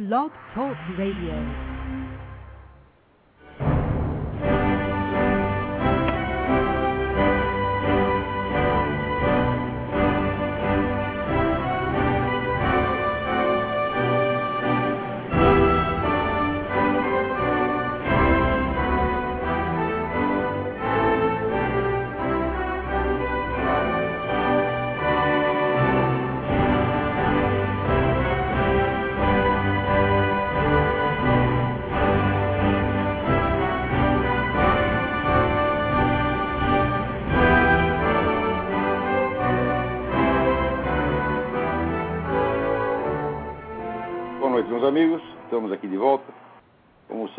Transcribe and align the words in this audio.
Blog 0.00 0.30
Talk 0.54 0.78
Radio. 0.96 1.69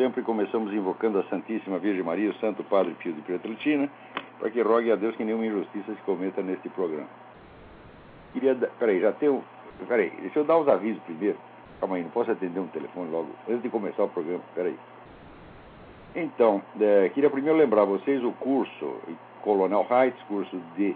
Sempre, 0.02 0.24
começamos 0.24 0.74
invocando 0.74 1.20
a 1.20 1.24
Santíssima 1.26 1.78
Virgem 1.78 2.02
Maria, 2.02 2.32
o 2.32 2.36
Santo 2.40 2.64
Padre 2.64 2.96
Pio 2.96 3.14
de 3.14 3.22
Pietrelcina, 3.22 3.88
para 4.40 4.50
que 4.50 4.60
rogue 4.60 4.92
a 4.92 4.96
Deus 4.96 5.16
que 5.16 5.24
nenhuma 5.24 5.46
injustiça 5.46 5.94
se 5.94 6.02
cometa 6.02 6.42
neste 6.42 6.70
programa. 6.70 7.08
Queria. 8.34 8.56
Peraí, 8.80 9.00
já 9.00 9.12
tem 9.12 9.30
um... 9.30 9.44
Peraí, 9.88 10.10
deixa 10.22 10.40
eu 10.40 10.44
dar 10.44 10.58
os 10.58 10.68
avisos 10.68 11.00
primeiro. 11.04 11.38
Calma 11.80 11.98
aí, 11.98 12.04
não 12.04 12.10
posso 12.10 12.32
atender 12.32 12.60
um 12.60 12.68
telefone 12.68 13.12
logo 13.12 13.30
antes 13.48 13.62
de 13.62 13.70
começar 13.70 14.04
o 14.04 14.10
programa. 14.10 14.42
Peraí. 14.56 14.76
Então, 16.16 16.64
é, 16.80 17.10
queria 17.10 17.30
primeiro 17.30 17.60
lembrar 17.60 17.86
vocês 17.86 18.24
o 18.24 18.32
curso 18.32 18.96
Colonel 19.44 19.86
Heights, 19.88 20.20
curso 20.24 20.60
de 20.76 20.96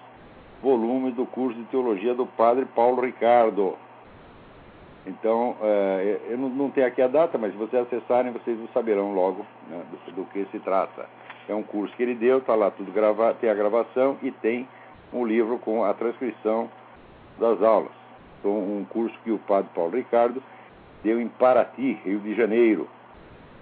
volumes 0.61 1.15
do 1.15 1.25
curso 1.25 1.57
de 1.57 1.65
teologia 1.65 2.13
do 2.13 2.25
Padre 2.25 2.65
Paulo 2.65 3.01
Ricardo. 3.01 3.77
Então, 5.05 5.55
é, 5.61 6.19
eu 6.29 6.37
não, 6.37 6.71
tenho 6.71 6.87
aqui 6.87 7.01
a 7.01 7.07
data, 7.07 7.37
mas 7.37 7.51
se 7.51 7.57
vocês 7.57 7.83
acessarem, 7.83 8.31
vocês 8.31 8.57
saberão 8.73 9.13
logo 9.13 9.45
né, 9.69 9.81
do, 9.91 10.11
do, 10.13 10.25
que 10.25 10.45
se 10.51 10.59
trata. 10.59 11.05
É 11.47 11.53
um 11.53 11.61
curso 11.61 11.95
que 11.95 12.01
ele 12.01 12.15
deu, 12.15 12.39
está 12.39 12.55
lá 12.55 12.71
tudo 12.71 12.91
gravado, 12.91 13.37
tem 13.39 13.49
a 13.49 13.53
gravação 13.53 14.17
e 14.23 14.31
tem 14.31 14.67
um 15.13 15.23
livro 15.23 15.59
com 15.59 15.83
a 15.83 15.93
transcrição 15.93 16.69
das 17.39 17.61
aulas. 17.61 17.91
Então, 18.39 18.51
um 18.51 18.83
curso 18.89 19.15
que 19.23 19.31
o 19.31 19.37
padre 19.37 19.69
Paulo 19.75 19.95
Ricardo 19.95 20.41
deu 21.03 21.21
em 21.21 21.27
Paraty, 21.27 21.99
Rio 22.03 22.19
de 22.19 22.33
Janeiro. 22.33 22.87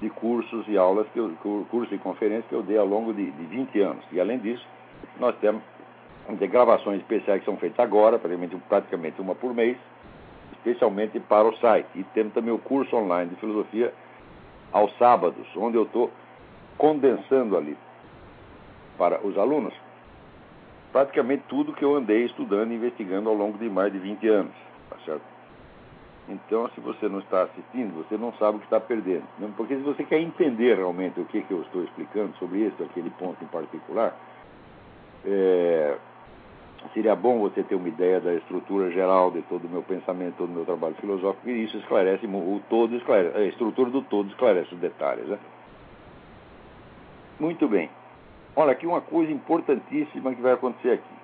de 0.00 0.10
cursos 0.10 0.66
e 0.66 0.76
aulas, 0.76 1.06
que 1.12 1.18
eu, 1.18 1.30
cursos 1.70 1.92
e 1.92 1.98
conferências 1.98 2.46
que 2.46 2.54
eu 2.54 2.62
dei 2.62 2.76
ao 2.76 2.86
longo 2.86 3.14
de, 3.14 3.30
de 3.30 3.44
20 3.44 3.80
anos. 3.80 4.04
E 4.10 4.20
além 4.20 4.38
disso, 4.38 4.66
nós 5.20 5.36
temos 5.36 5.62
de 6.30 6.46
gravações 6.46 7.00
especiais 7.00 7.40
que 7.40 7.46
são 7.46 7.56
feitas 7.56 7.78
agora, 7.80 8.18
praticamente, 8.18 8.56
praticamente 8.68 9.20
uma 9.20 9.34
por 9.34 9.54
mês, 9.54 9.76
especialmente 10.52 11.20
para 11.20 11.46
o 11.46 11.56
site. 11.58 11.88
E 11.94 12.04
temos 12.14 12.32
também 12.32 12.52
o 12.52 12.58
curso 12.58 12.96
online 12.96 13.30
de 13.30 13.36
filosofia 13.36 13.92
aos 14.72 14.96
sábados, 14.98 15.46
onde 15.56 15.76
eu 15.76 15.84
estou 15.84 16.10
condensando 16.78 17.56
ali 17.56 17.76
para 18.96 19.24
os 19.26 19.36
alunos 19.36 19.74
praticamente 20.94 21.42
tudo 21.48 21.72
que 21.72 21.84
eu 21.84 21.96
andei 21.96 22.24
estudando 22.24 22.70
e 22.70 22.76
investigando 22.76 23.28
ao 23.28 23.34
longo 23.34 23.58
de 23.58 23.68
mais 23.68 23.92
de 23.92 23.98
20 23.98 24.28
anos, 24.28 24.52
tá 24.88 24.96
certo? 25.04 25.24
Então, 26.28 26.70
se 26.70 26.80
você 26.80 27.08
não 27.08 27.18
está 27.18 27.42
assistindo, 27.42 27.92
você 27.94 28.16
não 28.16 28.32
sabe 28.34 28.56
o 28.56 28.60
que 28.60 28.66
está 28.66 28.78
perdendo. 28.78 29.24
Porque 29.56 29.74
se 29.74 29.82
você 29.82 30.04
quer 30.04 30.20
entender 30.20 30.76
realmente 30.76 31.18
o 31.18 31.24
que, 31.24 31.42
que 31.42 31.52
eu 31.52 31.62
estou 31.62 31.82
explicando 31.82 32.36
sobre 32.38 32.62
esse 32.62 32.76
ou 32.80 32.86
aquele 32.86 33.10
ponto 33.10 33.42
em 33.42 33.48
particular, 33.48 34.16
é, 35.26 35.96
seria 36.92 37.14
bom 37.14 37.38
você 37.38 37.62
ter 37.62 37.74
uma 37.74 37.88
ideia 37.88 38.20
da 38.20 38.34
estrutura 38.34 38.90
geral 38.90 39.30
de 39.30 39.42
todo 39.42 39.64
o 39.64 39.68
meu 39.68 39.82
pensamento, 39.82 40.36
todo 40.36 40.50
o 40.50 40.52
meu 40.52 40.64
trabalho 40.64 40.94
filosófico, 40.96 41.48
e 41.48 41.64
isso 41.64 41.76
esclarece 41.78 42.26
o 42.26 42.62
todo, 42.68 42.94
esclarece, 42.94 43.36
a 43.36 43.44
estrutura 43.44 43.90
do 43.90 44.02
todo 44.02 44.28
esclarece 44.28 44.74
os 44.74 44.80
detalhes. 44.80 45.26
Né? 45.26 45.38
Muito 47.40 47.66
bem. 47.68 47.88
Olha, 48.54 48.72
aqui 48.72 48.86
uma 48.86 49.00
coisa 49.00 49.32
importantíssima 49.32 50.34
que 50.34 50.40
vai 50.40 50.52
acontecer 50.52 50.92
aqui. 50.92 51.14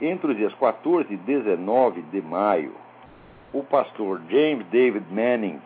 Entre 0.00 0.30
os 0.30 0.36
dias 0.36 0.54
14 0.54 1.12
e 1.12 1.16
19 1.16 2.02
de 2.02 2.22
maio, 2.22 2.72
o 3.52 3.64
pastor 3.64 4.20
James 4.28 4.66
David 4.66 5.06
Manning? 5.10 5.60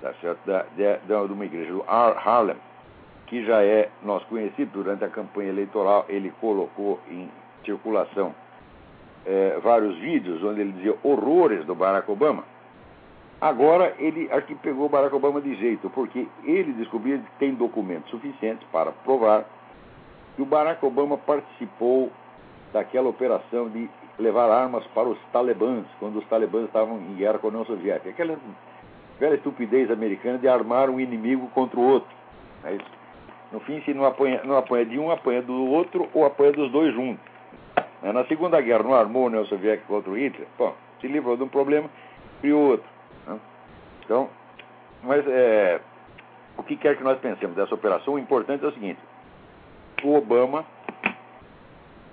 Da, 0.00 0.12
de 0.72 1.32
uma 1.32 1.44
igreja 1.44 1.72
do 1.72 1.84
Harlem, 1.86 2.56
que 3.26 3.44
já 3.44 3.62
é 3.62 3.88
nosso 4.02 4.26
conhecido 4.26 4.72
durante 4.72 5.04
a 5.04 5.08
campanha 5.08 5.50
eleitoral, 5.50 6.06
ele 6.08 6.32
colocou 6.40 6.98
em 7.08 7.28
circulação 7.64 8.34
é, 9.26 9.58
vários 9.62 9.96
vídeos 9.98 10.42
onde 10.42 10.60
ele 10.60 10.72
dizia 10.72 10.96
horrores 11.02 11.64
do 11.64 11.74
Barack 11.74 12.10
Obama. 12.10 12.44
Agora 13.40 13.94
ele 13.98 14.30
aqui 14.32 14.54
pegou 14.54 14.86
o 14.86 14.88
Barack 14.88 15.14
Obama 15.14 15.40
de 15.40 15.54
jeito, 15.56 15.90
porque 15.90 16.28
ele 16.44 16.72
descobriu 16.74 17.18
que 17.18 17.30
tem 17.38 17.54
documentos 17.54 18.10
suficientes 18.10 18.66
para 18.70 18.92
provar 18.92 19.44
que 20.36 20.42
o 20.42 20.46
Barack 20.46 20.84
Obama 20.84 21.18
participou 21.18 22.10
daquela 22.72 23.08
operação 23.08 23.68
de 23.68 23.88
levar 24.18 24.50
armas 24.50 24.84
para 24.94 25.08
os 25.08 25.18
talibãs, 25.32 25.84
quando 25.98 26.18
os 26.18 26.26
talibãs 26.26 26.66
estavam 26.66 26.98
em 26.98 27.14
guerra 27.16 27.38
com 27.38 27.48
a 27.48 27.50
União 27.50 27.64
Soviética. 27.64 28.10
Aquela 28.10 28.38
velha 29.18 29.34
estupidez 29.34 29.90
americana 29.90 30.38
de 30.38 30.48
armar 30.48 30.88
um 30.88 31.00
inimigo 31.00 31.48
contra 31.48 31.78
o 31.78 31.82
outro. 31.82 32.10
É 32.64 32.76
no 33.52 33.60
fim, 33.60 33.82
se 33.82 33.92
não 33.92 34.06
apanha, 34.06 34.40
não 34.44 34.56
apanha 34.56 34.86
de 34.86 34.98
um, 34.98 35.10
apanha 35.10 35.42
do 35.42 35.66
outro 35.66 36.08
ou 36.14 36.24
apanha 36.24 36.52
dos 36.52 36.72
dois 36.72 36.94
juntos. 36.94 37.31
É, 38.02 38.12
na 38.12 38.24
Segunda 38.26 38.60
Guerra 38.60 38.82
não 38.82 38.94
armou 38.94 39.24
a 39.24 39.26
União 39.26 39.44
Soviética 39.46 39.86
contra 39.86 40.10
o 40.10 40.16
Hitler? 40.16 40.46
Bom, 40.58 40.74
se 41.00 41.06
livrou 41.06 41.36
de 41.36 41.44
um 41.44 41.48
problema, 41.48 41.88
criou 42.40 42.70
outro. 42.70 42.88
Né? 43.26 43.38
Então, 44.04 44.28
mas 45.02 45.26
é, 45.26 45.80
o 46.56 46.62
que 46.62 46.76
quer 46.76 46.96
que 46.96 47.04
nós 47.04 47.18
pensemos 47.20 47.56
dessa 47.56 47.74
operação, 47.74 48.14
o 48.14 48.18
importante 48.18 48.64
é 48.64 48.68
o 48.68 48.72
seguinte: 48.72 49.00
o 50.02 50.14
Obama 50.14 50.64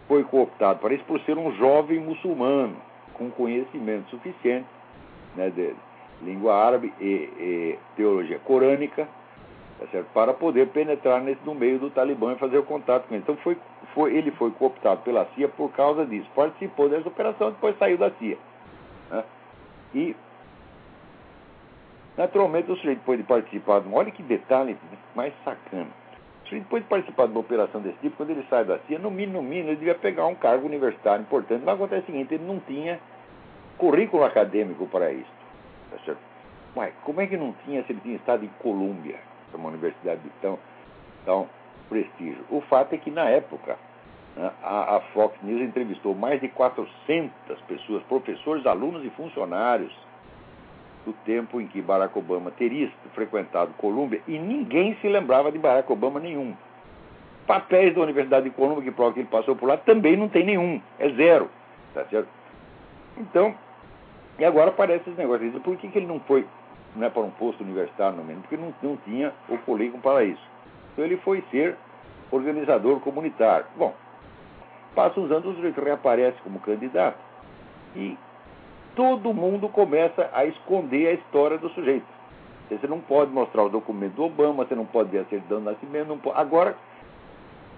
foi 0.08 0.24
cooptado 0.24 0.80
para 0.80 0.94
isso 0.94 1.04
por 1.06 1.20
ser 1.22 1.38
um 1.38 1.52
jovem 1.54 2.00
muçulmano 2.00 2.76
com 3.14 3.30
conhecimento 3.30 4.10
suficiente 4.10 4.68
né, 5.36 5.50
de 5.50 5.76
língua 6.22 6.56
árabe 6.56 6.94
e, 7.00 7.06
e 7.06 7.80
teologia 7.96 8.40
corânica 8.40 9.08
tá 9.88 10.04
para 10.14 10.34
poder 10.34 10.68
penetrar 10.70 11.22
nesse, 11.22 11.40
no 11.46 11.56
meio 11.56 11.80
do 11.80 11.90
Talibã 11.90 12.34
e 12.34 12.38
fazer 12.38 12.58
o 12.58 12.64
contato 12.64 13.08
com 13.08 13.14
ele. 13.14 13.24
Então 13.24 13.38
foi, 13.38 13.58
foi, 13.94 14.16
ele 14.16 14.32
foi 14.32 14.52
cooptado 14.52 15.02
pela 15.02 15.26
CIA 15.36 15.48
por 15.50 15.72
causa 15.72 16.06
disso. 16.06 16.30
Participou 16.36 16.90
dessa 16.90 17.08
operação, 17.08 17.52
depois 17.52 17.78
saiu 17.78 17.98
da 17.98 18.12
CIA. 18.12 18.38
Né? 19.12 19.24
E 19.94 20.16
naturalmente 22.18 22.72
o 22.72 22.76
sujeito 22.76 23.02
pode 23.06 23.24
participar, 23.24 23.82
olha 23.92 24.12
que 24.12 24.24
detalhe 24.24 24.78
mais 25.16 25.34
sacana 25.44 25.88
depois 26.58 26.82
de 26.82 26.90
participar 26.90 27.28
de 27.28 27.32
uma 27.32 27.42
operação 27.42 27.82
desse 27.82 27.98
tipo, 28.00 28.18
quando 28.18 28.32
ele 28.32 28.46
sai 28.50 28.66
da 28.66 28.80
CIA, 28.80 28.98
no 28.98 29.12
mínimo, 29.12 29.42
no 29.42 29.48
mínimo, 29.48 29.70
ele 29.70 29.76
devia 29.76 29.94
pegar 29.94 30.26
um 30.26 30.34
cargo 30.34 30.66
universitário 30.66 31.22
importante. 31.22 31.64
Mas 31.64 31.76
acontece 31.76 32.04
o 32.04 32.06
seguinte, 32.08 32.34
ele 32.34 32.46
não 32.46 32.60
tinha 32.60 33.00
currículo 33.78 34.24
acadêmico 34.24 34.88
para 34.88 35.12
isso. 35.12 35.32
Tá 35.92 35.98
certo? 36.06 36.20
Ué, 36.76 36.92
como 37.04 37.22
é 37.22 37.28
que 37.28 37.38
não 37.38 37.54
tinha 37.66 37.84
se 37.84 37.92
ele 37.92 38.02
tinha 38.02 38.16
estado 38.16 38.44
em 38.44 38.50
Colômbia, 38.60 39.20
uma 39.54 39.70
universidade 39.70 40.22
de 40.22 40.30
tão, 40.42 40.58
tão 41.26 41.48
prestígio? 41.90 42.44
O 42.50 42.62
fato 42.62 42.94
é 42.94 42.98
que, 42.98 43.12
na 43.12 43.26
época, 43.26 43.78
né, 44.36 44.52
a, 44.64 45.02
Fox 45.14 45.36
News 45.42 45.62
entrevistou 45.62 46.16
mais 46.16 46.40
de 46.40 46.48
400 46.48 47.60
pessoas, 47.68 48.04
professores, 48.04 48.66
alunos 48.66 49.04
e 49.04 49.10
funcionários, 49.12 49.94
do 51.06 51.14
tempo 51.26 51.60
em 51.60 51.68
que 51.68 51.82
Barack 51.82 52.18
Obama 52.18 52.52
teria 52.52 52.92
frequentado 53.14 53.74
Colômbia 53.78 54.22
e 54.28 54.38
ninguém 54.38 54.96
se 55.02 55.08
lembrava 55.08 55.52
de 55.52 55.58
Barack 55.58 55.92
Obama 55.92 56.20
nenhum. 56.20 56.56
Papéis 57.48 57.96
da 57.96 58.02
Universidade 58.02 58.46
de 58.46 58.56
Colômbia 58.56 58.84
que 58.84 58.92
provam 58.92 59.14
que 59.14 59.20
ele 59.22 59.28
passou 59.28 59.56
por 59.56 59.68
lá 59.68 59.78
também 59.78 60.16
não 60.16 60.30
tem 60.30 60.46
nenhum, 60.46 60.82
é 61.00 61.10
zero. 61.10 61.50
Tá 61.94 62.06
certo? 62.06 62.30
Então, 63.18 63.56
e 64.38 64.46
agora 64.46 64.70
aparece 64.70 65.10
esse 65.10 65.18
negócio. 65.18 65.52
Por 65.62 65.76
que, 65.78 65.88
que 65.88 65.98
ele 65.98 66.06
não 66.06 66.20
foi 66.22 66.46
não 66.96 67.06
é 67.06 67.10
para 67.10 67.22
um 67.22 67.32
posto 67.32 67.64
universitário 67.64 68.18
no 68.18 68.24
menos? 68.24 68.42
Porque 68.44 68.58
não, 68.58 68.74
não 68.82 68.98
tinha 68.98 69.34
o 69.48 69.58
currículo 69.60 70.02
para 70.02 70.24
isso. 70.24 70.42
Então 71.00 71.08
ele 71.08 71.18
foi 71.22 71.42
ser 71.50 71.78
organizador 72.30 73.00
comunitário. 73.00 73.66
Bom, 73.78 73.94
passa 74.94 75.18
uns 75.18 75.32
anos, 75.32 75.58
ele 75.58 75.74
reaparece 75.82 76.38
como 76.44 76.60
candidato. 76.60 77.18
E 77.96 78.18
todo 78.98 79.34
mundo 79.34 79.70
começa 79.70 80.30
a 80.34 80.44
esconder 80.44 81.08
a 81.08 81.14
história 81.14 81.58
do 81.58 81.70
sujeito. 81.70 82.06
Você 82.70 82.86
não 82.86 83.00
pode 83.00 83.32
mostrar 83.32 83.64
o 83.64 83.70
documento 83.70 84.16
do 84.16 84.26
Obama, 84.26 84.66
você 84.66 84.76
não 84.76 84.86
pode 84.86 85.10
ver 85.10 85.20
a 85.20 85.26
certidão 85.26 85.60
de 85.60 85.66
nascimento. 85.68 86.18
Pode... 86.18 86.38
Agora, 86.38 86.76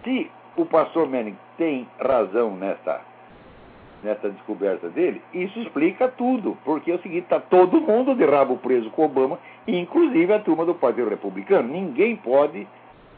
se 0.04 0.28
o 0.58 0.66
pastor 0.66 1.08
Manning 1.08 1.38
tem 1.60 1.88
razão 2.00 2.56
nessa, 2.56 3.02
nessa 4.02 4.32
descoberta 4.32 4.90
dele, 4.90 5.22
isso 5.32 5.60
explica 5.60 6.08
tudo. 6.08 6.58
Porque 6.66 6.92
é 6.92 6.96
o 6.96 7.02
seguinte, 7.04 7.26
está 7.26 7.40
todo 7.40 7.82
mundo 7.82 8.16
de 8.16 8.26
rabo 8.26 8.58
preso 8.58 8.90
com 8.90 9.06
Obama, 9.06 9.38
inclusive 9.68 10.34
a 10.34 10.40
turma 10.40 10.66
do 10.66 10.74
Partido 10.74 11.08
Republicano. 11.08 11.72
Ninguém 11.72 12.16
pode 12.16 12.68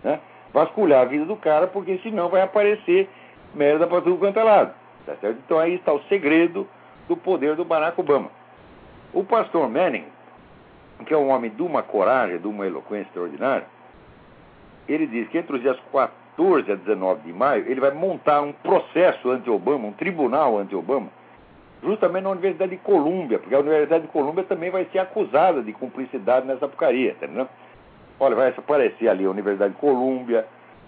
né, 0.04 0.20
vasculhar 0.54 1.02
a 1.02 1.06
vida 1.06 1.26
do 1.26 1.36
cara, 1.36 1.68
porque 1.68 1.98
senão 2.00 2.30
vai 2.30 2.42
aparecer 2.42 3.10
merda 3.54 3.88
para 3.88 4.02
tudo 4.02 4.18
quanto 4.18 4.40
é 4.40 4.44
lado. 4.44 4.74
Tá 5.06 5.16
certo? 5.20 5.40
Então 5.46 5.60
aí 5.60 5.76
está 5.76 5.92
o 5.94 6.02
segredo 6.04 6.68
do 7.08 7.18
poder 7.18 7.56
do 7.56 7.66
Barack 7.66 8.00
Obama. 8.00 8.30
O 9.14 9.24
pastor 9.24 9.70
Manning, 9.70 10.06
que 11.06 11.14
é 11.14 11.18
um 11.18 11.30
homem 11.30 11.52
de 11.52 11.62
uma 11.62 11.84
coragem, 11.84 12.40
de 12.40 12.48
uma 12.48 12.66
eloquência 12.66 13.08
extraordinária, 13.08 13.66
ele 14.88 15.06
diz 15.08 15.28
que 15.30 15.38
entre 15.38 15.56
os 15.56 15.62
dias 15.62 15.78
14 15.92 16.72
a 16.72 16.76
19 16.76 17.22
de 17.22 17.34
maio, 17.34 17.66
ele 17.70 17.80
vai 17.80 17.92
montar 17.92 18.42
um 18.42 18.52
processo 18.52 19.30
anti-Obama, 19.30 19.88
um 19.88 19.94
tribunal 19.94 20.58
anti-Obama, 20.58 21.10
justamente 21.82 22.24
na 22.24 22.32
Universidade 22.32 22.72
de 22.72 22.78
Colômbia, 22.78 23.40
porque 23.40 23.54
a 23.54 23.60
Universidade 23.60 24.06
de 24.06 24.12
Colômbia 24.12 24.44
também 24.44 24.72
vai 24.72 24.86
ser 24.92 25.00
acusada 25.00 25.62
de 25.62 25.74
cumplicidade 25.74 26.48
nessa 26.48 26.68
porcaria, 26.68 27.12
entendeu? 27.12 27.48
Olha, 28.20 28.36
vai 28.36 28.50
aparecer 28.50 29.08
ali 29.08 29.26
a 29.26 29.30
Universidade 29.30 29.74
de 29.74 29.80
Colômbia, 29.80 30.46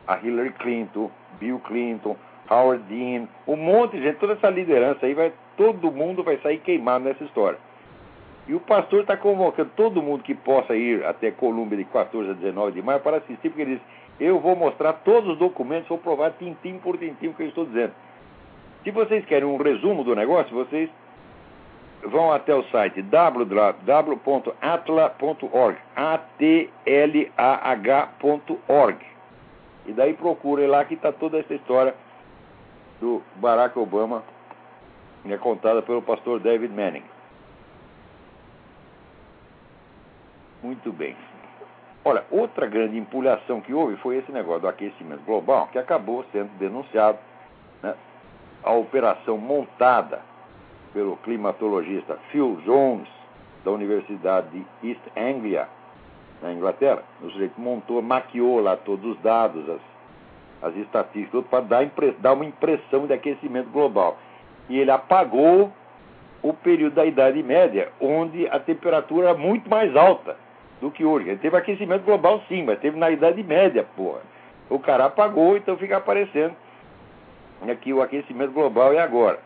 a 0.08 0.18
Hillary 0.18 0.52
Clinton, 0.54 1.10
Bill 1.40 1.60
Clinton, 1.60 2.16
Howard 2.50 2.84
Dean, 2.84 3.28
um 3.48 3.56
monte 3.56 3.98
de 3.98 4.04
gente, 4.04 4.18
toda 4.18 4.34
essa 4.34 4.50
liderança 4.50 5.06
aí, 5.06 5.14
vai, 5.14 5.34
todo 5.58 5.92
mundo 5.92 6.24
vai 6.24 6.38
sair 6.38 6.60
queimado 6.60 7.06
nessa 7.06 7.24
história. 7.24 7.58
E 8.48 8.54
o 8.54 8.60
pastor 8.60 9.02
está 9.02 9.18
convocando 9.18 9.72
todo 9.76 10.04
mundo 10.04 10.24
que 10.24 10.36
possa 10.36 10.76
ir 10.76 11.04
até 11.04 11.32
Colômbia 11.32 11.78
de 11.80 11.86
14 11.86 12.30
a 12.30 12.34
19 12.34 12.74
de 12.74 12.82
maio 12.82 13.00
para 13.00 13.18
assistir, 13.18 13.50
porque 13.50 13.62
ele 13.64 13.76
diz: 13.76 13.82
Eu 14.20 14.40
vou 14.40 14.56
mostrar 14.56 14.94
todos 14.94 15.32
os 15.32 15.38
documentos, 15.40 15.90
vou 15.90 15.98
provar 15.98 16.32
tintim 16.38 16.78
por 16.78 16.96
tintim 16.98 17.30
o 17.30 17.34
que 17.34 17.42
eu 17.42 17.48
estou 17.48 17.66
dizendo. 17.66 17.94
Se 18.84 18.92
vocês 18.92 19.26
querem 19.26 19.48
um 19.48 19.58
resumo 19.58 20.04
do 20.04 20.16
negócio, 20.16 20.54
vocês 20.54 20.92
vão 22.08 22.32
até 22.32 22.54
o 22.54 22.64
site 22.66 23.02
www.atla.org, 23.02 23.78
A-T-L-A-H.org. 25.96 26.66
E 29.86 29.94
daí 29.94 30.14
procurem 30.14 30.68
lá 30.68 30.84
que 30.86 30.96
está 30.96 31.12
toda 31.12 31.40
essa 31.40 31.54
história 31.54 31.94
do 33.00 33.22
Barack 33.36 33.78
Obama, 33.78 34.24
é 35.28 35.38
contada 35.38 35.82
pelo 35.82 36.02
pastor 36.02 36.40
David 36.40 36.74
Manning. 36.74 37.04
Muito 40.62 40.92
bem. 40.92 41.16
Olha, 42.04 42.24
outra 42.30 42.68
grande 42.68 42.98
empulhação 42.98 43.62
que 43.62 43.74
houve 43.74 43.96
foi 43.98 44.18
esse 44.18 44.32
negócio 44.32 44.62
do 44.62 44.68
aquecimento 44.68 45.24
global, 45.26 45.68
que 45.72 45.80
acabou 45.80 46.24
sendo 46.32 46.50
denunciado. 46.60 47.18
Né? 47.82 47.96
A 48.64 48.72
operação 48.74 49.38
montada 49.38 50.22
pelo 50.96 51.18
climatologista 51.18 52.18
Phil 52.32 52.58
Jones, 52.66 53.08
da 53.66 53.72
Universidade 53.72 54.48
de 54.50 54.90
East 54.90 55.02
Anglia, 55.18 55.68
na 56.42 56.54
Inglaterra. 56.54 57.04
O 57.22 57.30
sujeito 57.30 57.60
montou, 57.60 58.02
maquiou 58.02 58.62
lá 58.62 58.78
todos 58.78 59.12
os 59.12 59.22
dados, 59.22 59.70
as 59.70 59.82
as 60.62 60.76
estatísticas, 60.78 61.46
para 61.46 61.64
dar, 61.64 61.92
dar 62.20 62.34
uma 62.34 62.46
impressão 62.46 63.06
de 63.06 63.14
aquecimento 63.14 63.70
global. 63.70 64.18
E 64.68 64.80
ele 64.80 64.90
apagou 64.90 65.72
o 66.42 66.54
período 66.54 66.96
da 66.96 67.06
Idade 67.06 67.44
Média, 67.44 67.90
onde 68.00 68.48
a 68.48 68.60
temperatura 68.60 69.30
era 69.30 69.38
muito 69.38 69.70
mais 69.70 69.96
alta 69.96 70.36
do 70.82 70.90
que 70.90 71.06
hoje. 71.06 71.30
Ele 71.30 71.38
teve 71.38 71.56
aquecimento 71.56 72.04
global 72.04 72.42
sim, 72.48 72.64
mas 72.64 72.80
teve 72.80 72.98
na 72.98 73.12
Idade 73.12 73.44
Média, 73.44 73.86
porra. 73.96 74.22
O 74.68 74.80
cara 74.80 75.06
apagou, 75.06 75.56
então 75.56 75.78
fica 75.78 75.98
aparecendo 75.98 76.56
aqui 77.70 77.94
o 77.94 78.02
aquecimento 78.02 78.52
global 78.52 78.94
é 78.94 79.00
agora. 79.00 79.40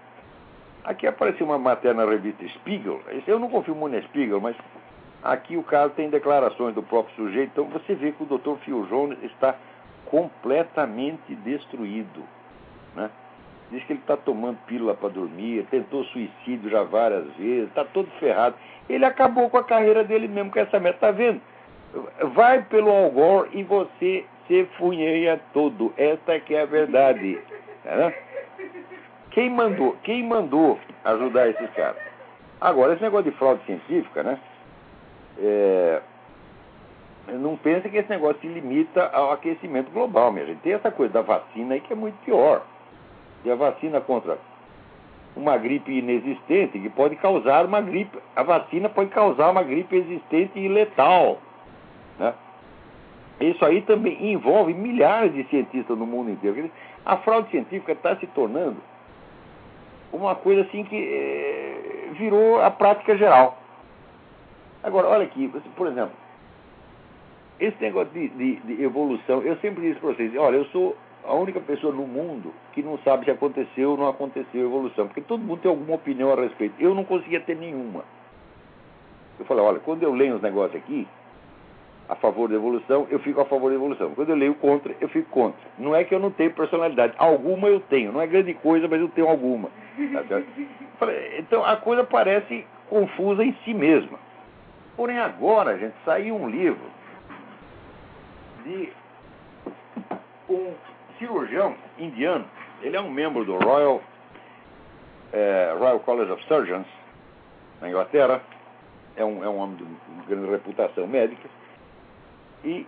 Aqui 0.83 1.05
apareceu 1.05 1.45
uma 1.45 1.57
matéria 1.57 1.93
na 1.93 2.09
revista 2.09 2.48
Spiegel. 2.48 3.01
Eu 3.27 3.39
não 3.39 3.50
confio 3.50 3.75
muito 3.75 3.95
na 3.95 4.01
Spiegel, 4.03 4.39
mas 4.39 4.55
aqui 5.24 5.57
o 5.57 5.63
caso 5.63 5.93
tem 5.93 6.09
declarações 6.09 6.74
do 6.74 6.81
próprio 6.81 7.15
sujeito. 7.15 7.51
Então 7.51 7.65
você 7.65 7.93
vê 7.95 8.12
que 8.12 8.24
o 8.24 8.25
Dr. 8.25 8.55
Phil 8.63 8.86
Jones 8.89 9.21
está 9.24 9.55
completamente 10.05 11.36
destruído. 11.36 12.24
Né? 12.95 13.09
Diz 13.71 13.83
que 13.83 13.93
ele 13.93 14.00
está 14.00 14.17
tomando 14.17 14.57
pílula 14.65 14.95
para 14.95 15.09
dormir, 15.09 15.67
tentou 15.69 16.03
suicídio 16.05 16.69
já 16.69 16.81
várias 16.83 17.25
vezes, 17.36 17.67
está 17.67 17.86
todo 17.86 18.09
ferrado. 18.19 18.55
Ele 18.89 19.05
acabou 19.05 19.50
com 19.50 19.57
a 19.57 19.63
carreira 19.63 20.03
dele 20.03 20.27
mesmo 20.27 20.50
com 20.50 20.59
essa 20.59 20.79
meta. 20.79 20.95
Está 20.95 21.12
vendo? 21.12 21.39
Vai 22.33 22.63
pelo 22.63 22.89
Algor 22.89 23.48
e 23.51 23.63
você 23.63 24.25
se 24.48 24.65
funheia 24.77 25.39
todo. 25.53 25.93
Esta 25.98 26.39
que 26.39 26.55
é 26.55 26.63
a 26.63 26.65
verdade. 26.65 27.39
Né? 27.86 28.13
Quem 29.39 29.50
mandou? 29.50 29.96
Quem 30.03 30.22
mandou 30.22 30.77
ajudar 31.05 31.48
esses 31.48 31.69
caras? 31.69 31.96
Agora, 32.60 32.91
esse 32.91 33.01
negócio 33.01 33.31
de 33.31 33.38
fraude 33.38 33.63
científica, 33.63 34.22
né? 34.22 34.38
É, 35.38 36.01
não 37.36 37.55
pense 37.55 37.88
que 37.88 37.96
esse 37.96 38.10
negócio 38.10 38.41
se 38.41 38.48
limita 38.50 39.08
ao 39.13 39.31
aquecimento 39.31 39.91
global, 39.91 40.34
minha 40.34 40.46
gente. 40.46 40.60
Tem 40.60 40.74
essa 40.74 40.91
coisa 40.91 41.13
da 41.13 41.22
vacina 41.22 41.74
aí 41.74 41.79
que 41.79 41.93
é 41.93 41.96
muito 41.96 42.17
pior. 42.25 42.65
E 43.46 43.50
a 43.50 43.55
vacina 43.55 44.01
contra 44.01 44.38
uma 45.38 45.58
gripe 45.58 45.89
inexistente 45.89 46.77
que 46.77 46.89
pode 46.89 47.15
causar 47.15 47.65
uma 47.65 47.79
gripe. 47.79 48.19
A 48.36 48.43
vacina 48.43 48.89
pode 48.89 49.10
causar 49.12 49.51
uma 49.51 49.63
gripe 49.63 49.96
existente 49.96 50.60
e 50.60 50.67
letal. 50.67 51.39
Né? 52.19 52.34
Isso 53.39 53.63
aí 53.63 53.84
também 53.84 54.34
envolve 54.34 54.74
milhares 54.74 55.34
de 55.34 55.46
cientistas 55.46 55.98
no 55.98 56.05
mundo 56.05 56.29
inteiro. 56.29 56.69
A 57.05 57.15
fraude 57.15 57.50
científica 57.51 57.93
está 57.93 58.17
se 58.17 58.27
tornando 58.27 58.81
uma 60.12 60.36
coisa 60.36 60.62
assim 60.62 60.84
que 60.84 60.96
é, 60.96 62.12
virou 62.13 62.62
a 62.62 62.72
prática 62.72 63.18
geral. 63.18 63.58
Agora, 64.84 65.08
olha 65.08 65.24
aqui, 65.24 65.51
por 65.75 65.88
exemplo, 65.88 66.13
esse 67.60 67.82
negócio 67.82 68.13
de, 68.13 68.30
de, 68.30 68.56
de 68.56 68.84
evolução, 68.84 69.42
eu 69.42 69.58
sempre 69.58 69.82
disse 69.82 70.00
para 70.00 70.13
vocês, 70.13 70.36
olha, 70.38 70.56
eu 70.56 70.66
sou 70.66 70.96
a 71.25 71.34
única 71.34 71.60
pessoa 71.60 71.94
no 71.94 72.08
mundo 72.08 72.54
que 72.72 72.82
não 72.82 72.98
sabe 73.00 73.25
se 73.25 73.32
aconteceu 73.32 73.92
ou 73.92 73.98
não 73.98 74.08
aconteceu 74.08 74.66
evolução, 74.66 75.08
porque 75.08 75.22
todo 75.22 75.44
mundo 75.44 75.62
tem 75.62 75.70
alguma 75.70 75.96
opinião 75.96 76.32
a 76.32 76.36
respeito. 76.36 76.75
Eu 76.80 76.96
não 76.96 77.04
conseguia 77.04 77.42
ter 77.42 77.56
nenhuma. 77.56 78.04
Eu 79.38 79.46
falei, 79.46 79.63
olha, 79.63 79.80
quando 79.80 80.04
eu 80.04 80.13
leio 80.13 80.36
uns 80.36 80.42
negócios 80.42 80.82
aqui, 80.82 81.08
a 82.08 82.16
favor 82.16 82.50
da 82.50 82.56
evolução, 82.56 83.06
eu 83.12 83.20
fico 83.20 83.39
a 83.39 83.46
favor 83.46 83.70
da 83.70 83.75
evolução. 83.75 84.12
Quando 84.16 84.30
eu 84.30 84.36
leio 84.36 84.56
contra, 84.56 84.96
eu 85.00 85.08
fico 85.10 85.30
contra. 85.30 85.60
Não 85.78 85.96
é 85.96 86.04
que 86.04 86.13
eu 86.13 86.20
não 86.20 86.32
tenho 86.32 86.51
personalidade. 86.51 87.13
Alguma 87.18 87.68
eu 87.68 87.80
tenho. 87.82 88.12
Não 88.12 88.20
é 88.20 88.25
grande 88.25 88.54
coisa, 88.56 88.88
mas 88.88 89.00
eu 89.00 89.08
tenho 89.10 89.28
alguma. 89.28 89.70
Tá 91.00 91.08
então 91.38 91.63
a 91.63 91.75
coisa 91.77 92.03
parece 92.03 92.65
confusa 92.89 93.44
em 93.44 93.53
si 93.63 93.74
mesma. 93.74 94.18
Porém, 94.96 95.20
agora, 95.20 95.77
gente, 95.77 95.96
saiu 96.03 96.36
um 96.36 96.50
livro 96.50 96.89
de 98.65 98.91
um 100.50 100.74
cirurgião 101.18 101.75
indiano. 101.98 102.46
Ele 102.82 102.96
é 102.96 103.01
um 103.01 103.10
membro 103.10 103.46
do 103.46 103.58
Royal, 103.58 104.01
é, 105.32 105.74
Royal 105.77 106.00
College 106.00 106.32
of 106.32 106.44
Surgeons, 106.46 106.88
na 107.82 107.89
Inglaterra. 107.89 108.41
É 109.15 109.24
um, 109.24 109.44
é 109.44 109.50
um 109.50 109.58
homem 109.58 109.77
de 109.77 109.86
grande 110.27 110.50
reputação 110.50 111.08
médica. 111.08 111.50
E 112.63 112.86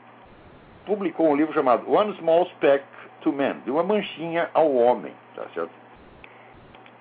publicou 0.86 1.30
um 1.30 1.36
livro 1.36 1.53
chamado 1.53 1.89
One 1.91 2.15
Small 2.18 2.46
Speck 2.48 2.84
to 3.22 3.32
Man, 3.32 3.60
de 3.63 3.72
uma 3.72 3.84
manchinha 3.84 4.50
ao 4.53 4.74
homem. 4.74 5.13
Tá 5.36 5.46
certo? 5.53 5.81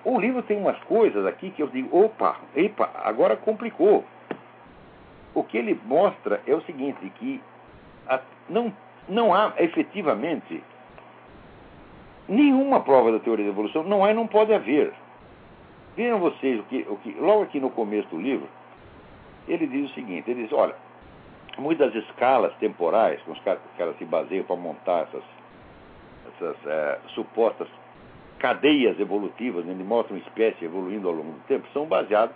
O 0.03 0.19
livro 0.19 0.41
tem 0.43 0.57
umas 0.57 0.77
coisas 0.83 1.25
aqui 1.25 1.51
que 1.51 1.61
eu 1.61 1.67
digo, 1.67 2.05
opa, 2.05 2.37
epa, 2.55 2.89
agora 3.03 3.35
complicou. 3.37 4.03
O 5.33 5.43
que 5.43 5.57
ele 5.57 5.79
mostra 5.85 6.41
é 6.47 6.53
o 6.55 6.61
seguinte, 6.61 7.09
que 7.17 7.41
não, 8.49 8.73
não 9.07 9.33
há 9.33 9.53
efetivamente 9.57 10.63
nenhuma 12.27 12.79
prova 12.81 13.11
da 13.11 13.19
teoria 13.19 13.45
da 13.45 13.51
evolução, 13.51 13.83
não 13.83 14.05
é 14.05 14.13
não 14.13 14.27
pode 14.27 14.53
haver. 14.53 14.91
Vejam 15.95 16.19
vocês 16.19 16.59
o 16.59 16.63
que, 16.63 16.85
o 16.89 16.97
que, 16.97 17.11
logo 17.19 17.43
aqui 17.43 17.59
no 17.59 17.69
começo 17.69 18.07
do 18.09 18.19
livro, 18.19 18.47
ele 19.47 19.67
diz 19.67 19.91
o 19.91 19.93
seguinte, 19.93 20.31
ele 20.31 20.43
diz, 20.43 20.53
olha, 20.53 20.75
muitas 21.57 21.93
escalas 21.93 22.53
temporais 22.55 23.21
com 23.23 23.33
os 23.33 23.39
caras, 23.41 23.61
caras 23.77 23.97
se 23.97 24.05
baseiam 24.05 24.45
para 24.45 24.55
montar 24.55 25.03
essas, 25.03 25.23
essas 26.33 26.55
é, 26.65 26.99
supostas 27.09 27.67
cadeias 28.41 28.99
evolutivas, 28.99 29.63
né, 29.63 29.75
mostram 29.83 30.17
espécie 30.17 30.65
evoluindo 30.65 31.07
ao 31.07 31.13
longo 31.13 31.33
do 31.33 31.39
tempo, 31.41 31.67
são 31.71 31.85
baseados 31.85 32.35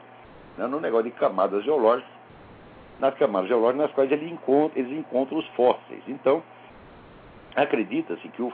né, 0.55 0.67
no 0.67 0.79
negócio 0.79 1.05
de 1.05 1.17
camadas 1.17 1.63
geológicas, 1.63 2.13
nas 3.00 3.15
camadas 3.15 3.50
geológicas 3.50 3.88
nas 3.88 3.91
quais 3.91 4.12
eles 4.12 4.31
encontram, 4.31 4.79
eles 4.79 4.95
encontram 4.95 5.39
os 5.39 5.47
fósseis. 5.50 6.03
Então, 6.07 6.43
acredita-se 7.55 8.27
que 8.29 8.41
o, 8.43 8.53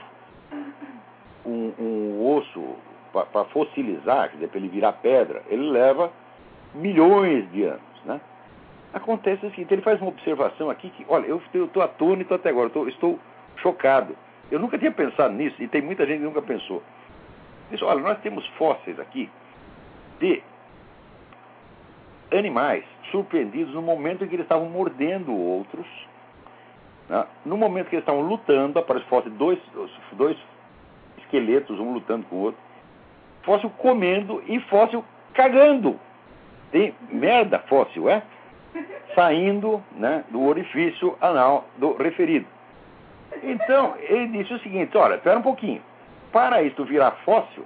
um, 1.44 1.74
um 1.78 2.36
osso, 2.36 2.74
para 3.12 3.44
fossilizar, 3.44 4.30
quer 4.30 4.36
dizer, 4.36 4.48
para 4.48 4.58
ele 4.58 4.68
virar 4.68 4.92
pedra, 4.94 5.42
ele 5.48 5.68
leva 5.70 6.10
milhões 6.74 7.50
de 7.52 7.64
anos. 7.64 7.82
Né? 8.06 8.18
Acontece 8.94 9.44
o 9.44 9.50
seguinte, 9.50 9.74
ele 9.74 9.82
faz 9.82 10.00
uma 10.00 10.08
observação 10.08 10.70
aqui 10.70 10.88
que, 10.88 11.04
olha, 11.06 11.26
eu 11.26 11.42
estou 11.54 11.82
atônito 11.82 12.32
até 12.32 12.48
agora, 12.48 12.70
tô, 12.70 12.88
estou 12.88 13.18
chocado. 13.56 14.16
Eu 14.50 14.58
nunca 14.58 14.78
tinha 14.78 14.90
pensado 14.90 15.34
nisso, 15.34 15.62
e 15.62 15.68
tem 15.68 15.82
muita 15.82 16.06
gente 16.06 16.20
que 16.20 16.24
nunca 16.24 16.40
pensou. 16.40 16.82
Diz, 17.72 17.80
olha, 17.80 18.00
nós 18.00 18.18
temos 18.20 18.46
fósseis 18.58 19.00
aqui 19.00 19.30
de 20.20 20.42
animais 22.30 22.84
surpreendidos 23.10 23.72
no 23.72 23.80
momento 23.80 24.24
em 24.24 24.28
que 24.28 24.34
eles 24.34 24.44
estavam 24.44 24.68
mordendo 24.68 25.34
outros. 25.34 25.86
Né? 27.08 27.24
No 27.46 27.56
momento 27.56 27.88
que 27.88 27.96
eles 27.96 28.02
estavam 28.02 28.20
lutando, 28.20 28.78
aparece 28.78 29.06
fósseis, 29.06 29.34
dois, 29.36 29.58
dois 30.12 30.36
esqueletos, 31.16 31.80
um 31.80 31.94
lutando 31.94 32.26
com 32.26 32.36
o 32.36 32.40
outro. 32.40 32.60
Fóssil 33.42 33.70
comendo 33.70 34.42
e 34.46 34.60
fóssil 34.60 35.02
cagando. 35.32 35.98
Tem 36.70 36.94
merda 37.10 37.58
fóssil, 37.60 38.06
é? 38.08 38.22
Saindo 39.14 39.82
né, 39.92 40.24
do 40.28 40.42
orifício 40.42 41.16
anal 41.22 41.66
do 41.78 41.94
referido. 41.94 42.46
Então, 43.42 43.94
ele 43.98 44.26
disse 44.28 44.52
o 44.52 44.58
seguinte: 44.60 44.94
olha, 44.96 45.14
espera 45.14 45.38
um 45.38 45.42
pouquinho. 45.42 45.82
Para 46.32 46.62
isso 46.62 46.84
virar 46.84 47.12
fóssil, 47.24 47.64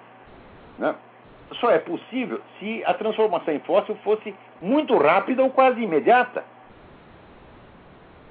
né, 0.78 0.94
só 1.61 1.70
é 1.70 1.78
possível 1.78 2.40
se 2.58 2.82
a 2.85 2.92
transformação 2.94 3.54
em 3.54 3.61
fóssil 3.61 3.96
fosse 4.02 4.35
muito 4.61 4.96
rápida 4.99 5.42
ou 5.42 5.50
quase 5.50 5.80
imediata. 5.80 6.44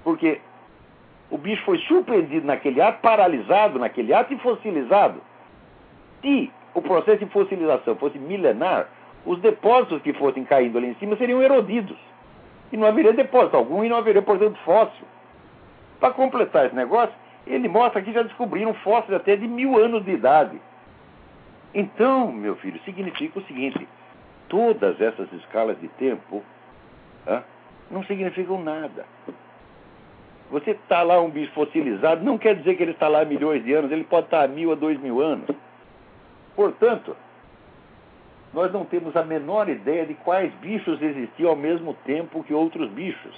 Porque 0.03 0.41
o 1.31 1.37
bicho 1.37 1.63
foi 1.63 1.79
surpreendido 1.79 2.45
naquele 2.45 2.81
ato, 2.81 3.01
paralisado 3.01 3.79
naquele 3.79 4.13
ato 4.13 4.33
e 4.33 4.37
fossilizado. 4.39 5.21
Se 6.21 6.51
o 6.73 6.81
processo 6.81 7.19
de 7.19 7.31
fossilização 7.31 7.95
fosse 7.95 8.19
milenar, 8.19 8.87
os 9.25 9.39
depósitos 9.39 10.01
que 10.01 10.13
fossem 10.13 10.43
caindo 10.43 10.77
ali 10.77 10.87
em 10.87 10.95
cima 10.95 11.15
seriam 11.15 11.41
erodidos. 11.41 11.97
E 12.71 12.77
não 12.77 12.87
haveria 12.87 13.13
depósito 13.13 13.55
algum 13.55 13.83
e 13.83 13.89
não 13.89 13.97
haveria, 13.97 14.21
portanto, 14.21 14.59
fóssil. 14.65 15.05
Para 15.99 16.13
completar 16.13 16.65
esse 16.65 16.75
negócio, 16.75 17.15
ele 17.45 17.67
mostra 17.67 18.01
que 18.01 18.11
já 18.11 18.23
descobriram 18.23 18.73
fósseis 18.75 19.13
até 19.13 19.35
de 19.35 19.47
mil 19.47 19.77
anos 19.77 20.03
de 20.03 20.11
idade. 20.11 20.59
Então, 21.73 22.31
meu 22.31 22.55
filho, 22.55 22.79
significa 22.83 23.39
o 23.39 23.43
seguinte: 23.43 23.87
todas 24.47 24.99
essas 24.99 25.31
escalas 25.33 25.79
de 25.79 25.87
tempo 25.89 26.43
ah, 27.27 27.43
não 27.91 28.03
significam 28.03 28.63
nada. 28.63 29.05
Você 30.51 30.71
está 30.71 31.01
lá 31.01 31.19
um 31.21 31.29
bicho 31.29 31.51
fossilizado, 31.53 32.23
não 32.23 32.37
quer 32.37 32.55
dizer 32.55 32.75
que 32.75 32.83
ele 32.83 32.91
está 32.91 33.07
lá 33.07 33.21
há 33.21 33.25
milhões 33.25 33.63
de 33.63 33.73
anos, 33.73 33.91
ele 33.91 34.03
pode 34.03 34.27
estar 34.27 34.43
há 34.43 34.47
mil 34.47 34.71
a 34.71 34.75
dois 34.75 34.99
mil 34.99 35.19
anos. 35.19 35.49
Portanto, 36.55 37.15
nós 38.53 38.71
não 38.71 38.85
temos 38.85 39.15
a 39.17 39.23
menor 39.23 39.67
ideia 39.67 40.05
de 40.05 40.13
quais 40.13 40.53
bichos 40.55 41.01
existiam 41.01 41.49
ao 41.49 41.55
mesmo 41.55 41.93
tempo 42.05 42.43
que 42.43 42.53
outros 42.53 42.89
bichos. 42.91 43.35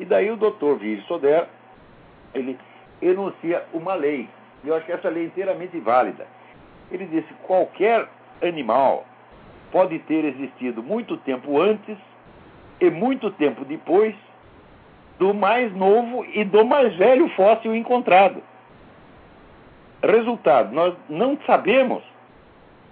E 0.00 0.04
daí 0.04 0.30
o 0.30 0.36
doutor 0.36 0.78
Vire 0.78 1.02
Soder, 1.02 1.46
ele 2.34 2.58
enuncia 3.00 3.64
uma 3.72 3.94
lei. 3.94 4.28
E 4.64 4.68
eu 4.68 4.74
acho 4.74 4.86
que 4.86 4.92
essa 4.92 5.08
lei 5.08 5.24
é 5.24 5.26
inteiramente 5.26 5.78
válida. 5.78 6.26
Ele 6.90 7.06
disse: 7.06 7.32
qualquer 7.42 8.08
animal 8.42 9.04
pode 9.70 9.98
ter 10.00 10.24
existido 10.24 10.82
muito 10.82 11.16
tempo 11.18 11.60
antes 11.60 11.96
e 12.80 12.90
muito 12.90 13.30
tempo 13.32 13.64
depois 13.64 14.14
do 15.18 15.34
mais 15.34 15.72
novo 15.74 16.24
e 16.24 16.44
do 16.44 16.64
mais 16.64 16.94
velho 16.96 17.28
fóssil 17.30 17.74
encontrado. 17.74 18.42
Resultado, 20.02 20.74
nós 20.74 20.94
não 21.08 21.38
sabemos 21.46 22.02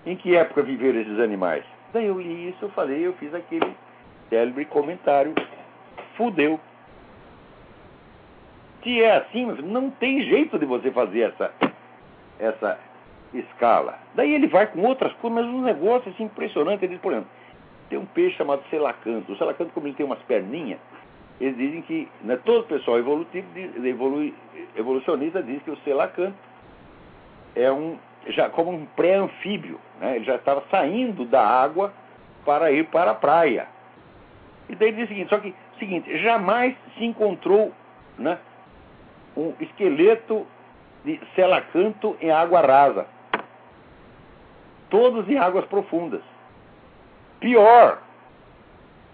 em 0.04 0.14
que 0.14 0.36
época 0.36 0.62
viveram 0.62 1.00
esses 1.00 1.18
animais. 1.18 1.64
Daí 1.92 2.04
eu 2.04 2.20
li 2.20 2.50
isso, 2.50 2.66
eu 2.66 2.68
falei, 2.70 3.06
eu 3.06 3.14
fiz 3.14 3.32
aquele 3.34 3.74
célebre 4.28 4.66
comentário, 4.66 5.34
fudeu. 6.16 6.60
Se 8.82 9.02
é 9.02 9.16
assim, 9.16 9.44
não 9.62 9.90
tem 9.90 10.22
jeito 10.22 10.58
de 10.58 10.64
você 10.64 10.90
fazer 10.90 11.32
essa, 11.32 11.52
essa 12.38 12.78
escala. 13.34 13.98
Daí 14.14 14.32
ele 14.32 14.46
vai 14.46 14.66
com 14.66 14.82
outras 14.82 15.12
coisas, 15.14 15.42
mas 15.42 15.54
um 15.54 15.62
negócio 15.62 16.10
assim, 16.10 16.24
impressionante. 16.24 16.84
Ele 16.84 16.94
diz, 16.94 17.02
por 17.02 17.12
exemplo, 17.12 17.30
tem 17.88 17.98
um 17.98 18.06
peixe 18.06 18.36
chamado 18.36 18.62
selacanto. 18.70 19.32
O 19.32 19.36
selacanto, 19.36 19.72
como 19.72 19.86
ele 19.86 19.94
tem 19.94 20.06
umas 20.06 20.20
perninhas, 20.20 20.78
eles 21.40 21.56
dizem 21.56 21.82
que, 21.82 22.08
né, 22.22 22.38
todo 22.44 22.60
o 22.60 22.66
pessoal 22.66 22.98
evolutivo, 22.98 23.46
evolu, 23.84 24.32
evolucionista 24.76 25.42
diz 25.42 25.62
que 25.62 25.70
o 25.70 25.76
selacanto 25.78 26.36
é 27.54 27.70
um, 27.70 27.96
já 28.28 28.48
como 28.50 28.72
um 28.72 28.86
pré-anfíbio, 28.86 29.78
né, 30.00 30.16
ele 30.16 30.24
já 30.24 30.34
estava 30.34 30.62
saindo 30.70 31.24
da 31.24 31.44
água 31.44 31.92
para 32.44 32.72
ir 32.72 32.86
para 32.86 33.12
a 33.12 33.14
praia. 33.14 33.68
E 34.68 34.74
daí 34.74 34.88
ele 34.88 34.96
diz 34.98 35.04
o 35.06 35.08
seguinte, 35.08 35.28
só 35.28 35.38
que, 35.38 35.54
seguinte, 35.78 36.18
jamais 36.18 36.74
se 36.96 37.04
encontrou 37.04 37.72
né, 38.18 38.38
um 39.38 39.54
esqueleto 39.60 40.46
de 41.04 41.20
selacanto 41.34 42.16
em 42.20 42.30
água 42.30 42.60
rasa. 42.60 43.06
Todos 44.90 45.28
em 45.28 45.38
águas 45.38 45.64
profundas. 45.66 46.22
Pior, 47.40 47.98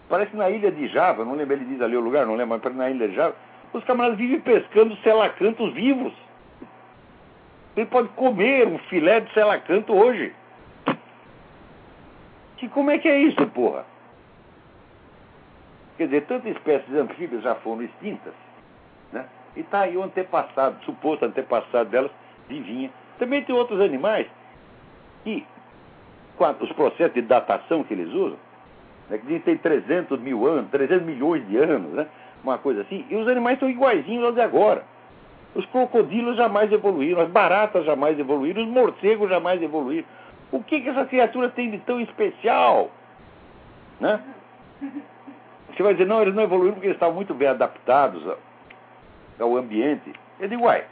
Parece 0.09 0.37
na 0.37 0.51
ilha 0.51 0.71
de 0.71 0.87
Java, 0.89 1.25
não 1.25 1.35
lembro, 1.35 1.55
ele 1.55 1.65
diz 1.65 1.81
ali 1.81 1.97
o 1.97 2.01
lugar, 2.01 2.27
não 2.27 2.35
lembro, 2.35 2.61
mas 2.63 2.77
na 2.77 2.91
ilha 2.91 3.09
de 3.09 3.15
Java, 3.15 3.35
Os 3.73 3.83
camaradas 3.85 4.19
vivem 4.19 4.41
pescando 4.41 4.97
selacantos 4.99 5.73
vivos. 5.73 6.13
Ele 7.77 7.87
pode 7.87 8.09
comer 8.11 8.69
um 8.69 8.79
filé 8.79 9.21
de 9.21 9.33
selacanto 9.33 9.93
hoje. 9.93 10.33
Que 12.59 12.69
como 12.69 12.91
é 12.91 12.99
que 12.99 13.09
é 13.09 13.19
isso, 13.19 13.45
porra? 13.49 13.85
Quer 15.97 16.05
dizer, 16.05 16.27
tantas 16.27 16.53
espécies 16.53 16.95
anfíbias 16.95 17.43
já 17.43 17.55
foram 17.57 17.83
extintas? 17.83 18.35
E 19.57 19.61
está 19.61 19.81
aí 19.81 19.97
o 19.97 20.03
antepassado, 20.03 20.83
suposto 20.85 21.25
antepassado 21.25 21.91
delas, 21.91 22.11
vivinha. 22.49 22.91
Também 23.19 23.43
tem 23.43 23.55
outros 23.55 23.81
animais 23.81 24.27
que, 25.23 25.47
com 26.37 26.45
os 26.61 26.73
processos 26.73 27.15
de 27.15 27.23
datação 27.23 27.85
que 27.85 27.95
eles 27.95 28.09
usam, 28.09 28.39
né, 29.09 29.19
que 29.19 29.39
tem 29.41 29.57
300 29.57 30.19
mil 30.21 30.47
anos, 30.47 30.71
300 30.71 31.07
milhões 31.07 31.47
de 31.47 31.57
anos, 31.57 31.93
né? 31.93 32.07
Uma 32.43 32.59
coisa 32.59 32.83
assim, 32.83 33.07
e 33.09 33.17
os 33.17 33.27
animais 33.27 33.59
são 33.59 33.71
iguaizinhos 33.71 34.25
aos 34.25 34.35
de 34.35 34.41
agora. 34.41 34.85
Os 35.55 35.65
crocodilos 35.67 36.37
jamais 36.37 36.71
evoluíram, 36.73 37.23
as 37.23 37.31
baratas 37.31 37.87
jamais 37.87 38.19
evoluíram, 38.19 38.63
os 38.63 38.69
morcegos 38.69 39.31
jamais 39.31 39.63
evoluíram. 39.63 40.07
O 40.53 40.63
que, 40.63 40.81
que 40.81 40.89
essa 40.89 41.05
criatura 41.07 41.49
tem 41.49 41.71
de 41.71 41.79
tão 41.79 42.01
especial? 42.01 42.91
Né? 44.01 44.21
Você 45.71 45.83
vai 45.83 45.95
dizer, 45.95 46.07
não, 46.07 46.21
eles 46.21 46.35
não 46.35 46.43
evoluíram 46.43 46.75
porque 46.75 46.89
eles 46.89 46.97
estavam 46.97 47.15
muito 47.15 47.33
bem 47.33 47.49
adaptados 47.49 48.23
ao 49.39 49.57
ambiente. 49.57 50.13
Eu 50.39 50.49
digo, 50.49 50.65
uai, 50.65 50.85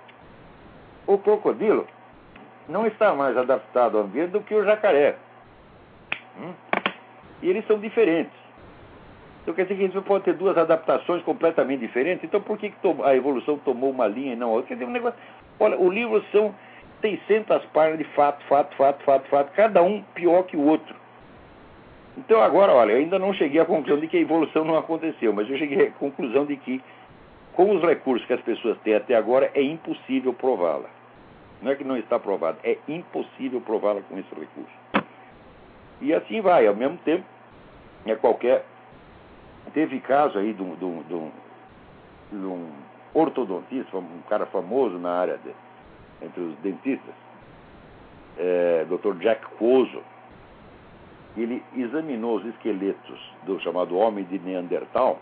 o 1.07 1.19
crocodilo 1.19 1.87
não 2.69 2.87
está 2.87 3.15
mais 3.15 3.37
adaptado 3.37 3.99
ao 3.99 4.05
ambiente 4.05 4.31
do 4.31 4.41
que 4.41 4.55
o 4.55 4.65
jacaré. 4.65 5.17
Hum? 6.39 6.53
E 7.43 7.49
eles 7.49 7.67
são 7.67 7.79
diferentes. 7.79 8.43
Então 9.43 9.55
quer 9.55 9.63
dizer 9.63 9.75
que 9.75 9.85
a 9.85 9.89
gente 9.89 10.07
pode 10.07 10.25
ter 10.25 10.35
duas 10.35 10.57
adaptações 10.57 11.23
completamente 11.25 11.81
diferentes. 11.81 12.25
Então 12.25 12.41
por 12.41 12.57
que, 12.57 12.71
que 12.71 12.77
a 13.05 13.17
evolução 13.17 13.59
tomou 13.59 13.91
uma 13.91 14.07
linha 14.07 14.35
e 14.35 14.37
não 14.37 14.51
outra? 14.51 14.69
Quer 14.69 14.75
dizer, 14.75 14.87
um 14.87 14.93
negócio. 14.93 15.19
Olha, 15.59 15.77
o 15.77 15.91
livro 15.91 16.25
são 16.31 16.55
600 17.01 17.65
páginas 17.67 17.99
de 17.99 18.05
fato, 18.15 18.45
fato, 18.47 18.75
fato, 18.77 19.03
fato, 19.05 19.29
fato, 19.29 19.53
cada 19.53 19.83
um 19.83 20.03
pior 20.15 20.45
que 20.45 20.57
o 20.57 20.65
outro. 20.65 20.95
Então 22.17 22.41
agora, 22.41 22.73
olha, 22.73 22.93
eu 22.93 22.99
ainda 22.99 23.19
não 23.19 23.33
cheguei 23.35 23.61
à 23.61 23.65
conclusão 23.65 23.99
de 23.99 24.07
que 24.07 24.17
a 24.17 24.21
evolução 24.21 24.65
não 24.65 24.77
aconteceu, 24.77 25.33
mas 25.33 25.49
eu 25.51 25.57
cheguei 25.57 25.89
à 25.89 25.91
conclusão 25.93 26.45
de 26.45 26.57
que, 26.57 26.81
com 27.55 27.75
os 27.75 27.83
recursos 27.83 28.27
que 28.27 28.33
as 28.33 28.41
pessoas 28.41 28.79
têm 28.79 28.95
até 28.95 29.15
agora, 29.15 29.51
é 29.55 29.63
impossível 29.63 30.33
prová-la. 30.33 30.89
Não 31.61 31.71
é 31.71 31.77
que 31.77 31.85
não 31.85 31.97
está 31.97 32.19
provado, 32.19 32.59
é 32.65 32.77
impossível 32.89 33.61
prová-la 33.61 34.01
com 34.03 34.19
esse 34.19 34.35
recurso. 34.35 35.07
E 36.01 36.13
assim 36.13 36.41
vai, 36.41 36.67
ao 36.67 36.75
mesmo 36.75 36.99
tempo, 36.99 37.25
é 38.07 38.15
qualquer. 38.17 38.65
Teve 39.73 40.01
caso 40.01 40.39
aí 40.39 40.53
de 40.53 40.63
um, 40.63 40.75
de 40.75 40.85
um, 40.85 41.03
de 41.03 41.15
um, 41.15 41.31
de 42.33 42.47
um 42.47 42.71
ortodontista, 43.15 43.97
um 43.97 44.23
cara 44.29 44.47
famoso 44.47 44.99
na 44.99 45.13
área 45.13 45.39
de, 45.39 45.55
entre 46.27 46.41
os 46.41 46.57
dentistas, 46.59 47.15
é, 48.39 48.85
Dr. 48.89 49.15
Jack 49.19 49.47
Cuozo, 49.57 50.03
ele 51.37 51.63
examinou 51.77 52.37
os 52.37 52.47
esqueletos 52.47 53.33
do 53.45 53.61
chamado 53.61 53.97
homem 53.97 54.25
de 54.25 54.39
Neandertal 54.39 55.19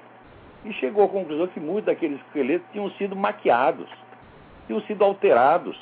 e 0.64 0.72
chegou 0.74 1.04
à 1.04 1.08
conclusão 1.08 1.46
que 1.46 1.60
muitos 1.60 1.86
daqueles 1.86 2.20
esqueletos 2.20 2.66
tinham 2.72 2.90
sido 2.92 3.16
maquiados, 3.16 3.88
tinham 4.66 4.80
sido 4.82 5.04
alterados. 5.04 5.78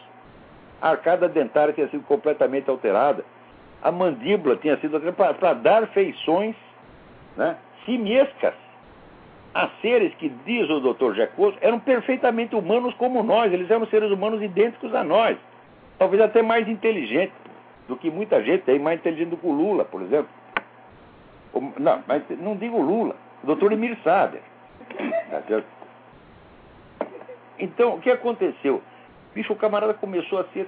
A 0.81 0.91
arcada 0.91 1.29
dentária 1.29 1.75
tinha 1.75 1.89
sido 1.89 2.05
completamente 2.05 2.71
alterada. 2.71 3.25
A 3.83 3.91
mandíbula 3.91 4.57
tinha 4.57 4.77
sido 4.79 4.97
alterada 4.97 5.35
para 5.35 5.55
dar 5.55 5.87
feições 5.89 6.55
né, 7.37 7.57
simiescas 7.85 8.55
a 9.55 9.69
seres 9.81 10.15
que, 10.15 10.29
diz 10.45 10.69
o 10.71 10.81
Dr. 10.81 11.15
Jacoso, 11.15 11.57
eram 11.61 11.81
perfeitamente 11.81 12.55
humanos 12.55 12.95
como 12.95 13.23
nós. 13.23 13.53
Eles 13.53 13.71
eram 13.71 13.87
seres 13.87 14.11
humanos 14.11 14.41
idênticos 14.43 14.95
a 14.95 15.03
nós. 15.03 15.37
Talvez 15.99 16.23
até 16.23 16.43
mais 16.43 16.69
inteligentes 16.69 17.35
do 17.89 17.97
que 17.97 18.11
muita 18.11 18.43
gente 18.43 18.63
tem, 18.63 18.79
mais 18.79 19.01
inteligente 19.01 19.31
do 19.31 19.37
que 19.37 19.47
o 19.47 19.53
Lula, 19.53 19.85
por 19.85 20.03
exemplo. 20.03 20.29
Não, 21.79 22.03
mas 22.07 22.23
não 22.39 22.55
digo 22.55 22.81
Lula, 22.81 23.17
o 23.43 23.47
doutor 23.47 23.73
Emir 23.73 23.97
Sader. 24.05 24.43
Tá? 25.31 25.63
Então, 27.59 27.95
o 27.95 28.01
que 28.01 28.11
aconteceu? 28.11 28.83
Bicho, 29.35 29.53
o 29.53 29.57
camarada 29.57 29.95
começou 29.95 30.39
a 30.39 30.45
ser 30.45 30.67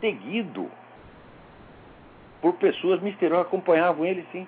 seguido 0.00 0.68
por 2.40 2.54
pessoas 2.54 3.00
misteriosas, 3.00 3.46
acompanhavam 3.46 4.04
ele, 4.04 4.24
sim. 4.30 4.46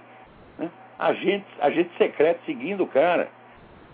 Né? 0.58 0.70
Agentes, 0.98 1.48
agentes 1.60 1.96
secretos 1.96 2.44
seguindo 2.44 2.84
o 2.84 2.86
cara. 2.86 3.28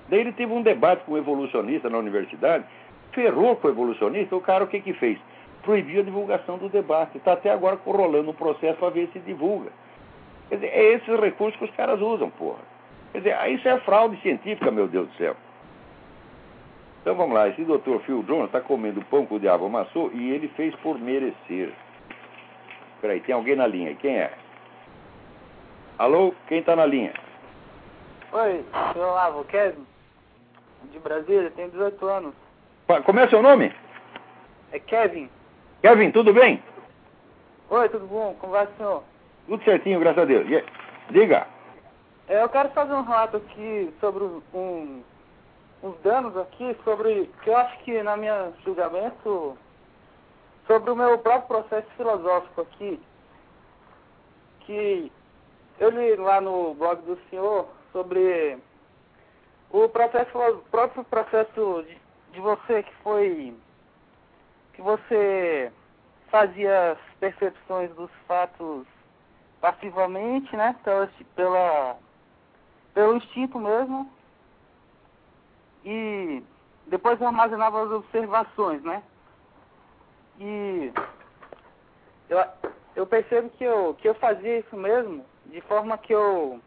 Daí 0.09 0.21
ele 0.21 0.33
teve 0.33 0.53
um 0.53 0.63
debate 0.63 1.05
com 1.05 1.13
um 1.13 1.19
evolucionista 1.19 1.89
na 1.89 1.99
universidade, 1.99 2.65
ferrou 3.13 3.57
com 3.57 3.69
o 3.69 3.71
evolucionista, 3.71 4.37
o 4.37 4.41
cara 4.41 4.65
o 4.65 4.69
que 4.69 4.81
que 4.81 4.93
fez? 4.93 5.19
Proibiu 5.63 6.01
a 6.01 6.05
divulgação 6.05 6.59
do 6.59 6.69
debate. 6.69 7.19
Está 7.19 7.33
até 7.33 7.51
agora 7.51 7.79
rolando 7.85 8.31
um 8.31 8.35
processo 8.35 8.79
para 8.79 8.91
ver 8.91 9.09
se 9.13 9.19
divulga. 9.21 9.71
Quer 10.49 10.57
dizer, 10.57 10.69
é 10.69 10.93
esses 10.95 11.21
recursos 11.21 11.59
que 11.59 11.65
os 11.65 11.71
caras 11.73 12.01
usam, 12.01 12.31
porra. 12.31 12.61
Quer 13.13 13.19
dizer, 13.19 13.51
isso 13.51 13.69
é 13.69 13.79
fraude 13.81 14.21
científica, 14.21 14.71
meu 14.71 14.87
Deus 14.87 15.09
do 15.09 15.15
céu. 15.15 15.35
Então 17.07 17.15
vamos 17.15 17.37
lá, 17.37 17.49
esse 17.49 17.63
doutor 17.63 18.01
Phil 18.01 18.25
Jones 18.25 18.47
está 18.47 18.61
comendo 18.61 19.01
pão 19.03 19.25
que 19.25 19.35
o 19.35 19.39
diabo 19.39 19.67
amassou 19.67 20.11
e 20.13 20.33
ele 20.33 20.49
fez 20.57 20.75
por 20.75 20.99
merecer. 20.99 21.73
Peraí, 23.01 23.21
tem 23.21 23.33
alguém 23.33 23.55
na 23.55 23.65
linha. 23.65 23.95
Quem 23.95 24.17
é? 24.19 24.33
Alô? 26.01 26.35
Quem 26.49 26.59
está 26.59 26.75
na 26.75 26.85
linha? 26.85 27.15
Oi, 28.33 28.65
meu 28.97 29.05
Olavo, 29.05 29.45
Kevin 29.45 29.87
de 30.91 30.99
Brasília, 30.99 31.53
tenho 31.55 31.71
18 31.71 32.07
anos. 32.07 32.35
Como 33.05 33.21
é 33.21 33.29
seu 33.29 33.41
nome? 33.41 33.73
É 34.73 34.81
Kevin. 34.81 35.31
Kevin, 35.83 36.11
tudo 36.11 36.35
bem? 36.35 36.61
Oi, 37.71 37.89
tudo 37.89 38.09
bom? 38.09 38.35
Como 38.41 38.53
vai, 38.53 38.67
senhor? 38.77 39.05
Tudo 39.47 39.63
certinho, 39.63 40.01
graças 40.01 40.25
a 40.25 40.27
Deus. 40.27 40.45
Diga. 41.11 41.47
É, 42.27 42.43
eu 42.43 42.49
quero 42.49 42.69
fazer 42.71 42.95
um 42.95 43.03
relato 43.03 43.37
aqui 43.37 43.95
sobre 44.01 44.25
um, 44.53 45.05
uns 45.87 46.01
danos 46.03 46.37
aqui, 46.37 46.77
sobre 46.85 47.31
que 47.43 47.51
eu 47.51 47.57
acho 47.57 47.79
que, 47.85 48.03
na 48.03 48.17
minha 48.17 48.53
julgamento, 48.65 49.57
sobre 50.67 50.91
o 50.91 50.97
meu 50.97 51.19
próprio 51.19 51.63
processo 51.63 51.89
filosófico 51.97 52.63
aqui, 52.63 53.01
que 54.61 55.13
eu 55.79 55.91
li 55.91 56.17
lá 56.17 56.41
no 56.41 56.75
blog 56.75 57.01
do 57.03 57.19
senhor 57.31 57.69
sobre 57.93 58.59
o 59.71 59.89
processo, 59.89 60.37
o 60.37 60.59
próprio 60.71 61.05
processo 61.05 61.85
de, 61.87 61.99
de 62.33 62.41
você 62.41 62.83
que 62.83 62.95
foi 63.03 63.57
que 64.73 64.83
você 64.83 65.73
fazia 66.29 66.93
as 66.93 66.99
percepções 67.19 67.91
dos 67.95 68.11
fatos 68.27 68.87
passivamente, 69.61 70.55
né? 70.55 70.77
Pela, 70.85 71.11
pela, 71.35 71.97
pelo 72.93 73.17
instinto 73.17 73.59
mesmo. 73.59 74.11
E 75.87 76.43
depois 76.89 77.23
armazenava 77.23 77.83
as 77.83 77.91
observações, 77.91 78.83
né? 78.83 79.03
E 80.39 80.93
eu, 82.29 82.45
eu 82.97 83.07
percebo 83.07 83.49
que 83.51 83.65
eu, 83.65 83.95
que 83.95 84.09
eu 84.09 84.15
fazia 84.17 84.59
isso 84.59 84.77
mesmo, 84.77 85.25
de 85.47 85.61
forma 85.63 85.97
que 85.97 86.13
eu 86.13 86.61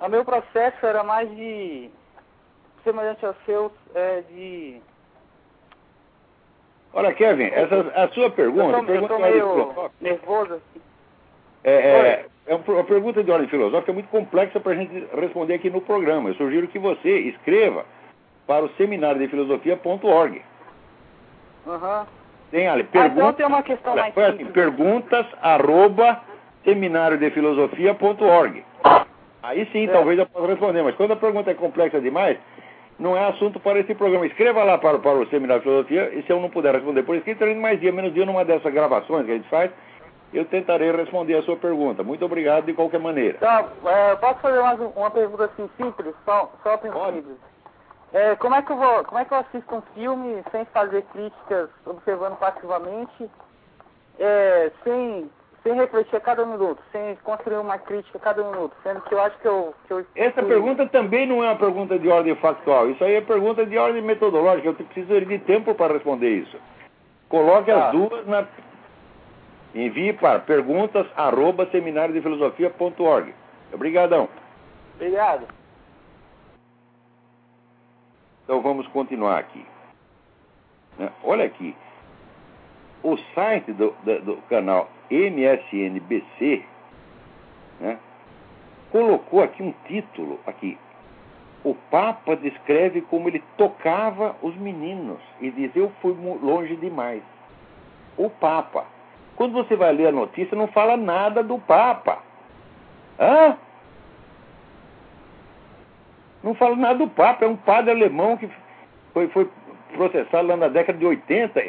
o 0.00 0.08
meu 0.08 0.24
processo 0.24 0.84
era 0.84 1.04
mais 1.04 1.30
de, 1.30 1.88
semelhante 2.82 3.24
ao 3.24 3.34
seu, 3.46 3.72
é, 3.94 4.22
de... 4.22 4.82
Olha, 6.92 7.14
Kevin, 7.14 7.44
essa, 7.44 7.80
a 7.94 8.08
sua 8.08 8.28
pergunta... 8.30 8.78
Eu 8.78 8.80
tô, 8.80 8.84
pergunta 8.84 9.12
eu 9.14 9.16
tô 9.16 9.22
meio 9.22 9.90
nervoso, 10.00 10.54
assim. 10.54 10.82
É, 11.62 11.72
é, 11.72 12.26
é 12.46 12.54
uma 12.54 12.84
pergunta 12.84 13.22
de 13.22 13.30
ordem 13.30 13.48
filosófica 13.48 13.92
muito 13.92 14.08
complexa 14.08 14.58
para 14.58 14.72
a 14.72 14.76
gente 14.76 15.06
responder 15.18 15.54
aqui 15.54 15.70
no 15.70 15.80
programa. 15.80 16.30
Eu 16.30 16.34
sugiro 16.34 16.68
que 16.68 16.78
você 16.78 17.20
escreva 17.20 17.84
para 18.46 18.64
o 18.64 18.68
seminário 18.70 19.20
de 19.20 19.28
filosofia.org. 19.28 20.42
Uhum. 21.66 22.06
Tem 22.50 22.68
ali, 22.68 22.84
pergunta, 22.84 23.14
ah, 23.14 23.16
então 23.16 23.32
tem 23.32 23.46
uma 23.46 23.62
questão 23.62 23.96
mais 23.96 24.16
assim, 24.18 24.44
perguntas 24.46 25.24
arroba 25.40 26.20
seminariodefilosofia.org. 26.64 28.64
Aí 29.42 29.66
sim, 29.72 29.84
é. 29.84 29.92
talvez 29.92 30.18
eu 30.18 30.26
possa 30.26 30.48
responder, 30.48 30.82
mas 30.82 30.94
quando 30.96 31.12
a 31.12 31.16
pergunta 31.16 31.50
é 31.50 31.54
complexa 31.54 32.00
demais, 32.00 32.36
não 32.98 33.16
é 33.16 33.26
assunto 33.28 33.58
para 33.58 33.78
esse 33.78 33.94
programa. 33.94 34.26
Escreva 34.26 34.62
lá 34.64 34.76
para, 34.78 34.98
para 34.98 35.18
o 35.18 35.26
Seminário 35.28 35.62
de 35.62 35.68
Filosofia, 35.68 36.12
e 36.14 36.22
se 36.22 36.30
eu 36.30 36.40
não 36.40 36.50
puder 36.50 36.74
responder 36.74 37.04
por 37.04 37.16
escrito, 37.16 37.44
mais 37.56 37.80
dia, 37.80 37.90
menos 37.90 38.12
dia, 38.12 38.26
numa 38.26 38.44
dessas 38.44 38.72
gravações 38.72 39.24
que 39.24 39.32
a 39.32 39.34
gente 39.34 39.48
faz, 39.48 39.70
eu 40.32 40.44
tentarei 40.46 40.90
responder 40.92 41.36
a 41.36 41.42
sua 41.42 41.56
pergunta. 41.56 42.02
Muito 42.02 42.24
obrigado 42.24 42.64
de 42.66 42.74
qualquer 42.74 43.00
maneira. 43.00 43.38
Tá, 43.38 43.68
é, 43.84 44.16
posso 44.16 44.40
fazer 44.40 44.60
mais 44.60 44.80
uma 44.80 45.10
pergunta 45.10 45.44
assim 45.44 45.68
simples, 45.76 46.14
só, 46.24 46.50
só 46.62 46.78
simples? 46.78 47.36
É, 48.12 48.36
como 48.36 48.54
é 48.54 48.62
que 48.62 48.70
eu 48.70 48.76
vou, 48.76 49.04
como 49.04 49.18
é 49.18 49.24
que 49.24 49.32
eu 49.32 49.38
assisto 49.38 49.74
um 49.74 49.82
filme 49.94 50.42
sem 50.50 50.64
fazer 50.66 51.02
críticas, 51.12 51.70
observando 51.86 52.36
passivamente, 52.38 53.30
é, 54.18 54.70
sem 54.84 55.30
sem 55.62 55.74
refletir 55.74 56.16
a 56.16 56.20
cada 56.20 56.44
minuto, 56.44 56.82
sem 56.90 57.16
construir 57.22 57.58
uma 57.58 57.78
crítica 57.78 58.18
a 58.18 58.20
cada 58.20 58.42
minuto, 58.42 58.74
sendo 58.82 59.00
que 59.02 59.14
eu 59.14 59.22
acho 59.22 59.38
que 59.38 59.46
eu... 59.46 59.74
Que 59.86 59.92
eu 59.92 60.06
Essa 60.16 60.42
pergunta 60.42 60.86
também 60.86 61.26
não 61.26 61.42
é 61.42 61.48
uma 61.48 61.56
pergunta 61.56 61.98
de 61.98 62.08
ordem 62.08 62.34
factual, 62.36 62.90
isso 62.90 63.02
aí 63.04 63.14
é 63.14 63.20
pergunta 63.20 63.64
de 63.64 63.78
ordem 63.78 64.02
metodológica, 64.02 64.68
eu 64.68 64.74
preciso 64.74 65.20
de 65.20 65.38
tempo 65.40 65.74
para 65.74 65.94
responder 65.94 66.30
isso. 66.30 66.56
Coloque 67.28 67.70
ah. 67.70 67.86
as 67.86 67.92
duas 67.92 68.26
na... 68.26 68.44
Envie 69.74 70.12
para 70.12 70.40
perguntas 70.40 71.06
arroba 71.16 71.66
seminariodefilosofia.org. 71.70 73.34
Obrigadão. 73.72 74.28
Obrigado. 74.94 75.46
Então 78.44 78.60
vamos 78.60 78.86
continuar 78.88 79.38
aqui. 79.38 79.64
Né? 80.98 81.10
Olha 81.24 81.46
aqui. 81.46 81.74
O 83.02 83.16
site 83.34 83.72
do, 83.72 83.94
do, 84.04 84.20
do 84.20 84.36
canal 84.48 84.90
MSNBC 85.10 86.64
né, 87.80 87.98
colocou 88.90 89.42
aqui 89.42 89.62
um 89.62 89.72
título 89.86 90.38
aqui. 90.46 90.78
O 91.64 91.74
Papa 91.90 92.36
descreve 92.36 93.02
como 93.02 93.28
ele 93.28 93.42
tocava 93.56 94.36
os 94.42 94.54
meninos 94.56 95.20
e 95.40 95.50
diz: 95.50 95.74
Eu 95.74 95.90
fui 96.00 96.12
longe 96.12 96.76
demais. 96.76 97.22
O 98.16 98.28
Papa. 98.28 98.84
Quando 99.36 99.52
você 99.52 99.74
vai 99.76 99.92
ler 99.92 100.08
a 100.08 100.12
notícia, 100.12 100.56
não 100.56 100.68
fala 100.68 100.96
nada 100.96 101.42
do 101.42 101.58
Papa. 101.58 102.18
Hã? 103.18 103.56
Não 106.42 106.54
fala 106.54 106.76
nada 106.76 106.98
do 106.98 107.08
Papa. 107.08 107.44
É 107.44 107.48
um 107.48 107.56
padre 107.56 107.90
alemão 107.90 108.36
que 108.36 108.48
foi, 109.12 109.28
foi 109.28 109.48
processado 109.92 110.48
lá 110.48 110.56
na 110.56 110.68
década 110.68 110.98
de 110.98 111.06
80. 111.06 111.62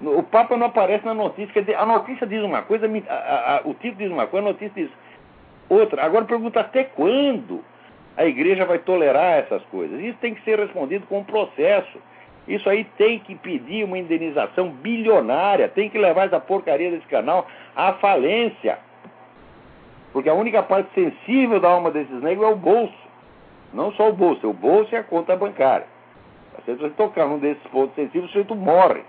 O 0.00 0.22
Papa 0.22 0.56
não 0.56 0.66
aparece 0.66 1.04
na 1.04 1.14
notícia. 1.14 1.52
Quer 1.52 1.60
dizer, 1.60 1.76
a 1.76 1.86
notícia 1.86 2.26
diz 2.26 2.42
uma 2.42 2.62
coisa, 2.62 2.86
a, 3.08 3.56
a, 3.56 3.60
o 3.64 3.74
título 3.74 3.96
diz 3.96 4.10
uma 4.10 4.26
coisa, 4.26 4.46
a 4.46 4.52
notícia 4.52 4.72
diz 4.74 4.90
outra. 5.68 6.04
Agora 6.04 6.24
pergunta 6.24 6.60
até 6.60 6.84
quando 6.84 7.64
a 8.16 8.24
igreja 8.24 8.64
vai 8.64 8.78
tolerar 8.78 9.38
essas 9.38 9.62
coisas. 9.64 10.00
Isso 10.00 10.18
tem 10.20 10.34
que 10.34 10.42
ser 10.42 10.58
respondido 10.58 11.06
com 11.06 11.18
um 11.18 11.24
processo. 11.24 11.98
Isso 12.46 12.68
aí 12.68 12.84
tem 12.96 13.18
que 13.18 13.34
pedir 13.34 13.84
uma 13.84 13.98
indenização 13.98 14.68
bilionária, 14.68 15.68
tem 15.68 15.88
que 15.88 15.98
levar 15.98 16.26
essa 16.26 16.38
porcaria 16.38 16.90
desse 16.90 17.06
canal 17.06 17.46
à 17.74 17.94
falência. 17.94 18.78
Porque 20.12 20.28
a 20.28 20.34
única 20.34 20.62
parte 20.62 20.88
sensível 20.94 21.58
da 21.58 21.68
alma 21.68 21.90
desses 21.90 22.22
negros 22.22 22.46
é 22.46 22.52
o 22.52 22.56
bolso. 22.56 23.04
Não 23.72 23.92
só 23.92 24.10
o 24.10 24.12
bolso, 24.12 24.46
é 24.46 24.48
o 24.48 24.52
bolso 24.52 24.94
e 24.94 24.96
a 24.96 25.02
conta 25.02 25.34
bancária. 25.34 25.86
Se 26.64 26.74
você 26.74 26.90
tocar 26.90 27.26
num 27.26 27.38
desses 27.38 27.62
pontos 27.64 27.94
sensíveis, 27.94 28.26
o 28.26 28.28
sujeito 28.28 28.54
morre. 28.54 29.02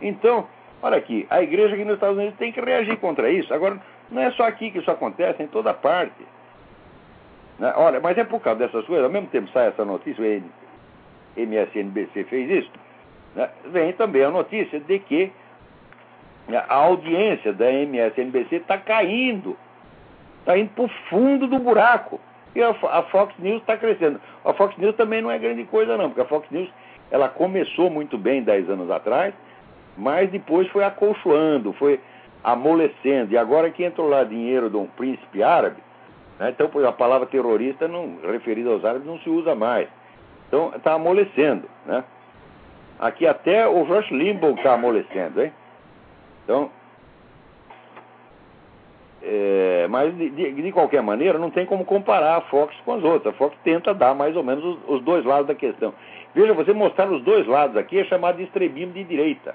Então, 0.00 0.46
olha 0.82 0.98
aqui, 0.98 1.26
a 1.30 1.42
igreja 1.42 1.74
aqui 1.74 1.84
nos 1.84 1.94
Estados 1.94 2.16
Unidos 2.16 2.38
tem 2.38 2.52
que 2.52 2.60
reagir 2.60 2.98
contra 2.98 3.30
isso. 3.30 3.52
Agora, 3.54 3.80
não 4.10 4.22
é 4.22 4.30
só 4.32 4.44
aqui 4.44 4.70
que 4.70 4.78
isso 4.78 4.90
acontece, 4.90 5.42
é 5.42 5.44
em 5.44 5.48
toda 5.48 5.72
parte. 5.72 6.24
Né? 7.58 7.72
Olha, 7.76 8.00
mas 8.00 8.16
é 8.18 8.24
por 8.24 8.40
causa 8.40 8.60
dessas 8.60 8.84
coisas, 8.86 9.04
ao 9.04 9.10
mesmo 9.10 9.28
tempo 9.28 9.50
sai 9.50 9.68
essa 9.68 9.84
notícia, 9.84 10.22
MSNBC 11.38 12.24
fez 12.24 12.50
isso, 12.50 12.70
né? 13.34 13.48
vem 13.66 13.92
também 13.92 14.24
a 14.24 14.30
notícia 14.30 14.80
de 14.80 14.98
que 14.98 15.32
a 16.54 16.74
audiência 16.74 17.52
da 17.52 17.70
MSNBC 17.70 18.56
está 18.56 18.78
caindo, 18.78 19.56
está 20.40 20.58
indo 20.58 20.70
para 20.70 20.84
o 20.84 20.88
fundo 21.10 21.46
do 21.46 21.58
buraco. 21.58 22.20
E 22.54 22.62
a, 22.62 22.70
a 22.70 23.02
Fox 23.04 23.34
News 23.38 23.60
está 23.60 23.76
crescendo. 23.76 24.20
A 24.44 24.52
Fox 24.54 24.76
News 24.78 24.96
também 24.96 25.20
não 25.20 25.30
é 25.30 25.38
grande 25.38 25.64
coisa, 25.64 25.96
não, 25.96 26.08
porque 26.08 26.22
a 26.22 26.24
Fox 26.24 26.48
News 26.50 26.70
ela 27.10 27.28
começou 27.28 27.90
muito 27.90 28.16
bem 28.16 28.42
10 28.42 28.70
anos 28.70 28.90
atrás, 28.90 29.34
mas 29.96 30.30
depois 30.30 30.68
foi 30.68 30.84
acolchoando, 30.84 31.72
foi 31.74 32.00
amolecendo. 32.42 33.32
E 33.32 33.38
agora 33.38 33.70
que 33.70 33.84
entrou 33.84 34.08
lá 34.08 34.24
dinheiro 34.24 34.70
de 34.70 34.76
um 34.76 34.86
príncipe 34.86 35.42
árabe, 35.42 35.82
né, 36.38 36.50
então 36.50 36.70
a 36.86 36.92
palavra 36.92 37.26
terrorista 37.26 37.88
não, 37.88 38.18
referida 38.30 38.70
aos 38.70 38.84
árabes 38.84 39.06
não 39.06 39.18
se 39.18 39.28
usa 39.28 39.54
mais. 39.54 39.88
Então 40.48 40.72
está 40.74 40.94
amolecendo. 40.94 41.68
Né? 41.86 42.02
Aqui 42.98 43.26
até 43.26 43.68
o 43.68 43.82
Rush 43.84 44.10
Limbaugh 44.10 44.56
está 44.56 44.74
amolecendo. 44.74 45.42
Hein? 45.42 45.52
Então, 46.44 46.70
é, 49.22 49.86
mas 49.90 50.16
de, 50.16 50.30
de, 50.30 50.72
qualquer 50.72 51.02
maneira, 51.02 51.38
não 51.38 51.50
tem 51.50 51.66
como 51.66 51.84
comparar 51.84 52.36
a 52.36 52.40
Fox 52.42 52.74
com 52.84 52.94
as 52.94 53.04
outras. 53.04 53.34
A 53.34 53.36
Fox 53.36 53.56
tenta 53.62 53.92
dar 53.92 54.14
mais 54.14 54.34
ou 54.36 54.42
menos 54.42 54.64
os, 54.64 54.78
os 54.88 55.02
dois 55.02 55.24
lados 55.24 55.46
da 55.46 55.54
questão. 55.54 55.92
Veja, 56.34 56.54
você 56.54 56.72
mostrar 56.72 57.10
os 57.10 57.22
dois 57.22 57.46
lados 57.46 57.76
aqui 57.76 57.98
é 57.98 58.04
chamado 58.04 58.36
de 58.36 58.44
extremismo 58.44 58.94
de 58.94 59.04
direita. 59.04 59.54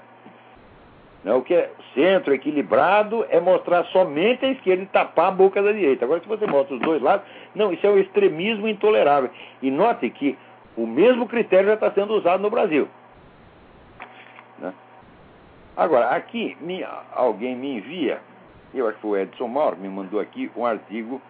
Né? 1.24 1.32
O 1.32 1.42
que 1.42 1.54
é 1.54 1.70
centro 1.94 2.34
equilibrado 2.34 3.24
é 3.30 3.40
mostrar 3.40 3.84
somente 3.86 4.44
a 4.44 4.50
esquerda 4.50 4.82
e 4.82 4.86
tapar 4.86 5.28
a 5.28 5.30
boca 5.30 5.62
da 5.62 5.72
direita. 5.72 6.04
Agora, 6.04 6.20
se 6.20 6.28
você 6.28 6.46
mostra 6.46 6.74
os 6.74 6.80
dois 6.80 7.00
lados, 7.00 7.26
não, 7.54 7.72
isso 7.72 7.86
é 7.86 7.90
o 7.90 7.98
extremismo 7.98 8.68
intolerável. 8.68 9.30
E 9.62 9.70
note 9.70 10.10
que 10.10 10.36
o 10.76 10.86
mesmo 10.86 11.26
critério 11.28 11.68
já 11.68 11.74
está 11.74 11.90
sendo 11.90 12.14
usado 12.14 12.42
no 12.42 12.50
Brasil. 12.50 12.88
Né? 14.58 14.72
Agora, 15.76 16.10
aqui 16.10 16.56
me, 16.60 16.84
alguém 17.12 17.56
me 17.56 17.76
envia 17.76 18.20
eu 18.74 18.88
acho 18.88 18.96
que 18.96 19.02
foi 19.02 19.20
o 19.20 19.22
Edson 19.22 19.46
Mauro, 19.46 19.76
me 19.76 19.88
mandou 19.88 20.18
aqui 20.18 20.50
um 20.56 20.66
artigo 20.66 21.22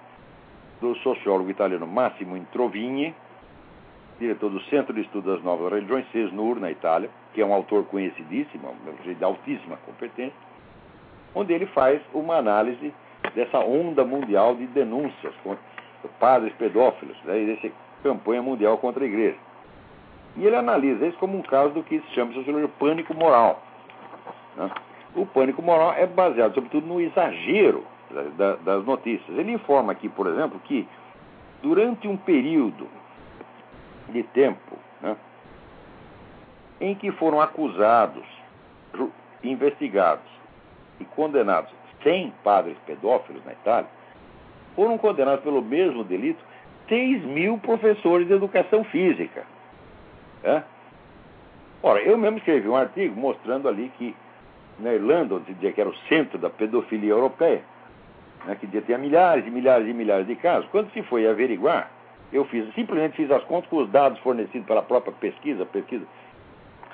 do 0.80 0.94
sociólogo 0.96 1.50
italiano 1.50 1.86
Massimo 1.86 2.36
Introvigni, 2.36 3.14
diretor 4.18 4.50
do 4.50 4.62
Centro 4.62 4.94
de 4.94 5.02
Estudo 5.02 5.34
das 5.34 5.44
Novas 5.44 5.70
Religiões, 5.70 6.06
CESNUR, 6.10 6.58
na 6.58 6.70
Itália, 6.70 7.10
que 7.34 7.42
é 7.42 7.46
um 7.46 7.52
autor 7.52 7.84
conhecidíssimo, 7.84 8.74
de 9.04 9.24
altíssima 9.24 9.76
competência, 9.84 10.36
onde 11.34 11.52
ele 11.52 11.66
faz 11.66 12.00
uma 12.14 12.36
análise 12.36 12.94
dessa 13.34 13.58
onda 13.58 14.04
mundial 14.04 14.54
de 14.54 14.66
denúncias 14.68 15.34
contra 15.42 15.62
padres 16.18 16.52
pedófilos, 16.54 17.16
né, 17.24 17.42
e 17.42 17.46
dessa 17.46 17.66
campanha 18.04 18.42
mundial 18.42 18.76
contra 18.76 19.02
a 19.02 19.06
igreja. 19.06 19.38
E 20.36 20.44
ele 20.46 20.54
analisa 20.54 21.06
isso 21.06 21.16
como 21.18 21.38
um 21.38 21.42
caso 21.42 21.72
do 21.72 21.82
que 21.82 22.00
se 22.00 22.06
chama 22.14 22.34
sociologia 22.34 22.68
pânico 22.78 23.14
moral. 23.14 23.62
Né? 24.56 24.70
O 25.16 25.24
pânico 25.24 25.62
moral 25.62 25.94
é 25.94 26.06
baseado, 26.06 26.54
sobretudo, 26.54 26.86
no 26.86 27.00
exagero 27.00 27.84
das 28.64 28.84
notícias. 28.84 29.36
Ele 29.38 29.52
informa 29.52 29.92
aqui, 29.92 30.08
por 30.08 30.26
exemplo, 30.26 30.60
que 30.64 30.86
durante 31.62 32.06
um 32.06 32.16
período 32.16 32.86
de 34.10 34.22
tempo 34.22 34.76
né, 35.00 35.16
em 36.80 36.94
que 36.94 37.10
foram 37.12 37.40
acusados, 37.40 38.24
investigados 39.42 40.26
e 41.00 41.04
condenados 41.04 41.72
100 42.02 42.34
padres 42.44 42.76
pedófilos 42.86 43.44
na 43.44 43.52
Itália, 43.52 43.88
foram 44.76 44.98
condenados 44.98 45.42
pelo 45.42 45.62
mesmo 45.62 46.04
delito 46.04 46.44
6 46.88 47.22
mil 47.24 47.58
professores 47.58 48.26
de 48.26 48.34
educação 48.34 48.84
física. 48.84 49.44
Né? 50.42 50.62
Ora, 51.82 52.00
eu 52.02 52.16
mesmo 52.16 52.38
escrevi 52.38 52.68
um 52.68 52.76
artigo 52.76 53.18
mostrando 53.18 53.68
ali 53.68 53.90
que 53.98 54.14
na 54.78 54.92
Irlanda, 54.92 55.36
onde 55.36 55.52
dizia 55.52 55.72
que 55.72 55.80
era 55.80 55.90
o 55.90 55.96
centro 56.08 56.38
da 56.38 56.50
pedofilia 56.50 57.10
europeia, 57.10 57.62
né, 58.44 58.56
que 58.56 58.66
tinha 58.66 58.98
milhares 58.98 59.46
e 59.46 59.50
milhares 59.50 59.88
e 59.88 59.92
milhares 59.92 60.26
de 60.26 60.34
casos, 60.36 60.68
quando 60.70 60.90
se 60.92 61.02
foi 61.02 61.26
averiguar, 61.26 61.90
eu 62.32 62.44
fiz, 62.46 62.72
simplesmente 62.74 63.16
fiz 63.16 63.30
as 63.30 63.44
contas 63.44 63.70
com 63.70 63.76
os 63.76 63.90
dados 63.90 64.18
fornecidos 64.20 64.66
pela 64.66 64.82
própria 64.82 65.12
pesquisa, 65.12 65.64
pesquisa 65.64 66.04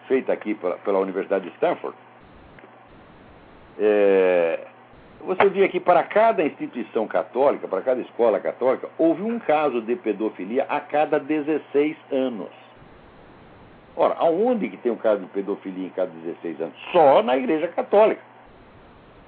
feita 0.07 0.33
aqui 0.33 0.55
pela, 0.55 0.77
pela 0.79 0.99
Universidade 0.99 1.45
de 1.49 1.55
Stanford. 1.55 1.97
É, 3.79 4.67
você 5.25 5.49
via 5.49 5.69
que 5.69 5.79
para 5.79 6.03
cada 6.03 6.43
instituição 6.43 7.07
católica, 7.07 7.69
para 7.69 7.83
cada 7.83 8.01
escola 8.01 8.41
católica, 8.41 8.89
houve 8.97 9.23
um 9.23 9.39
caso 9.39 9.83
de 9.83 9.95
pedofilia 9.97 10.65
a 10.69 10.81
cada 10.81 11.19
16 11.21 11.97
anos. 12.11 12.49
Ora, 13.97 14.15
aonde 14.19 14.69
que 14.69 14.77
tem 14.79 14.91
um 14.91 14.97
caso 14.97 15.21
de 15.21 15.29
pedofilia 15.29 15.87
em 15.87 15.91
cada 15.91 16.11
16 16.11 16.61
anos? 16.61 16.75
Só 16.93 17.23
na 17.23 17.37
Igreja 17.37 17.69
Católica. 17.69 18.23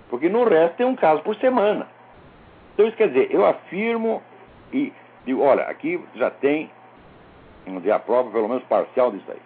Porque 0.09 0.29
no 0.29 0.45
resto 0.45 0.77
tem 0.77 0.87
um 0.87 0.97
caso 0.97 1.23
por 1.23 1.37
semana. 1.37 1.87
Então 2.73 2.87
isso 2.87 2.97
quer 2.97 3.09
dizer, 3.09 3.29
eu 3.31 3.45
afirmo 3.45 4.23
e 4.73 4.93
digo, 5.27 5.43
olha, 5.43 5.65
aqui 5.65 6.03
já 6.15 6.31
tem, 6.31 6.71
vamos 7.67 7.83
dizer, 7.83 7.93
a 7.93 7.99
prova 7.99 8.31
pelo 8.31 8.49
menos 8.49 8.63
parcial 8.65 9.11
disso 9.11 9.31
aí. 9.31 9.41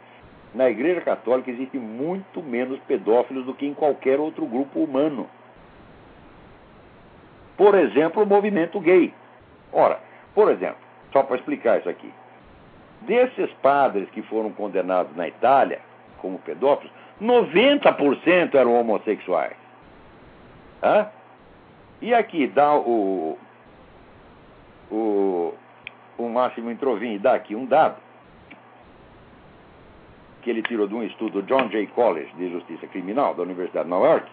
Na 0.55 0.71
Igreja 0.71 1.01
Católica 1.01 1.51
existe 1.51 1.77
muito 1.77 2.43
menos 2.43 2.79
pedófilos 2.87 3.45
do 3.45 3.55
que 3.55 3.67
em 3.67 3.75
qualquer 3.75 4.21
outro 4.21 4.47
grupo 4.47 4.81
humano. 4.81 5.29
Por 7.57 7.75
exemplo, 7.75 8.23
o 8.23 8.27
movimento 8.27 8.81
gay. 8.81 9.13
Ora, 9.73 9.99
por 10.35 10.51
exemplo, 10.51 10.79
só 11.13 11.23
para 11.23 11.37
explicar 11.37 11.79
isso 11.79 11.89
aqui. 11.89 12.13
Desses 13.03 13.51
padres 13.63 14.09
que 14.11 14.23
foram 14.23 14.51
condenados 14.51 15.15
na 15.17 15.29
Itália 15.29 15.81
como 16.19 16.39
pedófilos, 16.39 16.93
90% 17.21 18.55
eram 18.55 18.79
homossexuais. 18.79 19.57
Hã? 20.83 21.07
E 22.01 22.13
aqui 22.13 22.47
dá 22.47 22.75
o, 22.75 23.39
o, 24.91 25.55
o 26.19 26.29
Máximo 26.29 26.71
Introvini 26.71 27.19
dá 27.19 27.35
aqui 27.35 27.55
um 27.55 27.65
dado 27.65 27.97
que 30.43 30.51
ele 30.51 30.63
tirou 30.63 30.87
de 30.87 30.95
um 30.95 31.03
estudo 31.03 31.43
do 31.43 31.47
John 31.49 31.69
Jay 31.71 31.89
College 31.89 32.33
de 32.37 32.51
Justiça 32.53 32.87
Criminal 32.87 33.35
da 33.35 33.43
Universidade 33.43 33.85
de 33.85 33.91
Nova 33.91 34.07
York. 34.07 34.31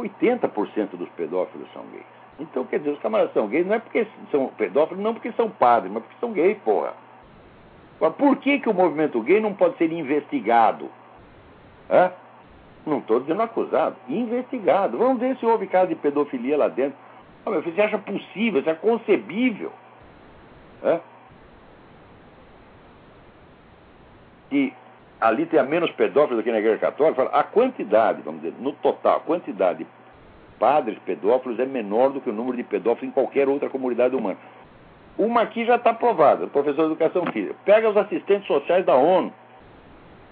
80% 0.00 0.96
dos 0.96 1.08
pedófilos 1.10 1.68
são 1.72 1.82
gays. 1.92 2.06
Então, 2.40 2.64
quer 2.64 2.78
dizer, 2.78 2.90
os 2.90 3.00
camaradas 3.00 3.32
são 3.32 3.48
gays 3.48 3.66
não 3.66 3.74
é 3.74 3.78
porque 3.78 4.06
são 4.30 4.48
pedófilos, 4.48 5.02
não 5.02 5.12
porque 5.12 5.32
são 5.32 5.50
padres, 5.50 5.92
mas 5.92 6.02
porque 6.02 6.18
são 6.20 6.32
gays, 6.32 6.56
porra. 6.58 6.94
Agora, 7.96 8.12
por 8.12 8.36
que, 8.36 8.60
que 8.60 8.68
o 8.68 8.74
movimento 8.74 9.20
gay 9.22 9.40
não 9.40 9.54
pode 9.54 9.76
ser 9.76 9.92
investigado? 9.92 10.88
Hã? 11.90 12.12
Não 12.86 12.98
estou 12.98 13.20
dizendo 13.20 13.42
acusado, 13.42 13.96
investigado. 14.08 14.96
Vamos 14.96 15.18
ver 15.18 15.36
se 15.36 15.44
houve 15.44 15.66
caso 15.66 15.88
de 15.88 15.96
pedofilia 15.96 16.56
lá 16.56 16.68
dentro. 16.68 16.96
Ah, 17.44 17.50
meu 17.50 17.62
filho, 17.62 17.74
você 17.74 17.82
acha 17.82 17.98
possível, 17.98 18.62
você 18.62 18.70
acha 18.70 18.80
concebível? 18.80 19.72
Hã? 20.82 21.00
Que 24.48 24.72
ali 25.20 25.46
tenha 25.46 25.62
menos 25.62 25.90
pedófilos 25.92 26.38
do 26.38 26.44
que 26.44 26.52
na 26.52 26.58
igreja 26.58 26.78
católica, 26.78 27.22
a 27.32 27.42
quantidade, 27.42 28.22
vamos 28.22 28.40
dizer, 28.40 28.54
no 28.60 28.72
total, 28.72 29.16
a 29.16 29.20
quantidade 29.20 29.80
de 29.80 29.86
padres 30.58 30.98
pedófilos 31.04 31.58
é 31.58 31.66
menor 31.66 32.10
do 32.10 32.20
que 32.20 32.30
o 32.30 32.32
número 32.32 32.56
de 32.56 32.64
pedófilos 32.64 33.10
em 33.10 33.12
qualquer 33.12 33.48
outra 33.48 33.68
comunidade 33.68 34.14
humana. 34.14 34.38
Uma 35.16 35.42
aqui 35.42 35.64
já 35.64 35.76
está 35.76 35.90
aprovada, 35.90 36.46
professor 36.46 36.86
de 36.86 36.92
educação 36.92 37.26
física. 37.32 37.54
Pega 37.64 37.90
os 37.90 37.96
assistentes 37.96 38.46
sociais 38.46 38.84
da 38.84 38.94
ONU, 38.94 39.32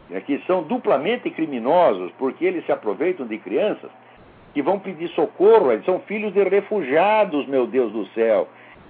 né, 0.08 0.20
que 0.20 0.38
são 0.46 0.62
duplamente 0.62 1.30
criminosos, 1.30 2.12
porque 2.18 2.44
eles 2.44 2.64
se 2.64 2.72
aproveitam 2.72 3.26
de 3.26 3.38
crianças 3.38 3.90
que 4.54 4.62
vão 4.62 4.78
pedir 4.78 5.08
socorro, 5.08 5.72
eles 5.72 5.84
são 5.84 6.00
filhos 6.00 6.32
de 6.32 6.42
refugiados, 6.44 7.46
meu 7.46 7.66
Deus 7.66 7.92
do 7.92 8.06
céu. 8.08 8.48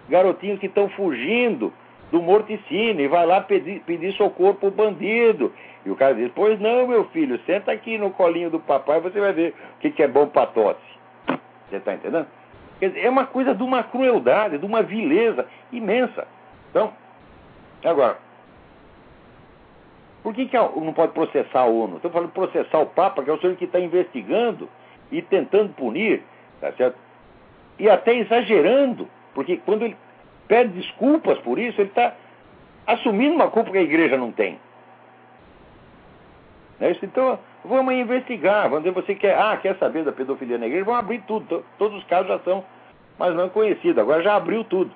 Garotinhos 0.08 0.60
que 0.60 0.66
estão 0.66 0.88
fugindo 0.90 1.72
do 2.10 2.22
morticínio 2.22 3.04
e 3.04 3.08
vai 3.08 3.26
lá 3.26 3.40
pedir, 3.40 3.80
pedir 3.80 4.12
socorro 4.14 4.54
para 4.54 4.68
o 4.68 4.72
bandido. 4.72 5.52
E 5.84 5.90
o 5.90 5.96
cara 5.96 6.14
diz, 6.14 6.30
pois 6.34 6.58
não, 6.60 6.86
meu 6.86 7.04
filho, 7.06 7.40
senta 7.46 7.72
aqui 7.72 7.98
no 7.98 8.10
colinho 8.10 8.50
do 8.50 8.60
papai, 8.60 9.00
você 9.00 9.20
vai 9.20 9.32
ver 9.32 9.54
o 9.76 9.80
que, 9.80 9.90
que 9.90 10.02
é 10.02 10.08
bom 10.08 10.26
para 10.26 10.46
tosse. 10.46 10.80
Você 11.68 11.76
está 11.76 11.94
entendendo? 11.94 12.26
Dizer, 12.80 13.04
é 13.04 13.08
uma 13.08 13.26
coisa 13.26 13.54
de 13.54 13.62
uma 13.62 13.82
crueldade, 13.82 14.58
de 14.58 14.66
uma 14.66 14.82
vileza 14.82 15.46
imensa. 15.72 16.26
Então, 16.70 16.92
agora, 17.84 18.18
por 20.22 20.34
que, 20.34 20.46
que 20.46 20.56
não 20.56 20.92
pode 20.92 21.12
processar 21.12 21.60
a 21.60 21.66
ONU? 21.66 21.96
Estou 21.96 22.10
falando 22.10 22.32
processar 22.32 22.78
o 22.80 22.86
Papa, 22.86 23.22
que 23.22 23.30
é 23.30 23.32
o 23.32 23.40
senhor 23.40 23.54
que 23.56 23.64
está 23.64 23.78
investigando 23.78 24.68
e 25.10 25.22
tentando 25.22 25.72
punir, 25.74 26.22
tá 26.60 26.72
certo? 26.72 26.98
E 27.78 27.88
até 27.88 28.14
exagerando, 28.14 29.08
porque 29.34 29.58
quando 29.58 29.82
ele 29.82 29.96
pede 30.48 30.70
desculpas 30.70 31.38
por 31.38 31.58
isso, 31.58 31.80
ele 31.80 31.88
está 31.88 32.14
assumindo 32.86 33.34
uma 33.34 33.50
culpa 33.50 33.70
que 33.70 33.78
a 33.78 33.82
igreja 33.82 34.16
não 34.16 34.32
tem. 34.32 34.58
Né? 36.78 36.96
Então, 37.02 37.38
vamos 37.64 37.94
investigar. 37.94 38.68
Vamos 38.68 38.84
dizer, 38.84 38.94
você 38.94 39.14
quer, 39.14 39.38
ah, 39.38 39.56
quer 39.60 39.76
saber 39.76 40.04
da 40.04 40.12
pedofilia 40.12 40.58
na 40.58 40.66
igreja? 40.66 40.84
Vamos 40.84 41.00
abrir 41.00 41.22
tudo. 41.26 41.64
Todos 41.78 41.98
os 41.98 42.04
casos 42.04 42.28
já 42.28 42.38
são, 42.40 42.64
mas 43.18 43.34
não 43.34 43.48
conhecidos. 43.48 43.98
Agora 43.98 44.22
já 44.22 44.36
abriu 44.36 44.64
tudo. 44.64 44.90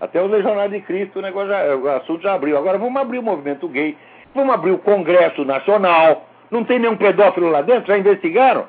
Até 0.00 0.22
os 0.22 0.30
legionários 0.30 0.72
de 0.72 0.80
Cristo, 0.80 1.18
o, 1.18 1.22
negócio 1.22 1.48
já, 1.48 1.76
o 1.76 1.88
assunto 1.90 2.22
já 2.22 2.34
abriu. 2.34 2.56
Agora 2.58 2.78
vamos 2.78 3.00
abrir 3.00 3.18
o 3.18 3.22
movimento 3.22 3.68
gay, 3.68 3.96
vamos 4.34 4.52
abrir 4.52 4.72
o 4.72 4.78
Congresso 4.78 5.44
Nacional. 5.44 6.26
Não 6.50 6.64
tem 6.64 6.78
nenhum 6.78 6.96
pedófilo 6.96 7.48
lá 7.48 7.62
dentro? 7.62 7.86
Já 7.86 7.98
investigaram? 7.98 8.66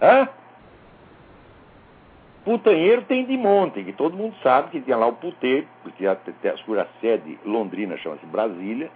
Hã? 0.00 0.28
Putanheiro 2.48 3.02
tem 3.02 3.26
de 3.26 3.36
monte, 3.36 3.84
que 3.84 3.92
todo 3.92 4.16
mundo 4.16 4.34
sabe 4.42 4.70
que 4.70 4.80
tinha 4.80 4.96
lá 4.96 5.06
o 5.06 5.12
puteiro, 5.12 5.66
porque 5.82 6.06
a, 6.06 6.12
a, 6.12 6.86
sede 6.98 7.38
londrina 7.44 7.94
chama-se 7.98 8.24
Brasília, 8.24 8.90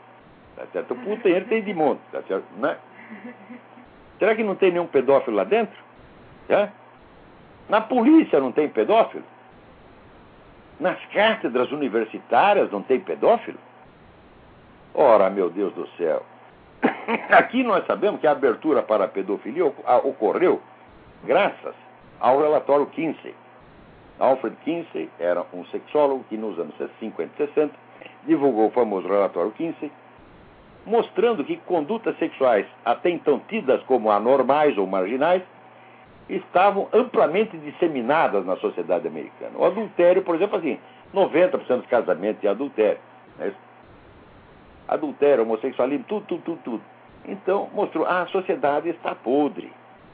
Tá 0.57 0.65
certo? 0.73 0.95
O 0.95 0.97
puteiro 0.97 1.45
tem 1.45 1.63
de 1.63 1.75
monte, 1.75 2.01
tá 2.11 2.23
certo? 2.23 2.47
Né? 2.57 2.79
Será 4.19 4.35
que 4.35 4.43
não 4.43 4.55
tem 4.55 4.71
nenhum 4.71 4.87
pedófilo 4.87 5.37
lá 5.37 5.45
dentro? 5.45 5.77
É? 6.49 6.71
Na 7.69 7.83
polícia 7.83 8.41
não 8.41 8.53
tem 8.53 8.71
pedófilo? 8.71 9.25
Nas 10.81 10.99
cátedras 11.13 11.71
universitárias 11.73 12.71
não 12.71 12.83
tem 12.83 13.01
pedófilo? 13.01 13.59
Ora, 14.95 15.29
meu 15.29 15.51
Deus 15.51 15.75
do 15.75 15.87
céu. 15.99 16.25
Aqui 17.31 17.63
nós 17.63 17.87
sabemos 17.87 18.19
que 18.19 18.27
a 18.27 18.33
abertura 18.33 18.83
para 18.83 19.05
a 19.05 19.09
pedofilia 19.09 19.67
ocorreu 19.67 20.63
graças 21.23 21.75
ao 22.23 22.41
relatório 22.41 22.87
Kinsey. 22.87 23.35
Alfred 24.19 24.57
Kinsey 24.65 25.11
era 25.19 25.45
um 25.53 25.65
sexólogo 25.67 26.25
que 26.29 26.37
nos 26.37 26.57
anos 26.57 26.75
50 27.01 27.31
e 27.35 27.47
60 27.49 27.75
divulgou 28.25 28.69
o 28.69 28.71
famoso 28.71 29.09
relatório 29.09 29.51
Kinsey, 29.51 29.91
mostrando 30.87 31.45
que 31.45 31.57
condutas 31.57 32.17
sexuais 32.19 32.65
até 32.85 33.11
então 33.11 33.41
tidas 33.49 33.83
como 33.83 34.11
anormais 34.11 34.79
ou 34.79 34.87
marginais 34.87 35.43
estavam 36.29 36.89
amplamente 36.93 37.57
disseminadas 37.59 38.47
na 38.47 38.57
sociedade 38.57 39.09
americana. 39.09 39.53
O 39.57 39.65
adultério, 39.65 40.23
por 40.23 40.37
exemplo, 40.37 40.59
assim, 40.59 40.79
90% 41.13 41.79
dos 41.79 41.87
casamentos 41.87 42.45
é 42.45 42.49
adultério. 42.49 43.01
Né? 43.37 43.53
Adultério, 44.87 45.43
homossexualismo, 45.43 46.05
tudo, 46.05 46.27
tudo, 46.27 46.43
tudo, 46.43 46.61
tudo. 46.63 46.83
Então, 47.27 47.69
mostrou, 47.75 48.07
ah, 48.07 48.23
a 48.23 48.27
sociedade 48.27 48.89
está 48.91 49.15
podre. 49.15 49.73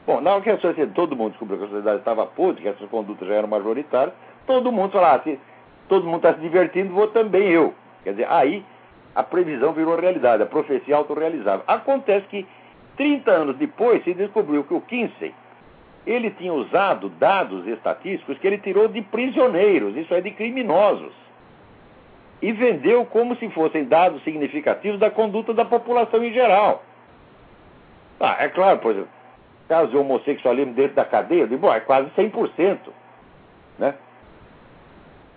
Bom, 0.08 0.22
na 0.22 0.32
hora 0.32 0.40
que 0.40 0.48
a 0.48 0.58
sociedade, 0.58 0.94
todo 0.94 1.14
mundo 1.14 1.32
descobriu 1.32 1.58
que 1.58 1.64
a 1.64 1.68
sociedade 1.68 1.98
estava 1.98 2.24
podre, 2.24 2.62
que 2.62 2.68
essas 2.68 2.88
condutas 2.88 3.28
já 3.28 3.34
eram 3.34 3.46
majoritárias, 3.46 4.14
todo 4.46 4.72
mundo 4.72 4.92
falou, 4.92 5.06
ah, 5.06 5.20
se 5.22 5.38
todo 5.86 6.06
mundo 6.06 6.16
está 6.16 6.32
se 6.32 6.40
divertindo, 6.40 6.94
vou 6.94 7.08
também 7.08 7.50
eu. 7.50 7.74
Quer 8.02 8.12
dizer, 8.12 8.26
aí 8.30 8.64
a 9.14 9.22
previsão 9.22 9.74
virou 9.74 10.00
realidade, 10.00 10.42
a 10.42 10.46
profecia 10.46 10.96
autorrealizável. 10.96 11.62
Acontece 11.66 12.26
que 12.28 12.46
30 12.96 13.30
anos 13.30 13.56
depois 13.58 14.02
se 14.02 14.14
descobriu 14.14 14.64
que 14.64 14.72
o 14.72 14.80
Kinsey 14.80 15.34
ele 16.06 16.30
tinha 16.30 16.54
usado 16.54 17.10
dados 17.10 17.66
estatísticos 17.66 18.38
que 18.38 18.46
ele 18.46 18.56
tirou 18.56 18.88
de 18.88 19.02
prisioneiros, 19.02 19.94
isso 19.94 20.14
é, 20.14 20.22
de 20.22 20.30
criminosos, 20.30 21.12
e 22.40 22.50
vendeu 22.50 23.04
como 23.04 23.36
se 23.36 23.46
fossem 23.50 23.84
dados 23.84 24.24
significativos 24.24 24.98
da 24.98 25.10
conduta 25.10 25.52
da 25.52 25.66
população 25.66 26.24
em 26.24 26.32
geral. 26.32 26.82
Ah, 28.18 28.36
é 28.40 28.48
claro, 28.48 28.78
por 28.78 28.92
exemplo, 28.92 29.17
caso 29.68 29.90
de 29.90 29.96
homossexualismo 29.96 30.72
dentro 30.72 30.96
da 30.96 31.04
cadeia, 31.04 31.42
eu 31.42 31.46
digo, 31.46 31.60
bom, 31.60 31.72
é 31.72 31.80
quase 31.80 32.08
100%. 32.10 32.78
Né? 33.78 33.94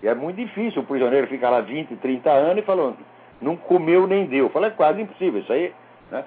E 0.02 0.08
é 0.08 0.15
muito 0.15 0.38
difícil 0.38 0.82
o 0.82 0.86
prisioneiro 0.86 1.28
ficar 1.28 1.50
lá 1.50 1.62
20, 1.62 1.96
30 1.98 2.32
anos 2.32 2.63
e 2.63 2.65
falando, 2.65 2.98
não 3.41 3.56
comeu 3.56 4.08
nem 4.08 4.26
deu. 4.26 4.50
Falei, 4.50 4.70
é 4.70 4.74
quase 4.74 5.02
impossível. 5.02 5.41
Isso 5.41 5.52
aí, 5.52 5.74
né? 6.10 6.24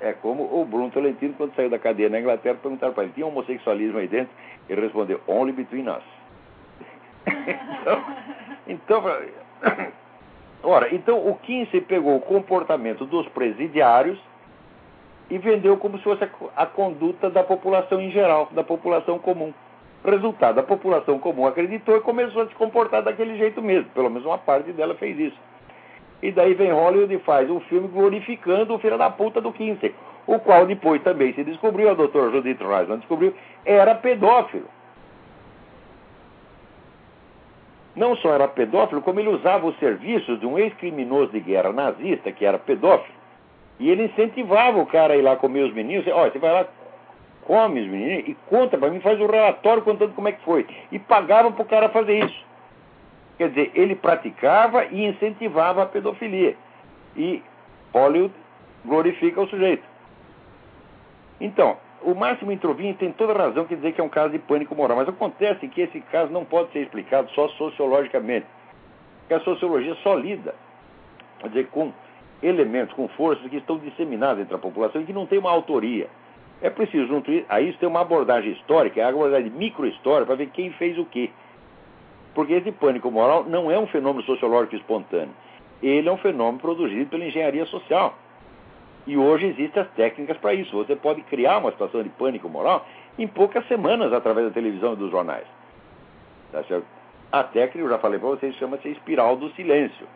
É 0.00 0.12
como 0.12 0.42
o 0.42 0.64
Bruno 0.64 0.90
Tolentino, 0.90 1.34
quando 1.34 1.54
saiu 1.54 1.70
da 1.70 1.78
cadeia 1.78 2.08
na 2.08 2.20
Inglaterra, 2.20 2.58
perguntaram 2.60 2.92
para 2.92 3.04
ele, 3.04 3.12
tinha 3.14 3.26
homossexualismo 3.26 3.98
aí 3.98 4.08
dentro? 4.08 4.30
Ele 4.68 4.80
respondeu, 4.80 5.20
only 5.26 5.52
between 5.52 5.88
us. 5.88 6.02
então, 7.26 8.04
então, 8.66 9.04
ora, 10.62 10.94
então 10.94 11.26
o 11.26 11.34
Kinsey 11.36 11.80
pegou 11.80 12.16
o 12.16 12.20
comportamento 12.20 13.06
dos 13.06 13.26
presidiários 13.28 14.18
e 15.30 15.38
vendeu 15.38 15.76
como 15.76 15.98
se 15.98 16.04
fosse 16.04 16.28
a, 16.56 16.66
conduta 16.66 17.28
da 17.28 17.42
população 17.42 18.00
em 18.00 18.10
geral, 18.10 18.48
da 18.52 18.62
população 18.62 19.18
comum. 19.18 19.52
Resultado, 20.04 20.60
a 20.60 20.62
população 20.62 21.18
comum 21.18 21.46
acreditou 21.46 21.96
e 21.96 22.00
começou 22.00 22.42
a 22.42 22.46
se 22.46 22.54
comportar 22.54 23.02
daquele 23.02 23.36
jeito 23.36 23.60
mesmo. 23.60 23.90
Pelo 23.90 24.08
menos 24.08 24.24
uma 24.24 24.38
parte 24.38 24.72
dela 24.72 24.94
fez 24.94 25.18
isso. 25.18 25.36
E 26.22 26.30
daí 26.30 26.54
vem 26.54 26.70
Hollywood 26.70 27.12
e 27.12 27.18
faz 27.18 27.50
um 27.50 27.60
filme 27.60 27.88
glorificando 27.88 28.74
o 28.74 28.78
filho 28.78 28.96
da 28.96 29.10
puta 29.10 29.40
do 29.40 29.52
Kinsey, 29.52 29.94
o 30.26 30.38
qual 30.38 30.64
depois 30.64 31.02
também 31.02 31.32
se 31.34 31.44
descobriu, 31.44 31.90
a 31.90 31.94
doutora 31.94 32.30
Judith 32.30 32.58
Reisman 32.60 32.98
descobriu, 32.98 33.34
era 33.64 33.94
pedófilo. 33.94 34.68
Não 37.94 38.14
só 38.16 38.32
era 38.34 38.46
pedófilo, 38.46 39.02
como 39.02 39.18
ele 39.20 39.28
usava 39.28 39.66
os 39.66 39.78
serviços 39.78 40.38
de 40.38 40.46
um 40.46 40.58
ex-criminoso 40.58 41.32
de 41.32 41.40
guerra 41.40 41.72
nazista, 41.72 42.30
que 42.30 42.44
era 42.44 42.58
pedófilo, 42.58 43.16
e 43.78 43.90
ele 43.90 44.04
incentivava 44.04 44.78
o 44.78 44.86
cara 44.86 45.14
a 45.14 45.16
ir 45.16 45.22
lá 45.22 45.36
comer 45.36 45.64
os 45.64 45.74
meninos. 45.74 46.06
Olha, 46.08 46.30
você 46.30 46.38
vai 46.38 46.52
lá, 46.52 46.66
come 47.42 47.80
os 47.80 47.88
meninos 47.88 48.28
e 48.28 48.36
conta 48.48 48.78
para 48.78 48.90
mim, 48.90 49.00
faz 49.00 49.20
um 49.20 49.26
relatório 49.26 49.82
contando 49.82 50.14
como 50.14 50.28
é 50.28 50.32
que 50.32 50.42
foi. 50.42 50.66
E 50.90 50.98
pagavam 50.98 51.52
para 51.52 51.62
o 51.62 51.68
cara 51.68 51.88
fazer 51.90 52.24
isso. 52.24 52.46
Quer 53.36 53.50
dizer, 53.50 53.70
ele 53.74 53.94
praticava 53.94 54.86
e 54.86 55.04
incentivava 55.04 55.82
a 55.82 55.86
pedofilia. 55.86 56.56
E 57.14 57.42
Hollywood 57.92 58.34
glorifica 58.84 59.40
o 59.40 59.48
sujeito. 59.48 59.84
Então, 61.38 61.76
o 62.02 62.14
Máximo 62.14 62.52
Introvinho 62.52 62.94
tem 62.94 63.12
toda 63.12 63.34
razão 63.34 63.66
que 63.66 63.76
dizer 63.76 63.92
que 63.92 64.00
é 64.00 64.04
um 64.04 64.08
caso 64.08 64.30
de 64.30 64.38
pânico 64.38 64.74
moral, 64.74 64.96
mas 64.96 65.08
acontece 65.08 65.68
que 65.68 65.82
esse 65.82 66.00
caso 66.00 66.32
não 66.32 66.44
pode 66.44 66.72
ser 66.72 66.80
explicado 66.80 67.30
só 67.32 67.48
sociologicamente. 67.48 68.46
Porque 69.20 69.34
a 69.34 69.40
sociologia 69.40 69.94
só 69.96 70.14
lida, 70.14 70.54
quer 71.40 71.48
dizer, 71.48 71.66
com 71.66 71.92
elementos, 72.42 72.94
com 72.94 73.08
forças 73.08 73.48
que 73.48 73.56
estão 73.56 73.78
disseminadas 73.78 74.42
entre 74.42 74.54
a 74.54 74.58
população 74.58 75.00
e 75.00 75.04
que 75.04 75.12
não 75.12 75.26
tem 75.26 75.38
uma 75.38 75.50
autoria. 75.50 76.08
É 76.60 76.70
preciso, 76.70 77.06
junto 77.06 77.30
a 77.48 77.60
isso, 77.60 77.78
ter 77.78 77.86
uma 77.86 78.00
abordagem 78.00 78.52
histórica, 78.52 79.04
a 79.04 79.08
abordagem 79.08 79.50
microhistória, 79.50 80.26
para 80.26 80.36
ver 80.36 80.48
quem 80.48 80.70
fez 80.72 80.98
o 80.98 81.04
quê. 81.04 81.30
Porque 82.34 82.54
esse 82.54 82.72
pânico 82.72 83.10
moral 83.10 83.44
não 83.44 83.70
é 83.70 83.78
um 83.78 83.86
fenômeno 83.86 84.24
sociológico 84.24 84.76
espontâneo. 84.76 85.34
Ele 85.82 86.08
é 86.08 86.12
um 86.12 86.16
fenômeno 86.16 86.58
produzido 86.58 87.10
pela 87.10 87.24
engenharia 87.24 87.66
social. 87.66 88.14
E 89.06 89.16
hoje 89.16 89.46
existem 89.46 89.82
as 89.82 89.88
técnicas 89.90 90.36
para 90.38 90.54
isso. 90.54 90.76
Você 90.76 90.96
pode 90.96 91.22
criar 91.22 91.58
uma 91.58 91.70
situação 91.70 92.02
de 92.02 92.08
pânico 92.10 92.48
moral 92.48 92.86
em 93.18 93.26
poucas 93.26 93.66
semanas 93.68 94.12
através 94.12 94.48
da 94.48 94.52
televisão 94.52 94.94
e 94.94 94.96
dos 94.96 95.10
jornais. 95.10 95.46
Tá 96.52 96.62
certo? 96.64 96.86
A 97.30 97.42
técnica, 97.44 97.78
eu 97.78 97.88
já 97.88 97.98
falei 97.98 98.18
para 98.18 98.28
vocês, 98.28 98.54
chama-se 98.56 98.88
Espiral 98.88 99.36
do 99.36 99.50
Silêncio. 99.50 100.06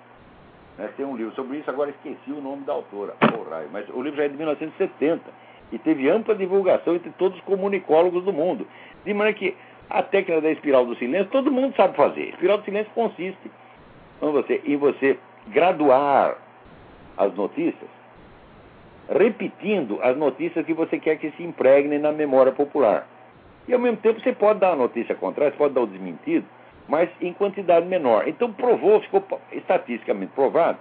Né? 0.81 0.89
Tem 0.97 1.05
um 1.05 1.15
livro 1.15 1.35
sobre 1.35 1.59
isso, 1.59 1.69
agora 1.69 1.91
esqueci 1.91 2.33
o 2.33 2.41
nome 2.41 2.65
da 2.65 2.73
autora, 2.73 3.15
oh, 3.23 3.71
mas 3.71 3.87
o 3.91 4.01
livro 4.01 4.17
já 4.17 4.25
é 4.25 4.29
de 4.29 4.37
1970 4.37 5.23
e 5.71 5.79
teve 5.79 6.09
ampla 6.09 6.35
divulgação 6.35 6.95
entre 6.95 7.11
todos 7.19 7.39
os 7.39 7.45
comunicólogos 7.45 8.25
do 8.25 8.33
mundo. 8.33 8.67
De 9.05 9.13
maneira 9.13 9.39
que 9.39 9.55
a 9.91 10.03
técnica 10.03 10.41
da 10.41 10.51
espiral 10.51 10.87
do 10.87 10.97
silêncio 10.97 11.31
todo 11.31 11.53
mundo 11.53 11.77
sabe 11.77 11.95
fazer. 11.95 12.23
A 12.23 12.29
espiral 12.31 12.59
do 12.59 12.65
silêncio 12.65 12.91
consiste 12.95 13.51
em 14.23 14.33
você, 14.33 14.63
em 14.65 14.77
você 14.79 15.19
graduar 15.49 16.39
as 17.19 17.35
notícias, 17.35 17.91
repetindo 19.11 19.99
as 20.03 20.17
notícias 20.17 20.65
que 20.65 20.73
você 20.73 20.99
quer 20.99 21.19
que 21.19 21.31
se 21.33 21.43
impregnem 21.43 21.99
na 21.99 22.11
memória 22.11 22.53
popular. 22.53 23.07
E 23.69 23.75
ao 23.75 23.79
mesmo 23.79 23.99
tempo 23.99 24.19
você 24.19 24.33
pode 24.33 24.61
dar 24.61 24.73
a 24.73 24.77
notícia 24.77 25.15
contrária, 25.15 25.53
você 25.53 25.59
pode 25.59 25.75
dar 25.75 25.83
o 25.83 25.87
desmentido, 25.87 26.47
mas 26.91 27.09
em 27.21 27.33
quantidade 27.33 27.87
menor. 27.87 28.27
Então 28.27 28.53
provou, 28.53 29.01
ficou 29.01 29.25
estatisticamente 29.53 30.33
provado, 30.33 30.77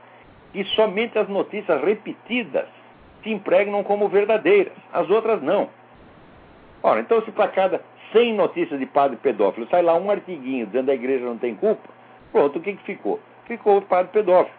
que 0.52 0.64
somente 0.76 1.18
as 1.20 1.30
notícias 1.30 1.82
repetidas 1.84 2.66
se 3.22 3.30
impregnam 3.30 3.84
como 3.84 4.10
verdadeiras, 4.10 4.74
as 4.92 5.08
outras 5.10 5.42
não. 5.44 5.70
Ora, 6.82 7.02
então 7.02 7.22
se 7.22 7.32
para 7.32 7.50
cada 7.50 7.82
100 8.12 8.34
notícias 8.34 8.80
de 8.80 8.88
padre 8.88 9.18
pedófilo 9.18 9.68
sai 9.70 9.84
lá 9.84 9.94
um 9.96 10.10
artiguinho 10.10 10.66
dizendo 10.66 10.86
que 10.86 10.92
a 10.92 10.96
igreja 10.96 11.26
não 11.26 11.38
tem 11.38 11.54
culpa, 11.54 11.88
pronto, 12.32 12.58
o 12.58 12.62
que, 12.62 12.74
que 12.74 12.84
ficou? 12.84 13.20
Ficou 13.46 13.78
o 13.78 13.82
padre 13.84 14.12
pedófilo. 14.12 14.58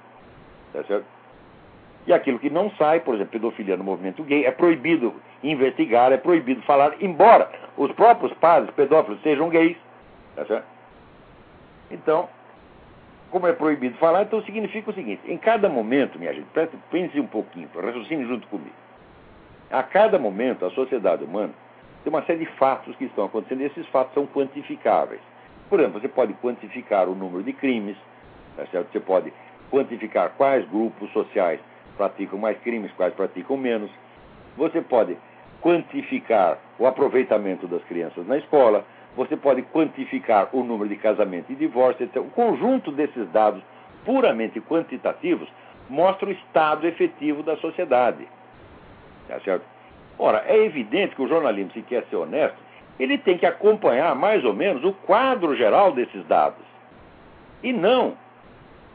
Tá 0.73 0.85
certo? 0.85 1.07
E 2.07 2.13
aquilo 2.13 2.39
que 2.39 2.49
não 2.49 2.71
sai, 2.73 3.01
por 3.01 3.15
exemplo, 3.17 3.33
pedofilia 3.33 3.77
no 3.77 3.85
movimento 3.85 4.23
gay, 4.23 4.45
é 4.45 4.53
proibido 4.53 5.13
investigar, 5.43 6.13
é 6.13 6.17
proibido 6.17 6.63
falar, 6.63 6.95
embora 7.01 7.51
os 7.77 7.91
próprios 7.93 8.33
padres 8.35 8.73
pedófilos 8.75 9.21
sejam 9.23 9.49
gays. 9.49 9.77
Tá 10.37 10.45
certo? 10.45 10.80
Então, 11.91 12.29
como 13.31 13.47
é 13.47 13.53
proibido 13.53 13.97
falar, 13.99 14.23
então 14.23 14.43
significa 14.43 14.91
o 14.91 14.95
seguinte: 14.95 15.23
em 15.25 15.39
cada 15.39 15.69
momento, 15.69 16.19
minha 16.19 16.33
gente, 16.33 16.47
pense 16.91 17.21
um 17.21 17.27
pouquinho, 17.27 17.69
raciocine 17.75 18.25
junto 18.27 18.47
comigo. 18.49 18.75
A 19.71 19.83
cada 19.83 20.19
momento, 20.19 20.65
a 20.67 20.71
sociedade 20.71 21.25
humana 21.25 21.53
tem 22.03 22.13
uma 22.13 22.23
série 22.23 22.41
de 22.41 22.47
fatos 22.57 22.97
que 22.97 23.05
estão 23.05 23.25
acontecendo 23.25 23.61
e 23.61 23.67
esses 23.67 23.87
fatos 23.89 24.15
são 24.15 24.27
quantificáveis. 24.27 25.21
Por 25.69 25.79
exemplo, 25.79 26.01
você 26.01 26.09
pode 26.09 26.33
quantificar 26.35 27.09
o 27.09 27.15
número 27.15 27.43
de 27.45 27.53
crimes, 27.53 27.97
tá 28.57 28.67
certo? 28.67 28.91
você 28.91 28.99
pode 28.99 29.33
quantificar 29.71 30.31
quais 30.37 30.69
grupos 30.69 31.13
sociais 31.13 31.61
praticam 31.97 32.39
mais 32.39 32.59
crimes, 32.59 32.91
quais 32.97 33.15
praticam 33.15 33.57
menos. 33.57 33.91
Você 34.57 34.81
pode 34.81 35.17
quantificar 35.61 36.59
o 36.79 36.87
aproveitamento 36.87 37.69
das 37.69 37.85
crianças 37.85 38.27
na 38.27 38.39
escola, 38.39 38.85
você 39.17 39.37
pode 39.37 39.63
quantificar 39.63 40.49
o 40.53 40.63
número 40.63 40.89
de 40.89 40.97
casamentos 40.97 41.51
e 41.51 41.55
divórcios. 41.55 42.09
Então, 42.09 42.23
o 42.23 42.31
conjunto 42.31 42.93
desses 42.93 43.29
dados 43.31 43.63
puramente 44.05 44.61
quantitativos 44.61 45.49
mostra 45.89 46.29
o 46.29 46.33
estado 46.33 46.87
efetivo 46.87 47.43
da 47.43 47.57
sociedade. 47.57 48.27
Tá 49.29 49.41
certo? 49.41 49.65
Ora, 50.19 50.45
é 50.47 50.65
evidente 50.65 51.17
que 51.17 51.23
o 51.23 51.29
jornalismo, 51.29 51.73
se 51.73 51.83
quer 51.83 52.05
ser 52.05 52.17
honesto, 52.17 52.57
ele 52.99 53.19
tem 53.19 53.39
que 53.39 53.47
acompanhar 53.47 54.15
mais 54.15 54.45
ou 54.45 54.53
menos 54.53 54.85
o 54.85 54.93
quadro 54.93 55.57
geral 55.57 55.93
desses 55.93 56.25
dados. 56.27 56.65
E 57.63 57.73
não 57.73 58.15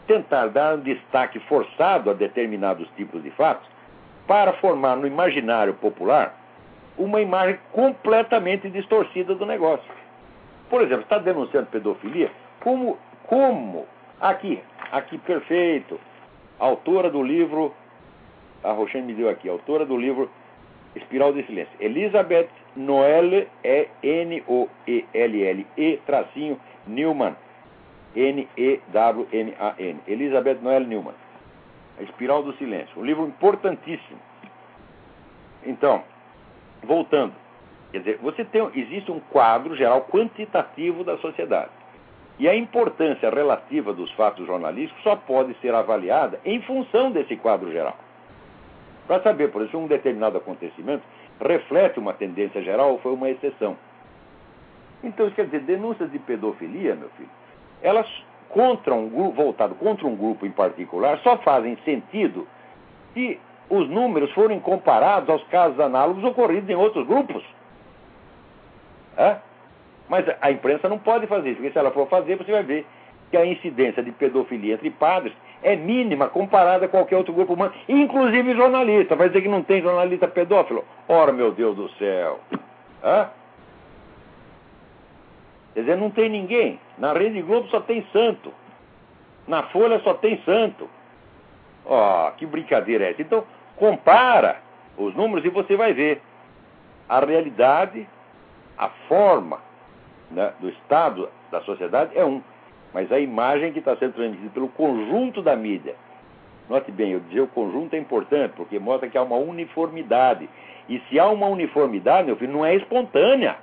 tentar 0.07 0.47
dar 0.47 0.75
um 0.75 0.81
destaque 0.81 1.39
forçado 1.39 2.09
a 2.09 2.13
determinados 2.13 2.87
tipos 2.95 3.23
de 3.23 3.31
fatos 3.31 3.67
para 4.27 4.53
formar 4.53 4.95
no 4.95 5.07
imaginário 5.07 5.73
popular 5.73 6.35
uma 6.97 7.21
imagem 7.21 7.59
completamente 7.71 8.69
distorcida 8.69 9.35
do 9.35 9.45
negócio. 9.45 9.85
Por 10.69 10.81
exemplo, 10.81 11.03
está 11.03 11.19
denunciando 11.19 11.67
pedofilia, 11.67 12.31
como, 12.59 12.97
como, 13.27 13.85
aqui, 14.19 14.61
aqui 14.91 15.17
perfeito, 15.19 15.99
autora 16.57 17.09
do 17.09 17.21
livro, 17.21 17.73
a 18.63 18.71
Roxane 18.71 19.05
me 19.05 19.13
deu 19.13 19.29
aqui, 19.29 19.47
autora 19.47 19.85
do 19.85 19.97
livro 19.97 20.29
Espiral 20.95 21.33
de 21.33 21.43
Silêncio, 21.43 21.73
Elizabeth 21.79 22.49
Noelle, 22.75 23.47
é 23.63 23.87
N-O-E-L-L-E, 24.01 25.97
tracinho, 26.05 26.59
Newman, 26.87 27.35
N-E-W-M-A-N, 28.15 29.99
Elizabeth 30.07 30.59
Noelle 30.61 30.87
Newman, 30.87 31.13
A 31.99 32.03
Espiral 32.03 32.41
do 32.43 32.53
Silêncio, 32.53 32.99
um 32.99 33.05
livro 33.05 33.27
importantíssimo. 33.27 34.19
Então, 35.63 36.03
voltando, 36.83 37.33
Quer 37.95 37.99
dizer, 37.99 38.19
você 38.21 38.43
tem, 38.43 38.61
existe 38.75 39.09
um 39.09 39.21
quadro 39.21 39.73
geral 39.73 40.01
quantitativo 40.11 41.01
da 41.05 41.17
sociedade. 41.19 41.69
E 42.37 42.45
a 42.45 42.53
importância 42.53 43.29
relativa 43.29 43.93
dos 43.93 44.11
fatos 44.11 44.45
jornalísticos 44.45 45.01
só 45.01 45.15
pode 45.15 45.53
ser 45.61 45.73
avaliada 45.73 46.37
em 46.43 46.61
função 46.63 47.09
desse 47.09 47.37
quadro 47.37 47.71
geral. 47.71 47.95
Para 49.07 49.21
saber, 49.21 49.49
por 49.49 49.61
exemplo, 49.61 49.83
um 49.83 49.87
determinado 49.87 50.37
acontecimento 50.37 51.03
reflete 51.39 51.97
uma 51.97 52.11
tendência 52.11 52.61
geral 52.61 52.91
ou 52.91 52.99
foi 52.99 53.13
uma 53.13 53.29
exceção. 53.29 53.77
Então, 55.01 55.29
quer 55.29 55.45
dizer, 55.45 55.61
denúncias 55.61 56.11
de 56.11 56.19
pedofilia, 56.19 56.95
meu 56.95 57.07
filho, 57.11 57.29
elas 57.81 58.09
contra 58.49 58.93
um 58.93 59.07
grupo, 59.07 59.41
voltado 59.41 59.73
contra 59.75 60.05
um 60.05 60.17
grupo 60.17 60.45
em 60.45 60.51
particular, 60.51 61.19
só 61.19 61.37
fazem 61.37 61.77
sentido 61.85 62.45
se 63.13 63.39
os 63.69 63.89
números 63.89 64.33
forem 64.33 64.59
comparados 64.59 65.29
aos 65.29 65.45
casos 65.45 65.79
análogos 65.79 66.25
ocorridos 66.25 66.69
em 66.69 66.75
outros 66.75 67.07
grupos. 67.07 67.41
Mas 70.07 70.25
a 70.41 70.51
imprensa 70.51 70.87
não 70.87 70.99
pode 70.99 71.27
fazer 71.27 71.49
isso, 71.49 71.57
porque 71.57 71.71
se 71.71 71.77
ela 71.77 71.91
for 71.91 72.07
fazer, 72.07 72.35
você 72.35 72.51
vai 72.51 72.63
ver 72.63 72.85
que 73.31 73.37
a 73.37 73.45
incidência 73.45 74.03
de 74.03 74.11
pedofilia 74.11 74.75
entre 74.75 74.89
padres 74.91 75.33
é 75.63 75.75
mínima 75.75 76.29
comparada 76.29 76.85
a 76.85 76.89
qualquer 76.89 77.17
outro 77.17 77.33
grupo 77.33 77.53
humano, 77.53 77.73
inclusive 77.89 78.55
jornalista. 78.55 79.15
Vai 79.15 79.29
dizer 79.29 79.41
que 79.41 79.47
não 79.47 79.63
tem 79.63 79.81
jornalista 79.81 80.27
pedófilo? 80.27 80.85
Ora, 81.07 81.31
meu 81.31 81.51
Deus 81.51 81.75
do 81.75 81.89
céu. 81.91 82.39
Quer 85.73 85.81
dizer, 85.81 85.97
não 85.97 86.09
tem 86.09 86.29
ninguém. 86.29 86.79
Na 86.97 87.13
Rede 87.13 87.41
Globo 87.41 87.67
só 87.69 87.81
tem 87.81 88.05
santo. 88.13 88.53
Na 89.47 89.63
Folha 89.63 89.99
só 89.99 90.13
tem 90.13 90.41
santo. 90.45 90.89
Ó, 91.85 92.27
oh, 92.27 92.31
que 92.33 92.45
brincadeira 92.45 93.05
é 93.05 93.11
essa? 93.11 93.21
Então, 93.21 93.43
compara 93.75 94.57
os 94.97 95.13
números 95.15 95.43
e 95.45 95.49
você 95.49 95.75
vai 95.75 95.93
ver 95.93 96.21
a 97.09 97.19
realidade 97.19 98.07
a 98.77 98.89
forma 99.07 99.59
né, 100.31 100.53
do 100.59 100.69
Estado, 100.69 101.29
da 101.51 101.61
sociedade, 101.61 102.17
é 102.17 102.25
um. 102.25 102.41
Mas 102.93 103.11
a 103.11 103.19
imagem 103.19 103.73
que 103.73 103.79
está 103.79 103.95
sendo 103.97 104.13
transmitida 104.13 104.49
pelo 104.51 104.69
conjunto 104.69 105.41
da 105.41 105.55
mídia. 105.55 105.95
Note 106.69 106.91
bem, 106.91 107.11
eu 107.11 107.19
dizer 107.19 107.41
o 107.41 107.47
conjunto 107.47 107.93
é 107.93 107.99
importante, 107.99 108.53
porque 108.55 108.79
mostra 108.79 109.09
que 109.09 109.17
há 109.17 109.21
uma 109.21 109.35
uniformidade. 109.35 110.49
E 110.89 110.99
se 111.09 111.19
há 111.19 111.27
uma 111.27 111.47
uniformidade, 111.47 112.27
meu 112.27 112.35
filho, 112.35 112.53
não 112.53 112.65
é 112.65 112.75
espontânea. 112.75 113.57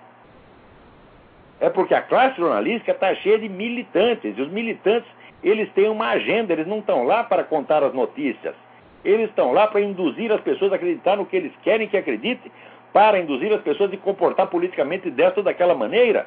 É 1.60 1.70
porque 1.70 1.94
a 1.94 2.02
classe 2.02 2.36
jornalística 2.36 2.92
está 2.92 3.14
cheia 3.14 3.38
de 3.38 3.48
militantes. 3.48 4.36
E 4.36 4.42
os 4.42 4.50
militantes, 4.50 5.08
eles 5.42 5.70
têm 5.72 5.88
uma 5.88 6.10
agenda, 6.10 6.52
eles 6.52 6.66
não 6.66 6.78
estão 6.78 7.04
lá 7.04 7.24
para 7.24 7.44
contar 7.44 7.82
as 7.82 7.94
notícias. 7.94 8.54
Eles 9.04 9.30
estão 9.30 9.52
lá 9.52 9.66
para 9.66 9.80
induzir 9.80 10.30
as 10.30 10.40
pessoas 10.40 10.72
a 10.72 10.76
acreditar 10.76 11.16
no 11.16 11.26
que 11.26 11.36
eles 11.36 11.52
querem 11.62 11.88
que 11.88 11.96
acreditem, 11.96 12.52
para 12.92 13.18
induzir 13.18 13.52
as 13.52 13.62
pessoas 13.62 13.90
a 13.90 13.92
se 13.92 13.96
comportar 13.98 14.48
politicamente 14.48 15.10
desta 15.10 15.40
ou 15.40 15.44
daquela 15.44 15.74
maneira. 15.74 16.26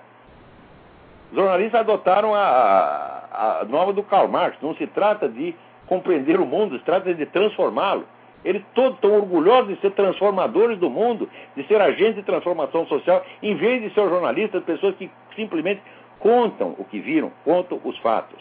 Os 1.32 1.38
jornalistas 1.38 1.82
adotaram 1.82 2.34
a, 2.34 2.40
a, 2.40 3.62
a 3.62 3.64
do 3.64 4.04
Karl 4.04 4.28
Marx. 4.28 4.58
Não 4.62 4.76
se 4.76 4.88
trata 4.88 5.30
de 5.30 5.56
compreender 5.88 6.40
o 6.40 6.46
mundo, 6.46 6.78
se 6.78 6.84
trata 6.84 7.14
de 7.14 7.26
transformá-lo. 7.28 8.06
Eles 8.44 8.64
todos 8.76 8.96
estão 8.96 9.12
orgulhosos 9.14 9.76
de 9.76 9.82
ser 9.82 9.92
transformadores 9.92 10.78
do 10.78 10.90
mundo, 10.90 11.28
de 11.56 11.66
ser 11.68 11.82
agentes 11.82 12.16
de 12.16 12.24
transformação 12.24 12.86
social, 12.86 13.26
em 13.42 13.56
vez 13.56 13.82
de 13.82 13.90
ser 13.90 14.08
jornalistas, 14.08 14.64
pessoas 14.64 14.96
que 14.96 15.10
simplesmente 15.36 15.82
contam 16.20 16.76
o 16.78 16.86
que 16.86 17.00
viram, 17.00 17.32
contam 17.44 17.80
os 17.84 17.98
fatos. 18.00 18.40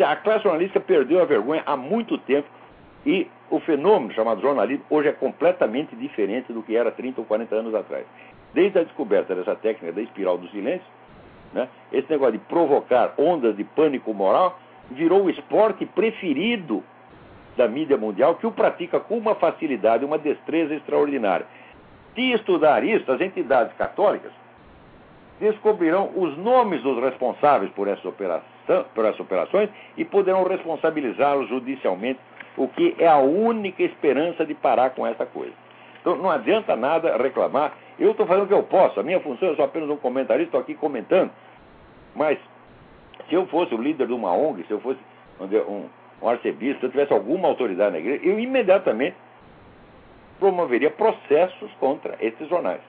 A 0.00 0.16
classe 0.16 0.42
jornalística 0.42 0.80
perdeu 0.80 1.22
a 1.22 1.24
vergonha 1.24 1.62
há 1.64 1.76
muito 1.76 2.18
tempo 2.18 2.48
e 3.06 3.30
o 3.48 3.60
fenômeno 3.60 4.12
chamado 4.12 4.42
jornalismo 4.42 4.84
hoje 4.90 5.08
é 5.08 5.12
completamente 5.12 5.94
diferente 5.94 6.52
do 6.52 6.60
que 6.60 6.76
era 6.76 6.90
30 6.90 7.20
ou 7.20 7.26
40 7.26 7.54
anos 7.54 7.74
atrás. 7.74 8.04
Desde 8.52 8.80
a 8.80 8.82
descoberta 8.82 9.32
dessa 9.32 9.54
técnica 9.54 9.92
da 9.92 10.02
espiral 10.02 10.36
do 10.36 10.48
silêncio, 10.48 10.86
né, 11.54 11.68
esse 11.92 12.10
negócio 12.10 12.32
de 12.32 12.38
provocar 12.40 13.14
ondas 13.16 13.56
de 13.56 13.62
pânico 13.62 14.12
moral 14.12 14.58
virou 14.90 15.24
o 15.24 15.30
esporte 15.30 15.86
preferido 15.86 16.82
da 17.56 17.68
mídia 17.68 17.96
mundial, 17.96 18.34
que 18.34 18.46
o 18.46 18.52
pratica 18.52 18.98
com 18.98 19.16
uma 19.16 19.36
facilidade, 19.36 20.04
uma 20.04 20.18
destreza 20.18 20.74
extraordinária. 20.74 21.46
Se 22.14 22.32
estudar 22.32 22.82
isso, 22.82 23.10
as 23.10 23.20
entidades 23.20 23.74
católicas 23.76 24.32
descobrirão 25.38 26.10
os 26.16 26.36
nomes 26.36 26.82
dos 26.82 27.00
responsáveis 27.00 27.70
por, 27.72 27.86
essa 27.86 28.08
operação, 28.08 28.84
por 28.94 29.04
essas 29.04 29.20
operações 29.20 29.70
e 29.96 30.04
poderão 30.04 30.42
responsabilizá-los 30.44 31.48
judicialmente 31.48 32.18
o 32.56 32.68
que 32.68 32.96
é 32.98 33.06
a 33.06 33.18
única 33.18 33.82
esperança 33.82 34.44
de 34.44 34.54
parar 34.54 34.90
com 34.90 35.06
essa 35.06 35.26
coisa. 35.26 35.52
Então 36.00 36.16
não 36.16 36.30
adianta 36.30 36.76
nada 36.76 37.16
reclamar. 37.16 37.74
Eu 37.98 38.12
estou 38.12 38.26
fazendo 38.26 38.44
o 38.44 38.48
que 38.48 38.54
eu 38.54 38.62
posso, 38.62 39.00
a 39.00 39.02
minha 39.02 39.20
função 39.20 39.50
é 39.50 39.56
só 39.56 39.64
apenas 39.64 39.88
um 39.90 39.96
comentarista, 39.96 40.44
estou 40.44 40.60
aqui 40.60 40.74
comentando. 40.74 41.30
Mas 42.14 42.38
se 43.28 43.34
eu 43.34 43.46
fosse 43.46 43.74
o 43.74 43.80
líder 43.80 44.06
de 44.06 44.12
uma 44.12 44.32
ONG, 44.32 44.64
se 44.64 44.70
eu 44.70 44.80
fosse 44.80 45.00
um, 45.40 45.86
um 46.22 46.28
arcebispo, 46.28 46.80
se 46.80 46.86
eu 46.86 46.90
tivesse 46.90 47.12
alguma 47.12 47.48
autoridade 47.48 47.92
na 47.92 47.98
igreja, 47.98 48.24
eu 48.24 48.38
imediatamente 48.38 49.16
promoveria 50.38 50.90
processos 50.90 51.70
contra 51.80 52.16
esses 52.20 52.48
jornais. 52.48 52.80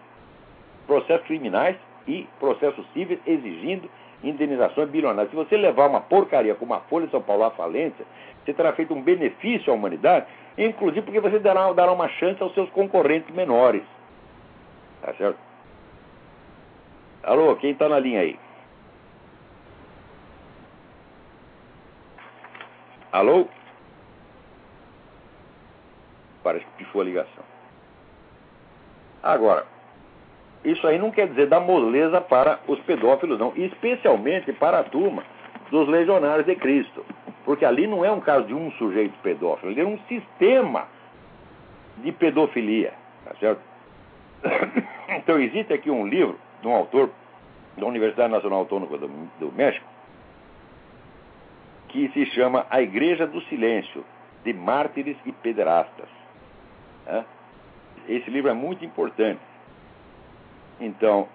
Processos 0.86 1.26
criminais 1.26 1.76
e 2.08 2.28
processos 2.40 2.86
civis 2.94 3.20
exigindo 3.26 3.90
indenizações 4.24 4.90
bilionárias. 4.90 5.30
Se 5.30 5.36
você 5.36 5.58
levar 5.58 5.88
uma 5.88 6.02
porcaria 6.02 6.56
como 6.56 6.74
a 6.74 6.80
Folha 6.82 7.06
de 7.06 7.12
São 7.12 7.22
Paulo 7.22 7.44
à 7.44 7.52
falência, 7.52 8.06
você 8.44 8.54
terá 8.54 8.74
feito 8.74 8.94
um 8.94 9.02
benefício 9.02 9.72
à 9.72 9.76
humanidade, 9.76 10.26
inclusive 10.58 11.04
porque 11.04 11.20
você 11.20 11.40
dará, 11.40 11.72
dará 11.74 11.92
uma 11.92 12.08
chance 12.10 12.42
aos 12.42 12.54
seus 12.54 12.70
concorrentes 12.72 13.34
menores. 13.36 13.84
Tá 15.02 15.14
certo? 15.14 15.38
Alô, 17.24 17.56
quem 17.58 17.72
está 17.72 17.90
na 17.90 18.00
linha 18.00 18.22
aí? 18.22 18.40
Alô? 23.12 23.48
Parece 26.44 26.66
que 26.66 26.72
pifou 26.78 27.02
a 27.02 27.06
ligação. 27.06 27.44
Agora, 29.22 29.66
isso 30.64 30.86
aí 30.88 30.98
não 30.98 31.12
quer 31.12 31.28
dizer 31.28 31.48
dar 31.48 31.60
moleza 31.60 32.20
para 32.20 32.60
os 32.68 32.80
pedófilos, 32.82 33.40
não. 33.40 33.54
Especialmente 33.56 34.52
para 34.54 34.80
a 34.80 34.84
turma 34.84 35.24
dos 35.72 35.88
legionários 35.88 36.46
de 36.46 36.56
Cristo. 36.56 37.06
Porque 37.46 37.66
ali 37.66 37.88
não 37.88 38.04
é 38.04 38.12
um 38.12 38.20
caso 38.20 38.48
de 38.48 38.54
um 38.54 38.72
sujeito 38.74 39.18
pedófilo, 39.22 39.72
ali 39.72 39.82
é 39.82 39.86
um 39.86 39.98
sistema 40.08 40.88
de 41.98 42.12
pedofilia. 42.12 42.94
Tá 43.26 43.36
certo? 43.40 43.62
Então, 45.10 45.40
existe 45.40 45.72
aqui 45.74 45.90
um 45.90 46.06
livro 46.06 46.38
de 46.62 46.68
um 46.68 46.76
autor 46.76 47.10
da 47.78 47.86
Universidade 47.86 48.30
Nacional 48.30 48.60
Autônoma 48.60 48.98
do, 48.98 49.08
do 49.40 49.52
México, 49.54 49.86
que 51.88 52.10
se 52.10 52.26
chama 52.28 52.68
A 52.70 52.82
Igreja 52.82 53.26
do 53.26 53.40
Silêncio, 53.44 54.04
de 54.44 54.52
Mártires 54.52 55.16
e 55.26 55.32
Pederastas. 55.32 56.10
Esse 58.08 58.30
livro 58.30 58.50
é 58.50 58.54
muito 58.54 58.86
importante. 58.86 59.40
Então, 60.80 61.28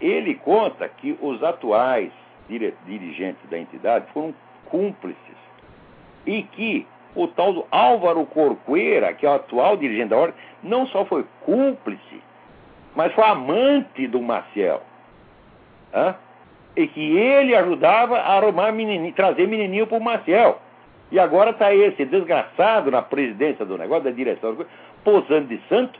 ele 0.00 0.34
conta 0.34 0.88
que 0.88 1.18
os 1.20 1.42
atuais 1.42 2.10
dirigentes 2.48 3.48
da 3.50 3.58
entidade 3.58 4.06
foram 4.12 4.34
cúmplices 4.66 5.36
e 6.26 6.42
que 6.42 6.86
o 7.14 7.26
tal 7.26 7.52
do 7.52 7.66
Álvaro 7.70 8.24
Corcuera, 8.26 9.12
que 9.12 9.26
é 9.26 9.30
o 9.30 9.34
atual 9.34 9.76
dirigente 9.76 10.10
da 10.10 10.16
ordem, 10.16 10.34
não 10.62 10.86
só 10.86 11.04
foi 11.04 11.24
cúmplice, 11.44 12.22
mas 12.94 13.12
foi 13.12 13.24
amante 13.24 14.06
do 14.06 14.20
Maciel. 14.20 14.82
Hã? 15.94 16.14
E 16.76 16.86
que 16.86 17.16
ele 17.16 17.56
ajudava 17.56 18.18
a 18.18 18.36
arrumar 18.36 18.72
menininho, 18.72 19.12
trazer 19.14 19.48
menininho 19.48 19.86
para 19.86 19.98
o 19.98 20.02
Maciel. 20.02 20.60
E 21.10 21.18
agora 21.18 21.50
está 21.50 21.74
esse 21.74 22.04
desgraçado 22.04 22.90
na 22.90 23.02
presidência 23.02 23.64
do 23.64 23.78
negócio, 23.78 24.04
da 24.04 24.10
direção, 24.10 24.56
posando 25.02 25.46
de 25.46 25.60
santo, 25.68 25.98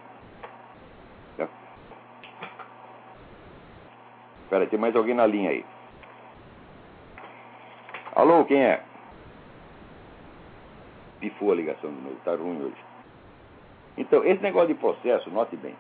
Espera, 4.49 4.67
tem 4.67 4.79
mais 4.79 4.97
alguém 4.97 5.15
na 5.15 5.27
linha 5.27 5.51
aí. 5.51 5.63
Alô, 8.17 8.47
quem 8.47 8.65
é? 8.65 8.81
Pifou 11.21 11.53
a 11.53 11.55
ligação 11.55 11.91
de 11.91 12.01
novo, 12.01 12.17
está 12.17 12.35
ruim 12.35 12.63
hoje. 12.63 12.83
Então, 13.99 14.25
esse 14.25 14.43
negócio 14.43 14.69
de 14.69 14.81
processo, 14.81 15.29
note 15.29 15.55
bem. 15.55 15.75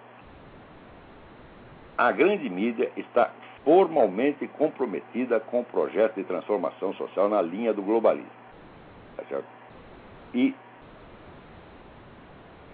A 1.96 2.12
grande 2.12 2.50
mídia 2.50 2.92
está 2.94 3.30
formalmente 3.64 4.46
comprometida 4.48 5.40
com 5.40 5.60
o 5.60 5.64
projeto 5.64 6.16
de 6.16 6.24
transformação 6.24 6.92
social 6.92 7.26
na 7.26 7.40
linha 7.40 7.72
do 7.72 7.80
globalismo. 7.80 8.28
Tá 9.16 9.24
certo? 9.30 9.46
E 10.34 10.54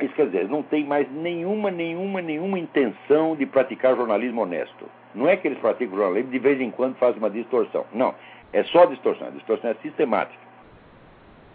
isso 0.01 0.15
quer 0.15 0.27
dizer, 0.27 0.49
não 0.49 0.65
tem 0.65 0.85
mais 0.85 1.09
nenhuma, 1.13 1.71
nenhuma, 1.71 2.21
nenhuma 2.21 2.59
intenção 2.59 3.37
de 3.37 3.47
praticar 3.47 3.95
jornalismo 3.95 4.43
honesto. 4.43 4.91
Não 5.15 5.29
é 5.29 5.37
que 5.37 5.47
eles 5.47 5.59
praticam 5.59 5.97
jornalismo 5.97 6.31
de 6.31 6.39
vez 6.39 6.61
em 6.61 6.71
quando 6.71 6.97
fazem 6.97 7.19
uma 7.19 7.31
distorção. 7.31 7.85
Não. 7.93 8.15
É 8.53 8.63
só 8.65 8.85
distorção. 8.87 9.29
A 9.29 9.31
distorção 9.31 9.71
é 9.71 9.75
sistemática. 9.83 10.43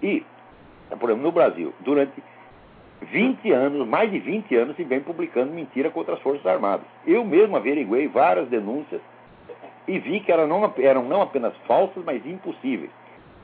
E, 0.02 0.24
por 1.00 1.10
exemplo, 1.10 1.24
no 1.24 1.32
Brasil, 1.32 1.74
durante 1.82 2.22
20 3.02 3.52
anos, 3.52 3.88
mais 3.88 4.12
de 4.12 4.20
20 4.20 4.56
anos, 4.56 4.76
se 4.76 4.84
vem 4.84 5.00
publicando 5.00 5.52
mentira 5.52 5.90
contra 5.90 6.16
as 6.16 6.22
Forças 6.22 6.46
Armadas. 6.46 6.86
Eu 7.06 7.24
mesmo 7.24 7.56
averiguei 7.56 8.08
várias 8.08 8.48
denúncias 8.50 9.02
e 9.88 9.98
vi 10.00 10.20
que 10.20 10.32
eram 10.32 10.48
não, 10.48 10.74
eram 10.78 11.04
não 11.04 11.22
apenas 11.22 11.54
falsas, 11.68 12.04
mas 12.06 12.26
impossíveis. 12.26 12.92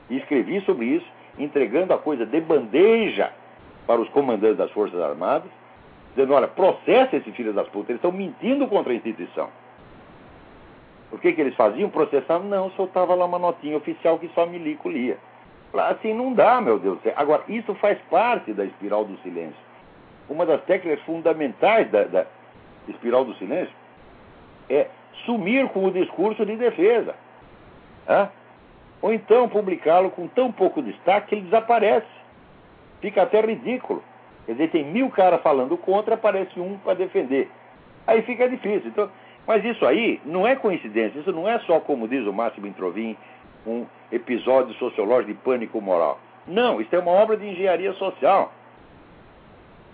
E 0.08 0.16
escrevi 0.18 0.60
sobre 0.62 0.86
isso, 0.86 1.06
entregando 1.38 1.92
a 1.92 1.98
coisa 1.98 2.24
de 2.24 2.40
bandeja 2.40 3.32
para 3.86 4.00
os 4.00 4.08
comandantes 4.10 4.58
das 4.58 4.70
Forças 4.70 5.00
Armadas, 5.00 5.50
dizendo: 6.14 6.34
olha, 6.34 6.46
processa 6.46 7.16
esse 7.16 7.32
filho 7.32 7.52
das 7.52 7.68
putas, 7.68 7.90
eles 7.90 7.98
estão 7.98 8.12
mentindo 8.12 8.66
contra 8.68 8.92
a 8.92 8.96
instituição. 8.96 9.48
O 11.12 11.18
que, 11.18 11.32
que 11.32 11.40
eles 11.40 11.54
faziam? 11.54 11.88
Processavam? 11.88 12.48
Não, 12.48 12.70
soltava 12.72 13.14
lá 13.14 13.24
uma 13.24 13.38
notinha 13.38 13.76
oficial 13.76 14.18
que 14.18 14.28
só 14.34 14.44
milico 14.46 14.88
lia. 14.88 15.16
Assim 15.72 16.14
não 16.14 16.32
dá, 16.32 16.60
meu 16.60 16.78
Deus 16.78 16.98
do 16.98 17.02
céu. 17.02 17.12
Agora, 17.16 17.42
isso 17.48 17.74
faz 17.76 17.98
parte 18.10 18.52
da 18.52 18.64
espiral 18.64 19.04
do 19.04 19.16
silêncio. 19.18 19.56
Uma 20.28 20.46
das 20.46 20.62
técnicas 20.64 21.04
fundamentais 21.04 21.90
da, 21.90 22.04
da 22.04 22.26
espiral 22.88 23.24
do 23.24 23.34
silêncio 23.34 23.72
é 24.68 24.88
sumir 25.24 25.68
com 25.68 25.84
o 25.84 25.90
discurso 25.90 26.44
de 26.44 26.56
defesa. 26.56 27.14
Hã? 28.08 28.28
Ou 29.02 29.12
então 29.12 29.48
publicá-lo 29.48 30.10
com 30.10 30.26
tão 30.28 30.50
pouco 30.50 30.82
destaque 30.82 31.28
que 31.28 31.34
ele 31.36 31.42
desaparece. 31.42 32.06
Fica 33.00 33.22
até 33.22 33.40
ridículo. 33.40 34.02
Quer 34.46 34.52
dizer, 34.52 34.70
tem 34.70 34.84
mil 34.84 35.10
caras 35.10 35.42
falando 35.42 35.76
contra, 35.76 36.14
aparece 36.14 36.58
um 36.58 36.78
para 36.78 36.94
defender. 36.94 37.50
Aí 38.06 38.22
fica 38.22 38.48
difícil. 38.48 38.88
Então, 38.88 39.10
mas 39.46 39.64
isso 39.64 39.86
aí 39.86 40.20
não 40.24 40.46
é 40.46 40.56
coincidência, 40.56 41.20
isso 41.20 41.32
não 41.32 41.48
é 41.48 41.58
só, 41.60 41.80
como 41.80 42.08
diz 42.08 42.26
o 42.26 42.32
Máximo 42.32 42.66
Introvin, 42.66 43.16
um 43.66 43.86
episódio 44.10 44.74
sociológico 44.74 45.32
de 45.32 45.38
pânico 45.38 45.80
moral. 45.80 46.18
Não, 46.46 46.80
isso 46.80 46.94
é 46.94 46.98
uma 46.98 47.10
obra 47.10 47.36
de 47.36 47.46
engenharia 47.46 47.92
social, 47.94 48.52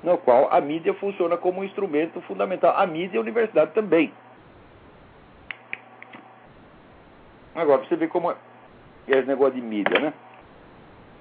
no 0.02 0.18
qual 0.18 0.48
a 0.52 0.60
mídia 0.60 0.92
funciona 0.94 1.36
como 1.36 1.60
um 1.60 1.64
instrumento 1.64 2.20
fundamental. 2.22 2.74
A 2.76 2.86
mídia 2.86 3.16
e 3.16 3.18
a 3.18 3.22
universidade 3.22 3.72
também. 3.72 4.12
Agora, 7.54 7.78
pra 7.78 7.88
você 7.88 7.96
ver 7.96 8.08
como 8.08 8.30
é 8.30 8.36
esse 9.06 9.26
negócio 9.26 9.54
de 9.54 9.60
mídia, 9.60 9.98
né? 10.00 10.12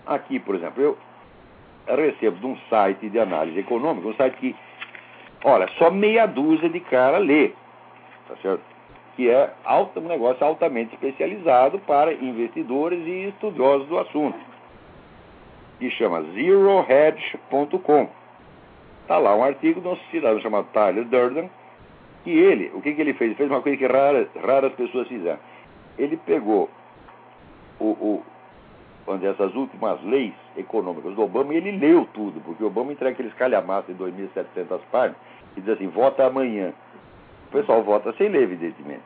Aqui, 0.06 0.40
por 0.40 0.56
exemplo, 0.56 0.82
eu 0.82 0.98
recebo 1.88 2.38
de 2.38 2.46
um 2.46 2.58
site 2.70 3.10
de 3.10 3.20
análise 3.20 3.60
econômica, 3.60 4.08
um 4.08 4.16
site 4.16 4.38
que, 4.38 4.56
olha, 5.44 5.68
só 5.78 5.92
meia 5.92 6.26
dúzia 6.26 6.70
de 6.70 6.80
cara 6.80 7.18
lê, 7.18 7.52
tá 8.32 8.38
certo? 8.42 8.62
Que 9.16 9.30
é 9.30 9.54
um 9.98 10.08
negócio 10.08 10.46
altamente 10.46 10.96
especializado 10.96 11.80
para 11.80 12.14
investidores 12.14 13.06
e 13.06 13.28
estudiosos 13.28 13.88
do 13.88 14.00
assunto. 14.00 14.40
Que 15.80 15.90
chama 15.92 16.24
zerohedge.com. 16.34 18.10
Está 19.02 19.18
lá 19.18 19.36
um 19.36 19.44
artigo 19.44 19.82
de 19.82 19.88
um 19.88 19.98
cidadão 20.10 20.40
chamado 20.40 20.68
Tyler 20.72 21.04
Durden, 21.06 21.50
que 22.24 22.30
ele, 22.30 22.72
o 22.74 22.82
que, 22.82 22.94
que 22.94 23.02
ele 23.02 23.14
fez? 23.14 23.32
Ele 23.32 23.38
fez 23.38 23.50
uma 23.50 23.62
coisa 23.62 23.78
que 23.78 23.86
raras, 23.86 24.74
pessoas 24.74 25.08
fizeram. 25.08 25.40
Ele 25.98 26.16
pegou 26.16 26.70
o, 27.80 27.86
o, 27.86 28.24
onde 29.08 29.26
essas 29.26 29.54
últimas 29.56 30.02
leis 30.04 30.34
econômicas 30.56 31.14
do 31.16 31.24
Obama 31.24 31.54
e 31.54 31.58
ele 31.58 31.72
leu 31.72 32.08
tudo, 32.14 32.40
porque 32.42 32.64
o 32.64 32.68
Obama 32.68 32.94
entrega 32.94 33.14
aqueles 33.14 33.34
calhamaços 33.34 33.96
de 33.96 34.02
2.700 34.02 34.80
páginas 34.92 35.18
e 35.58 35.62
diz 35.62 35.70
assim, 35.70 35.88
vota 35.88 36.26
amanhã. 36.26 36.74
O 37.52 37.58
pessoal 37.58 37.84
vota 37.84 38.14
sem 38.14 38.30
ler, 38.30 38.44
evidentemente. 38.44 39.04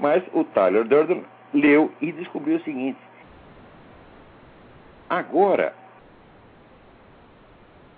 Mas 0.00 0.24
o 0.32 0.44
Tyler 0.44 0.84
Durden 0.84 1.22
leu 1.52 1.92
e 2.00 2.10
descobriu 2.10 2.56
o 2.56 2.62
seguinte. 2.62 2.98
Agora, 5.10 5.74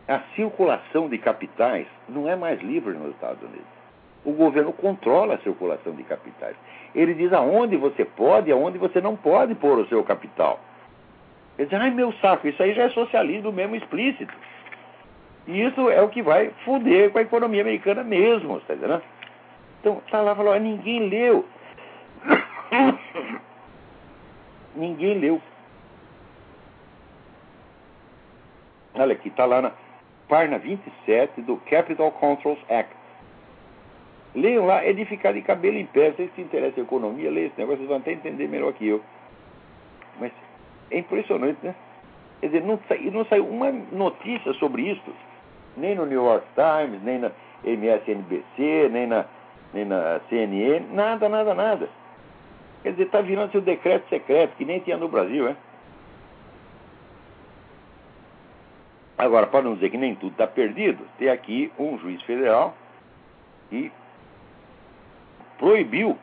a 0.09 0.19
circulação 0.35 1.09
de 1.09 1.17
capitais 1.17 1.87
não 2.09 2.29
é 2.29 2.35
mais 2.35 2.61
livre 2.61 2.93
nos 2.95 3.15
Estados 3.15 3.41
Unidos. 3.41 3.65
O 4.25 4.33
governo 4.33 4.73
controla 4.73 5.35
a 5.35 5.39
circulação 5.39 5.93
de 5.93 6.03
capitais. 6.03 6.57
Ele 6.93 7.15
diz 7.15 7.33
aonde 7.33 7.77
você 7.77 8.05
pode 8.05 8.51
e 8.51 8.53
aonde 8.53 8.79
você 8.79 9.01
não 9.01 9.15
pode 9.15 9.55
pôr 9.55 9.79
o 9.79 9.87
seu 9.87 10.03
capital. 10.03 10.59
Ele 11.57 11.69
diz, 11.69 11.79
ai 11.79 11.93
meu 11.93 12.13
saco, 12.15 12.49
isso 12.49 12.61
aí 12.61 12.75
já 12.75 12.83
é 12.83 12.89
socialismo 12.89 13.53
mesmo 13.53 13.77
explícito. 13.77 14.35
E 15.47 15.63
isso 15.63 15.89
é 15.89 16.03
o 16.03 16.09
que 16.09 16.21
vai 16.21 16.51
foder 16.65 17.11
com 17.11 17.19
a 17.19 17.23
economia 17.23 17.61
americana 17.61 18.03
mesmo, 18.03 18.57
está 18.57 18.75
entendendo? 18.75 19.03
Então, 19.85 20.01
tá 20.11 20.23
lá 20.23 20.35
falou, 20.35 20.59
ninguém 20.59 21.11
leu. 21.11 21.45
ninguém 24.75 25.19
leu. 25.19 25.43
Olha 28.95 29.13
aqui, 29.13 29.29
está 29.29 29.45
lá 29.45 29.61
na 29.61 29.73
página 30.27 30.59
27 30.59 31.43
do 31.43 31.59
Capital 31.69 32.11
Controls 32.13 32.59
Act. 32.71 32.97
Leiam 34.35 34.65
lá, 34.65 34.83
é 34.83 34.95
de 34.95 35.05
ficar 35.05 35.33
de 35.33 35.43
cabelo 35.43 35.77
em 35.77 35.85
pé. 35.85 36.13
Vocês 36.13 36.31
se 36.35 36.41
interessam 36.41 36.83
em 36.83 36.87
economia, 36.87 37.31
leiam 37.31 37.49
esse 37.49 37.59
negócio, 37.59 37.81
vocês 37.81 37.89
vão 37.91 37.99
até 37.99 38.13
entender 38.13 38.49
melhor 38.49 38.73
que 38.73 38.89
eu. 38.89 39.03
Mas 40.19 40.33
é 40.91 40.97
impressionante, 40.97 41.59
né? 41.63 41.75
Quer 42.41 42.47
dizer, 42.47 42.63
não, 42.63 42.81
não 43.13 43.27
saiu 43.27 43.47
uma 43.47 43.71
notícia 43.93 44.55
sobre 44.55 44.81
isso, 44.81 45.15
nem 45.77 45.95
no 45.95 46.07
New 46.07 46.25
York 46.25 46.47
Times, 46.55 47.03
nem 47.03 47.19
na 47.19 47.31
MSNBC, 47.63 48.89
nem 48.91 49.07
na, 49.07 49.27
nem 49.75 49.85
na 49.85 50.21
CNN, 50.31 50.87
nada, 50.95 51.29
nada, 51.29 51.53
nada. 51.53 51.89
Quer 52.83 52.93
dizer, 52.93 53.05
está 53.05 53.21
virando 53.21 53.51
seu 53.51 53.61
decreto 53.61 54.09
secreto, 54.09 54.57
que 54.57 54.65
nem 54.65 54.79
tinha 54.81 54.97
no 54.97 55.09
Brasil, 55.09 55.49
é? 55.49 55.57
Agora, 59.19 59.47
para 59.47 59.63
não 59.63 59.75
dizer 59.75 59.91
que 59.91 59.97
nem 59.97 60.15
tudo 60.15 60.33
está 60.33 60.47
perdido, 60.47 61.05
tem 61.19 61.29
aqui 61.29 61.73
um 61.79 61.99
juiz 61.99 62.23
federal 62.23 62.75
que 63.69 63.91
proibiu 65.59 66.19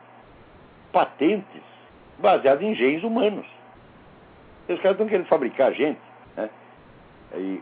patentes 0.92 1.62
baseadas 2.18 2.62
em 2.62 2.74
genes 2.74 3.02
humanos. 3.02 3.46
Os 4.68 4.76
caras 4.80 4.92
estão 4.92 5.08
querendo 5.08 5.26
fabricar 5.26 5.72
gente, 5.72 6.00
né? 6.36 6.48
E 7.34 7.60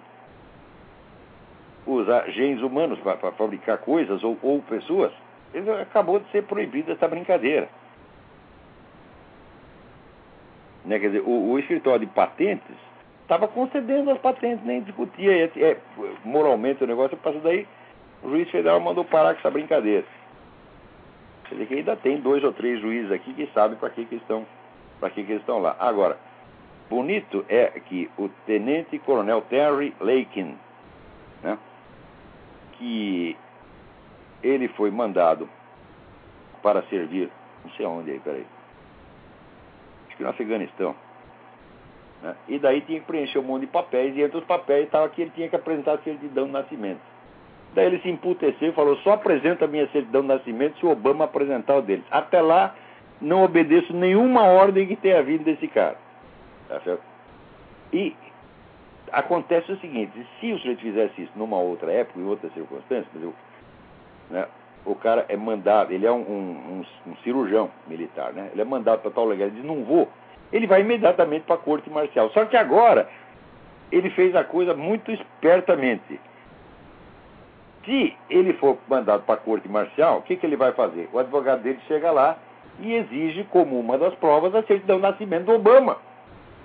usar 1.87 2.29
genes 2.31 2.63
humanos 2.63 2.99
para 3.01 3.33
fabricar 3.33 3.79
coisas 3.79 4.23
ou, 4.23 4.37
ou 4.43 4.61
pessoas. 4.63 5.13
Ele 5.53 5.71
acabou 5.73 6.21
de 6.21 6.31
ser 6.31 6.45
proibida 6.45 6.93
essa 6.93 7.09
brincadeira. 7.09 7.69
Né? 10.85 10.99
Quer 10.99 11.07
dizer, 11.09 11.23
o, 11.23 11.51
o 11.51 11.59
escritório 11.59 12.07
de 12.07 12.13
patentes 12.13 12.77
estava 13.23 13.47
concedendo 13.47 14.11
as 14.11 14.19
patentes, 14.19 14.65
nem 14.65 14.83
discutia 14.83 15.45
é, 15.45 15.51
é, 15.57 15.77
moralmente 16.25 16.83
o 16.83 16.87
negócio, 16.87 17.17
passou 17.17 17.41
daí, 17.41 17.67
o 18.23 18.31
juiz 18.31 18.51
federal 18.51 18.81
mandou 18.81 19.05
parar 19.05 19.35
com 19.35 19.41
essa 19.41 19.51
brincadeira. 19.51 20.05
Quer 21.45 21.55
dizer 21.55 21.67
que 21.67 21.75
ainda 21.75 21.97
tem 21.97 22.21
dois 22.21 22.43
ou 22.43 22.53
três 22.53 22.81
juízes 22.81 23.11
aqui 23.13 23.33
que 23.35 23.47
sabem 23.53 23.79
para 23.79 23.91
que, 23.91 24.05
que 24.05 24.17
estão 24.17 24.47
para 24.99 25.11
que, 25.11 25.25
que 25.25 25.33
eles 25.33 25.43
estão 25.43 25.59
lá. 25.59 25.75
Agora, 25.79 26.19
bonito 26.89 27.45
é 27.49 27.67
que 27.87 28.11
o 28.19 28.29
tenente 28.47 28.99
coronel 28.99 29.41
Terry 29.43 29.95
Lakin, 29.99 30.57
né, 31.43 31.59
que 32.73 33.37
ele 34.43 34.69
foi 34.69 34.91
mandado 34.91 35.49
para 36.63 36.83
servir, 36.85 37.31
não 37.65 37.71
sei 37.73 37.87
onde 37.87 38.11
aí, 38.11 38.21
peraí, 38.21 38.47
acho 40.07 40.17
que 40.17 40.23
no 40.23 40.29
Afeganistão, 40.29 40.95
né? 42.23 42.37
E 42.49 42.59
daí 42.59 42.81
tinha 42.83 43.01
que 43.01 43.07
preencher 43.07 43.39
um 43.39 43.43
monte 43.43 43.63
de 43.63 43.67
papéis, 43.69 44.17
e 44.17 44.23
entre 44.23 44.39
os 44.39 44.45
papéis 44.45 44.87
estava 44.87 45.09
que 45.09 45.23
ele 45.23 45.33
tinha 45.35 45.49
que 45.49 45.57
apresentar 45.57 45.95
a 45.95 45.99
certidão 45.99 46.47
de 46.47 46.53
nascimento. 46.53 47.01
Daí 47.75 47.87
ele 47.87 48.01
se 48.01 48.11
emputeceu 48.11 48.71
e 48.71 48.73
falou: 48.73 48.97
só 48.99 49.13
apresenta 49.13 49.65
a 49.65 49.69
minha 49.69 49.87
certidão 49.89 50.23
de 50.23 50.29
nascimento 50.29 50.79
se 50.79 50.87
o 50.87 50.91
Obama 50.91 51.25
apresentar 51.25 51.77
o 51.77 51.83
deles. 51.83 52.05
Até 52.11 52.41
lá, 52.41 52.75
não 53.21 53.45
obedeço 53.45 53.93
nenhuma 53.95 54.43
ordem 54.43 54.87
que 54.87 54.97
tenha 54.97 55.23
vindo 55.23 55.45
desse 55.45 55.69
cara. 55.69 55.97
Tá 56.69 56.81
certo? 56.81 57.03
E 57.93 58.15
acontece 59.13 59.71
o 59.71 59.79
seguinte: 59.79 60.13
se 60.41 60.53
o 60.53 60.59
sujeito 60.59 60.83
fizesse 60.83 61.23
isso 61.23 61.33
numa 61.37 61.59
outra 61.59 61.93
época, 61.93 62.19
em 62.19 62.27
outras 62.27 62.53
circunstâncias, 62.53 63.15
exemplo, 63.15 63.37
né, 64.31 64.47
o 64.85 64.95
cara 64.95 65.27
é 65.29 65.37
mandado, 65.37 65.93
ele 65.93 66.07
é 66.07 66.13
um, 66.13 66.21
um, 66.21 66.85
um, 67.07 67.11
um 67.11 67.17
cirurgião 67.17 67.71
militar, 67.87 68.33
né? 68.33 68.51
Ele 68.53 68.63
é 68.63 68.65
mandado 68.65 69.01
para 69.01 69.11
tal 69.11 69.25
lugar, 69.25 69.47
ele 69.47 69.57
diz: 69.57 69.65
não 69.65 69.85
vou 69.85 70.09
ele 70.53 70.67
vai 70.67 70.81
imediatamente 70.81 71.45
para 71.45 71.55
a 71.55 71.59
corte 71.59 71.89
marcial. 71.91 72.31
Só 72.31 72.45
que 72.45 72.57
agora 72.57 73.09
ele 73.91 74.11
fez 74.11 74.35
a 74.35 74.45
coisa 74.45 74.75
muito 74.75 75.11
espertamente. 75.13 76.21
Se 77.85 78.17
ele 78.29 78.53
for 78.55 78.77
mandado 78.89 79.23
para 79.23 79.35
a 79.35 79.39
corte 79.39 79.69
marcial, 79.69 80.19
o 80.19 80.23
que, 80.23 80.37
que 80.37 80.47
ele 80.47 80.57
vai 80.57 80.73
fazer? 80.73 81.09
O 81.13 81.19
advogado 81.19 81.63
dele 81.63 81.79
chega 81.89 82.11
lá 82.11 82.37
e 82.79 82.95
exige, 82.95 83.45
como 83.45 83.79
uma 83.79 83.97
das 83.97 84.15
provas, 84.15 84.55
a 84.55 84.63
certidão 84.63 84.97
de 84.97 85.03
nascimento 85.03 85.47
do 85.47 85.53
Obama. 85.53 85.97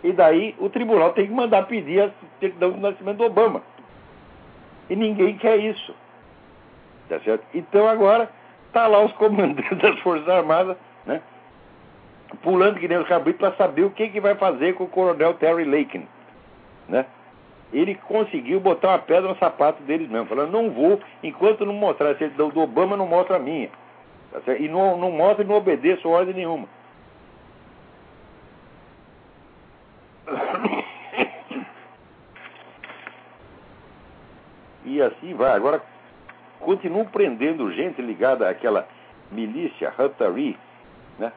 E 0.04 0.12
daí 0.12 0.56
o 0.60 0.70
tribunal 0.70 1.14
tem 1.14 1.28
que 1.28 1.34
mandar 1.34 1.68
pedir 1.68 2.02
a 2.02 2.12
certidão 2.40 2.72
de 2.72 2.80
nascimento 2.80 3.18
do 3.18 3.26
Obama. 3.26 3.62
E 4.90 4.96
ninguém 4.96 5.38
quer 5.38 5.58
isso. 5.58 5.96
Tá 7.10 7.20
certo? 7.20 7.46
Então 7.54 7.88
agora 7.88 8.30
está 8.68 8.88
lá 8.88 9.04
os 9.04 9.12
comandantes 9.14 9.78
das 9.78 10.00
Forças 10.00 10.28
Armadas, 10.28 10.76
né? 11.06 11.22
pulando 12.42 12.80
que 12.80 12.88
nem 12.88 12.98
os 12.98 13.08
cabritos 13.08 13.40
para 13.40 13.56
saber 13.56 13.84
o 13.84 13.92
que, 13.92 14.10
que 14.10 14.20
vai 14.20 14.36
fazer 14.36 14.74
com 14.74 14.86
o 14.86 14.90
coronel 14.90 15.36
Terry 15.36 15.64
Lakin. 15.64 16.08
Né? 16.90 17.06
Ele 17.72 17.96
conseguiu 17.96 18.60
botar 18.60 18.90
uma 18.90 19.00
pedra 19.00 19.30
no 19.30 19.38
sapato 19.38 19.82
deles 19.84 20.10
mesmo, 20.10 20.28
falando, 20.28 20.52
não 20.52 20.72
vou, 20.72 21.00
enquanto 21.24 21.66
não 21.66 21.74
mostrar 21.74 22.12
a 22.12 22.18
certidão 22.18 22.50
do 22.50 22.62
Obama, 22.62 22.98
não 22.98 23.08
mostra 23.08 23.38
a 23.38 23.40
minha. 23.40 23.70
Tá 24.32 24.56
e 24.56 24.68
não, 24.68 24.98
não 24.98 25.12
mostra 25.12 25.44
e 25.44 25.48
não 25.48 25.56
obedeço 25.56 26.10
ordem 26.10 26.34
nenhuma. 26.34 26.68
E 34.88 35.02
assim 35.02 35.34
vai. 35.34 35.52
Agora, 35.52 35.82
continuam 36.66 37.06
prendendo 37.06 37.72
gente 37.72 38.02
ligada 38.02 38.50
àquela 38.50 38.88
milícia 39.32 39.94
Hattari, 39.96 40.58
né? 41.20 41.32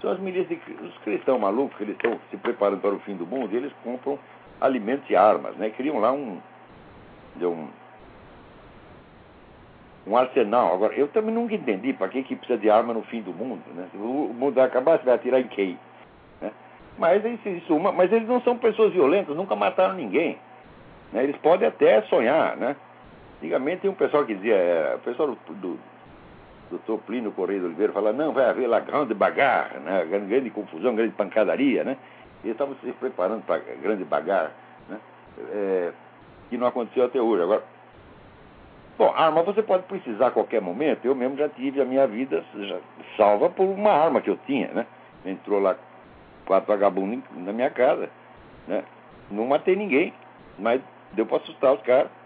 São 0.00 0.10
as 0.10 0.18
milícias, 0.18 0.58
os 0.80 0.98
cristãos 0.98 1.40
malucos, 1.40 1.76
que 1.76 1.84
eles 1.84 1.94
estão 1.94 2.18
se 2.30 2.36
preparando 2.36 2.80
para 2.80 2.90
o 2.90 2.98
fim 3.00 3.14
do 3.14 3.24
mundo, 3.24 3.54
eles 3.54 3.72
compram 3.84 4.18
alimentos 4.60 5.08
e 5.08 5.14
armas, 5.14 5.56
né? 5.56 5.70
Criam 5.70 6.00
lá 6.00 6.12
um, 6.12 6.40
um, 7.40 7.68
um 10.08 10.16
arsenal. 10.16 10.74
Agora, 10.74 10.94
eu 10.94 11.06
também 11.08 11.32
nunca 11.32 11.54
entendi 11.54 11.92
para 11.92 12.08
que, 12.08 12.24
que 12.24 12.34
precisa 12.34 12.58
de 12.58 12.68
arma 12.68 12.92
no 12.92 13.02
fim 13.02 13.22
do 13.22 13.32
mundo, 13.32 13.62
né? 13.74 13.88
O 13.94 14.34
mundo 14.34 14.60
acabar, 14.60 14.98
você 14.98 15.04
vai 15.04 15.14
atirar 15.14 15.40
em 15.40 15.48
quem? 15.48 15.78
Né? 16.40 16.50
Mas, 16.98 17.24
isso, 17.24 17.78
mas 17.78 18.12
eles 18.12 18.28
não 18.28 18.40
são 18.42 18.58
pessoas 18.58 18.92
violentas, 18.92 19.36
nunca 19.36 19.54
mataram 19.54 19.94
ninguém. 19.94 20.36
Né? 21.12 21.22
Eles 21.22 21.36
podem 21.36 21.68
até 21.68 22.02
sonhar, 22.02 22.56
né? 22.56 22.74
Antigamente 23.42 23.80
tem 23.80 23.90
um 23.90 23.94
pessoal 23.94 24.24
que 24.24 24.36
dizia, 24.36 24.54
é, 24.54 24.94
o 24.94 25.00
pessoal 25.00 25.36
do, 25.48 25.54
do 25.54 25.78
doutor 26.70 27.00
Plínio 27.00 27.32
Correia 27.32 27.58
de 27.58 27.66
Oliveira 27.66 27.92
fala, 27.92 28.12
não, 28.12 28.32
vai 28.32 28.48
haver 28.48 28.68
lá 28.68 28.78
grande 28.78 29.14
bagarra, 29.14 29.80
né? 29.80 30.04
grande 30.04 30.48
confusão, 30.50 30.94
grande 30.94 31.12
pancadaria, 31.14 31.82
né? 31.82 31.96
Eles 32.44 32.54
estavam 32.54 32.76
se 32.76 32.92
preparando 32.92 33.42
para 33.44 33.58
grande 33.82 34.04
bagarra, 34.04 34.52
né? 34.88 34.96
É, 35.50 35.92
que 36.48 36.56
não 36.56 36.68
aconteceu 36.68 37.04
até 37.04 37.20
hoje. 37.20 37.42
Agora, 37.42 37.64
bom, 38.96 39.12
arma 39.16 39.42
você 39.42 39.60
pode 39.60 39.82
precisar 39.84 40.28
a 40.28 40.30
qualquer 40.30 40.60
momento. 40.60 41.04
Eu 41.04 41.16
mesmo 41.16 41.36
já 41.36 41.48
tive 41.48 41.80
a 41.80 41.84
minha 41.84 42.06
vida 42.06 42.44
salva 43.16 43.50
por 43.50 43.64
uma 43.64 43.90
arma 43.90 44.20
que 44.20 44.30
eu 44.30 44.38
tinha, 44.46 44.68
né? 44.68 44.86
Entrou 45.26 45.58
lá 45.58 45.76
quatro 46.46 46.68
vagabundos 46.68 47.24
na 47.34 47.52
minha 47.52 47.70
casa. 47.70 48.08
Né? 48.68 48.84
Não 49.32 49.46
matei 49.46 49.74
ninguém, 49.74 50.14
mas 50.60 50.80
deu 51.12 51.26
para 51.26 51.38
assustar 51.38 51.72
os 51.74 51.82
caras. 51.82 52.21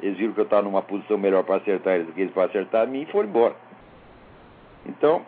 Eles 0.00 0.18
viram 0.18 0.32
que 0.32 0.40
eu 0.40 0.44
estava 0.44 0.62
numa 0.62 0.82
posição 0.82 1.16
melhor 1.16 1.42
para 1.44 1.56
acertar 1.56 1.94
eles 1.94 2.06
do 2.06 2.12
que 2.12 2.20
eles 2.20 2.32
para 2.32 2.44
acertar 2.44 2.82
a 2.82 2.86
mim 2.86 3.02
e 3.02 3.06
foram 3.06 3.28
embora. 3.28 3.54
Então, 4.84 5.22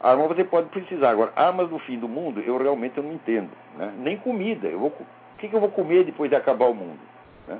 arma 0.00 0.28
você 0.28 0.44
pode 0.44 0.68
precisar. 0.68 1.10
Agora, 1.10 1.32
armas 1.34 1.68
do 1.68 1.78
fim 1.80 1.98
do 1.98 2.08
mundo, 2.08 2.40
eu 2.40 2.58
realmente 2.58 3.00
não 3.00 3.12
entendo. 3.12 3.50
Né? 3.76 3.92
Nem 3.98 4.16
comida. 4.18 4.68
Eu 4.68 4.78
vou, 4.78 4.88
o 4.88 5.38
que, 5.38 5.48
que 5.48 5.54
eu 5.54 5.60
vou 5.60 5.70
comer 5.70 6.04
depois 6.04 6.30
de 6.30 6.36
acabar 6.36 6.66
o 6.66 6.74
mundo? 6.74 7.00
Né? 7.46 7.58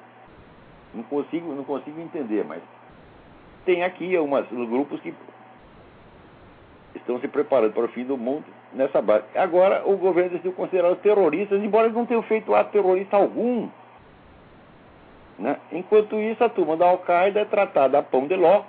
Não, 0.95 1.03
consigo, 1.05 1.53
não 1.55 1.65
consigo 1.65 2.01
entender, 2.01 2.45
mas 2.45 2.63
tem 3.65 3.83
aqui 3.85 4.17
alguns 4.17 4.49
grupos 4.49 5.01
que 5.01 5.15
estão 6.95 7.21
se 7.21 7.29
preparando 7.29 7.73
para 7.73 7.85
o 7.85 7.89
fim 7.89 8.05
do 8.05 8.17
mundo 8.17 8.45
nessa 8.73 9.01
base. 9.01 9.25
Agora, 9.35 9.83
o 9.87 9.97
governo 9.97 10.31
decidiu 10.31 10.53
considerar 10.53 10.91
os 10.91 10.99
terroristas, 11.01 11.63
embora 11.63 11.87
eles 11.87 11.97
não 11.97 12.07
tenham 12.07 12.23
feito 12.23 12.55
ato 12.55 12.73
terrorista 12.73 13.17
algum. 13.17 13.69
Né? 15.39 15.57
Enquanto 15.71 16.17
isso, 16.17 16.43
a 16.43 16.49
turma 16.49 16.77
da 16.77 16.87
Al-Qaeda 16.87 17.41
é 17.41 17.45
tratada 17.45 17.99
a 17.99 18.03
pão 18.03 18.27
de 18.27 18.35
ló. 18.35 18.63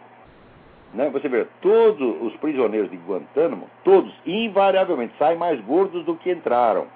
Né? 0.94 1.10
Você 1.10 1.28
vê, 1.28 1.48
todos 1.62 2.22
os 2.22 2.36
prisioneiros 2.38 2.92
de 2.92 2.98
Guantánamo, 2.98 3.68
todos, 3.84 4.14
invariavelmente, 4.26 5.14
saem 5.18 5.38
mais 5.38 5.60
gordos 5.62 6.06
do 6.06 6.16
que 6.16 6.32
entraram. 6.32 6.88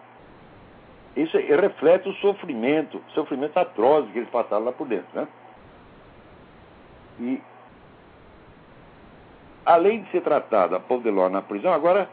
Isso 1.16 1.38
reflete 1.38 2.10
o 2.10 2.14
sofrimento, 2.14 3.02
sofrimento 3.14 3.58
atroz 3.58 4.10
que 4.12 4.20
eles 4.20 4.30
passaram 4.30 4.66
lá 4.66 4.72
por 4.72 4.88
dentro. 4.88 5.08
Né? 5.14 5.28
E, 7.20 7.42
além 9.66 10.04
de 10.04 10.12
ser 10.12 10.22
tratado 10.22 10.76
a 10.76 10.80
pão 10.80 11.00
de 11.00 11.10
ló 11.10 11.30
na 11.30 11.42
prisão, 11.42 11.72
agora 11.72 12.10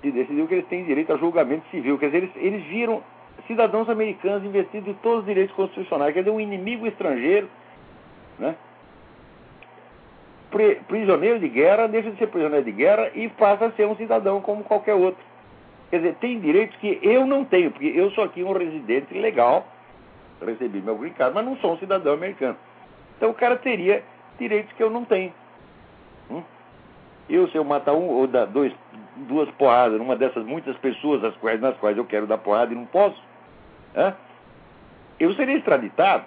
se 0.00 0.10
decidiu 0.10 0.46
que 0.46 0.54
eles 0.54 0.68
têm 0.68 0.84
direito 0.84 1.12
a 1.12 1.16
julgamento 1.16 1.68
civil. 1.70 1.98
Quer 1.98 2.06
dizer, 2.06 2.18
eles, 2.18 2.36
eles 2.36 2.64
viram 2.66 3.02
cidadãos 3.46 3.88
americanos 3.88 4.44
investidos 4.44 4.88
em 4.88 4.94
todos 4.94 5.20
os 5.20 5.26
direitos 5.26 5.54
constitucionais. 5.54 6.12
Quer 6.12 6.20
dizer, 6.20 6.30
um 6.30 6.40
inimigo 6.40 6.86
estrangeiro, 6.86 7.48
né? 8.38 8.54
prisioneiro 10.88 11.38
de 11.38 11.48
guerra 11.48 11.86
deixa 11.86 12.10
de 12.10 12.18
ser 12.18 12.26
prisioneiro 12.26 12.64
de 12.64 12.72
guerra 12.72 13.10
e 13.14 13.28
passa 13.28 13.66
a 13.66 13.72
ser 13.72 13.86
um 13.86 13.96
cidadão 13.96 14.40
como 14.40 14.64
qualquer 14.64 14.94
outro. 14.94 15.22
Quer 15.90 15.98
dizer, 15.98 16.14
tem 16.16 16.40
direitos 16.40 16.76
que 16.78 16.98
eu 17.02 17.26
não 17.26 17.44
tenho, 17.44 17.70
porque 17.70 17.86
eu 17.86 18.10
sou 18.12 18.24
aqui 18.24 18.42
um 18.42 18.52
residente 18.52 19.12
legal, 19.14 19.66
recebi 20.40 20.80
meu 20.80 20.96
green 20.96 21.12
card, 21.12 21.34
mas 21.34 21.44
não 21.44 21.56
sou 21.56 21.74
um 21.74 21.78
cidadão 21.78 22.14
americano. 22.14 22.56
Então 23.16 23.30
o 23.30 23.34
cara 23.34 23.56
teria 23.56 24.02
direitos 24.38 24.72
que 24.72 24.82
eu 24.82 24.90
não 24.90 25.04
tenho. 25.04 25.32
Hum? 26.30 26.42
Eu, 27.28 27.48
se 27.48 27.56
eu 27.56 27.64
matar 27.64 27.92
um 27.92 28.08
ou 28.08 28.26
dar 28.26 28.46
dois, 28.46 28.72
duas 29.16 29.48
porradas 29.50 29.98
numa 29.98 30.16
dessas 30.16 30.44
muitas 30.44 30.76
pessoas 30.78 31.22
nas 31.22 31.36
quais, 31.36 31.60
nas 31.60 31.76
quais 31.78 31.96
eu 31.96 32.04
quero 32.04 32.26
dar 32.26 32.38
porrada 32.38 32.72
e 32.72 32.76
não 32.76 32.86
posso, 32.86 33.20
eu 35.18 35.34
seria 35.34 35.56
extraditado. 35.56 36.24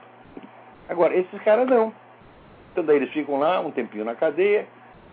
Agora, 0.89 1.15
esses 1.15 1.41
caras 1.43 1.67
não. 1.67 1.93
Então 2.71 2.83
daí 2.83 2.97
eles 2.97 3.11
ficam 3.11 3.39
lá 3.39 3.59
um 3.59 3.71
tempinho 3.71 4.03
na 4.03 4.15
cadeia, 4.15 4.67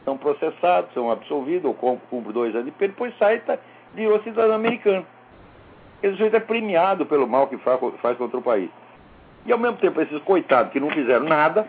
são 0.05 0.17
processados, 0.17 0.93
são 0.93 1.11
absolvidos, 1.11 1.65
ou 1.65 1.75
cumprem 1.75 2.33
dois 2.33 2.55
anos 2.55 2.67
de 2.67 2.73
pena, 2.73 2.93
depois 2.93 3.17
sai 3.19 3.39
tá, 3.41 3.59
virou 3.95 4.23
cidadão 4.23 4.55
americano. 4.55 5.07
Esse 6.03 6.13
sujeito 6.13 6.37
é 6.37 6.41
premiado 6.41 7.05
pelo 7.05 7.27
mal 7.27 7.47
que 7.49 7.59
faz, 7.59 7.79
faz 8.01 8.17
contra 8.17 8.39
o 8.39 8.43
país. 8.43 8.71
E 9.45 9.53
ao 9.53 9.59
mesmo 9.59 9.77
tempo, 9.77 10.01
esses 10.01 10.23
coitados 10.23 10.73
que 10.73 10.81
não 10.81 10.91
fizeram 10.91 11.27
nada, 11.27 11.69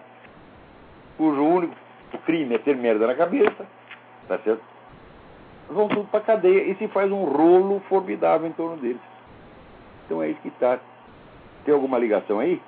cujo 1.17 1.43
único 1.43 1.75
crime 2.25 2.55
é 2.55 2.57
ter 2.57 2.75
merda 2.75 3.07
na 3.07 3.15
cabeça, 3.15 3.65
tá 4.27 4.37
certo? 4.39 4.63
Vão 5.69 5.87
tudo 5.87 6.07
para 6.09 6.21
cadeia 6.21 6.63
e 6.71 6.75
se 6.75 6.87
faz 6.89 7.11
um 7.11 7.23
rolo 7.23 7.81
formidável 7.87 8.47
em 8.47 8.53
torno 8.53 8.77
deles. 8.77 9.10
Então 10.11 10.21
é 10.21 10.27
isso 10.27 10.41
que 10.41 10.49
está. 10.49 10.77
Tem 11.63 11.73
alguma 11.73 11.97
ligação 11.97 12.39
aí? 12.39 12.61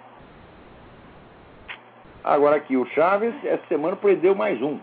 Agora 2.24 2.56
aqui, 2.56 2.78
o 2.78 2.86
Chaves, 2.86 3.36
essa 3.44 3.68
semana 3.68 3.98
prendeu 3.98 4.34
mais 4.34 4.62
um. 4.62 4.80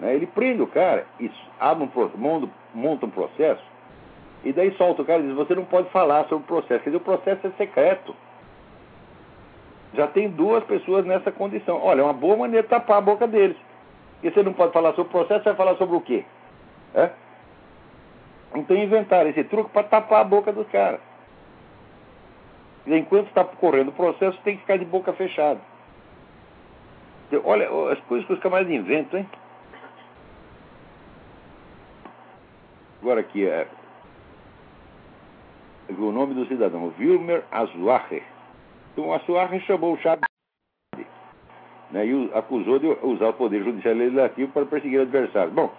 Né? 0.00 0.16
Ele 0.16 0.26
prende 0.26 0.60
o 0.60 0.66
cara, 0.66 1.06
e 1.20 1.30
abre 1.60 1.84
um, 1.84 2.50
monta, 2.74 3.06
um 3.06 3.10
processo, 3.10 3.62
e 4.42 4.52
daí 4.52 4.74
solta 4.76 5.02
o 5.02 5.04
cara 5.04 5.22
e 5.22 5.26
diz, 5.28 5.36
você 5.36 5.54
não 5.54 5.64
pode 5.64 5.88
falar 5.90 6.24
sobre 6.24 6.42
o 6.42 6.46
processo. 6.48 6.82
Quer 6.82 6.90
dizer, 6.90 6.96
o 6.96 7.00
processo 7.00 7.46
é 7.46 7.50
secreto. 7.50 8.12
Já 9.94 10.08
tem 10.08 10.28
duas 10.28 10.64
pessoas 10.64 11.06
nessa 11.06 11.30
condição. 11.30 11.80
Olha, 11.80 12.00
é 12.00 12.04
uma 12.04 12.12
boa 12.12 12.36
maneira 12.36 12.64
de 12.64 12.70
tapar 12.70 12.98
a 12.98 13.02
boca 13.02 13.28
deles. 13.28 13.56
E 14.20 14.30
você 14.30 14.42
não 14.42 14.52
pode 14.52 14.72
falar 14.72 14.94
sobre 14.94 15.10
o 15.10 15.12
processo, 15.12 15.44
vai 15.44 15.54
falar 15.54 15.76
sobre 15.76 15.96
o 15.96 16.00
quê? 16.00 16.24
É? 16.92 17.10
Então 18.56 18.76
inventaram 18.76 19.30
esse 19.30 19.44
truque 19.44 19.70
para 19.70 19.84
tapar 19.84 20.22
a 20.22 20.24
boca 20.24 20.52
dos 20.52 20.66
caras. 20.70 21.07
Enquanto 22.96 23.28
está 23.28 23.44
correndo 23.44 23.88
o 23.88 23.92
processo, 23.92 24.38
tem 24.42 24.56
que 24.56 24.62
ficar 24.62 24.78
de 24.78 24.84
boca 24.84 25.12
fechada. 25.12 25.60
Olha 27.44 27.68
as 27.92 28.00
coisas 28.00 28.26
que 28.26 28.32
os 28.32 28.40
camaradas 28.40 28.72
inventam, 28.72 29.20
hein? 29.20 29.28
Agora 33.02 33.20
aqui, 33.20 33.46
é, 33.46 33.66
o 35.90 36.10
nome 36.10 36.34
do 36.34 36.46
cidadão, 36.46 36.92
Wilmer 36.98 37.44
Azuache. 37.50 38.22
Então, 38.92 39.12
Azuache 39.12 39.60
chamou 39.60 39.94
o 39.94 39.98
Chaves 39.98 40.24
né, 41.90 42.06
e 42.06 42.30
acusou 42.34 42.78
de 42.78 42.86
usar 43.02 43.28
o 43.28 43.34
poder 43.34 43.62
judicial 43.62 43.94
legislativo 43.94 44.52
para 44.52 44.66
perseguir 44.66 45.00
adversários. 45.00 45.54
Bom, 45.54 45.72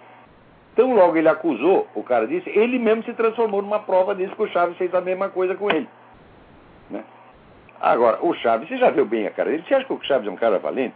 tão 0.74 0.94
logo 0.94 1.16
ele 1.16 1.28
acusou, 1.28 1.86
o 1.94 2.02
cara 2.02 2.26
disse, 2.26 2.48
ele 2.50 2.78
mesmo 2.78 3.02
se 3.04 3.12
transformou 3.12 3.60
numa 3.62 3.80
prova 3.80 4.14
disso 4.14 4.34
que 4.34 4.42
o 4.42 4.48
Chaves 4.48 4.76
fez 4.76 4.94
a 4.94 5.00
mesma 5.00 5.28
coisa 5.28 5.54
com 5.54 5.70
ele. 5.70 5.88
Né? 6.90 7.04
Agora, 7.80 8.18
o 8.20 8.34
Chaves, 8.34 8.68
você 8.68 8.76
já 8.76 8.90
viu 8.90 9.06
bem 9.06 9.26
a 9.26 9.30
cara 9.30 9.50
dele? 9.50 9.64
Você 9.66 9.74
acha 9.74 9.86
que 9.86 9.92
o 9.92 10.02
Chaves 10.02 10.28
é 10.28 10.30
um 10.30 10.36
cara 10.36 10.58
valente? 10.58 10.94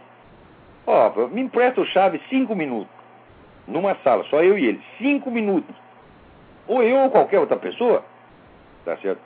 Ó, 0.85 1.11
oh, 1.15 1.27
me 1.27 1.41
empresta 1.41 1.81
o 1.81 1.85
Chaves 1.85 2.21
cinco 2.29 2.55
minutos. 2.55 2.93
Numa 3.67 3.95
sala, 4.03 4.23
só 4.25 4.43
eu 4.43 4.57
e 4.57 4.65
ele. 4.65 4.81
Cinco 4.99 5.31
minutos. 5.31 5.75
Ou 6.67 6.83
eu 6.83 6.97
ou 6.97 7.09
qualquer 7.09 7.39
outra 7.39 7.57
pessoa. 7.57 8.03
Tá 8.83 8.95
certo? 8.97 9.19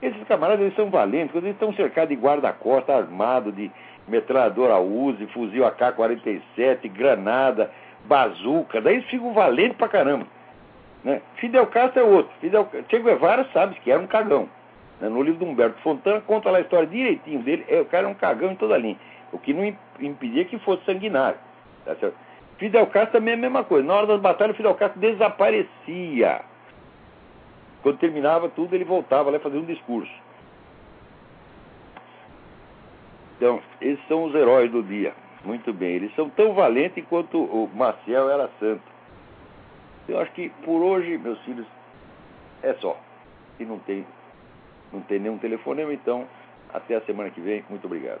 Esses 0.00 0.26
camaradas, 0.26 0.60
eles 0.60 0.74
são 0.74 0.88
valentes. 0.88 1.34
Eles 1.34 1.50
estão 1.50 1.72
cercados 1.74 2.16
de 2.16 2.22
guarda-costa, 2.22 2.94
armado 2.94 3.52
de 3.52 3.70
metralhadora 4.08 4.78
Uzi, 4.78 5.26
fuzil 5.26 5.66
AK-47, 5.66 6.90
granada, 6.90 7.70
bazuca. 8.06 8.80
Daí 8.80 8.94
eles 8.96 9.06
ficam 9.08 9.34
valentes 9.34 9.76
pra 9.76 9.88
caramba. 9.88 10.26
Né? 11.04 11.20
Fidel 11.36 11.66
Castro 11.66 12.00
é 12.00 12.04
outro. 12.04 12.32
Fidel... 12.40 12.68
Che 12.88 12.98
Guevara 12.98 13.46
sabe 13.52 13.74
que 13.80 13.90
era 13.90 14.00
um 14.00 14.06
cagão. 14.06 14.48
Né? 15.02 15.08
No 15.08 15.20
livro 15.20 15.40
do 15.40 15.50
Humberto 15.50 15.80
Fontana, 15.82 16.20
conta 16.20 16.48
lá 16.48 16.58
a 16.58 16.60
história 16.60 16.86
direitinho 16.86 17.42
dele. 17.42 17.66
É, 17.68 17.80
o 17.80 17.84
cara 17.84 18.06
é 18.06 18.10
um 18.10 18.14
cagão 18.14 18.52
em 18.52 18.56
toda 18.56 18.76
a 18.76 18.78
linha. 18.78 18.96
O 19.32 19.38
que 19.38 19.52
não 19.52 19.64
impedia 19.98 20.44
que 20.44 20.58
fosse 20.60 20.84
sanguinário. 20.84 21.38
Tá 21.84 21.96
certo? 21.96 22.14
Fidel 22.56 22.86
Castro 22.86 23.18
também 23.18 23.34
é 23.34 23.36
a 23.36 23.40
mesma 23.40 23.64
coisa. 23.64 23.84
Na 23.84 23.94
hora 23.94 24.06
das 24.06 24.20
batalhas, 24.20 24.56
Fidel 24.56 24.76
Castro 24.76 25.00
desaparecia. 25.00 26.42
Quando 27.82 27.98
terminava 27.98 28.48
tudo, 28.48 28.74
ele 28.76 28.84
voltava 28.84 29.30
lá 29.30 29.38
e 29.38 29.40
fazia 29.40 29.58
um 29.58 29.64
discurso. 29.64 30.12
Então, 33.36 33.60
esses 33.80 34.06
são 34.06 34.22
os 34.22 34.34
heróis 34.36 34.70
do 34.70 34.84
dia. 34.84 35.12
Muito 35.44 35.72
bem. 35.72 35.96
Eles 35.96 36.14
são 36.14 36.30
tão 36.30 36.54
valentes 36.54 37.04
quanto 37.08 37.42
o 37.42 37.68
Maciel 37.74 38.30
era 38.30 38.48
santo. 38.60 38.82
Eu 40.08 40.20
acho 40.20 40.30
que 40.30 40.48
por 40.64 40.80
hoje, 40.80 41.18
meus 41.18 41.40
filhos, 41.40 41.66
é 42.62 42.74
só. 42.74 42.96
E 43.58 43.64
não 43.64 43.80
tem, 43.80 44.06
não 44.92 45.00
tem 45.02 45.18
nenhum 45.18 45.38
telefonema, 45.38 45.92
então 45.92 46.26
até 46.72 46.96
a 46.96 47.00
semana 47.02 47.30
que 47.30 47.40
vem. 47.40 47.64
Muito 47.68 47.86
obrigado. 47.86 48.20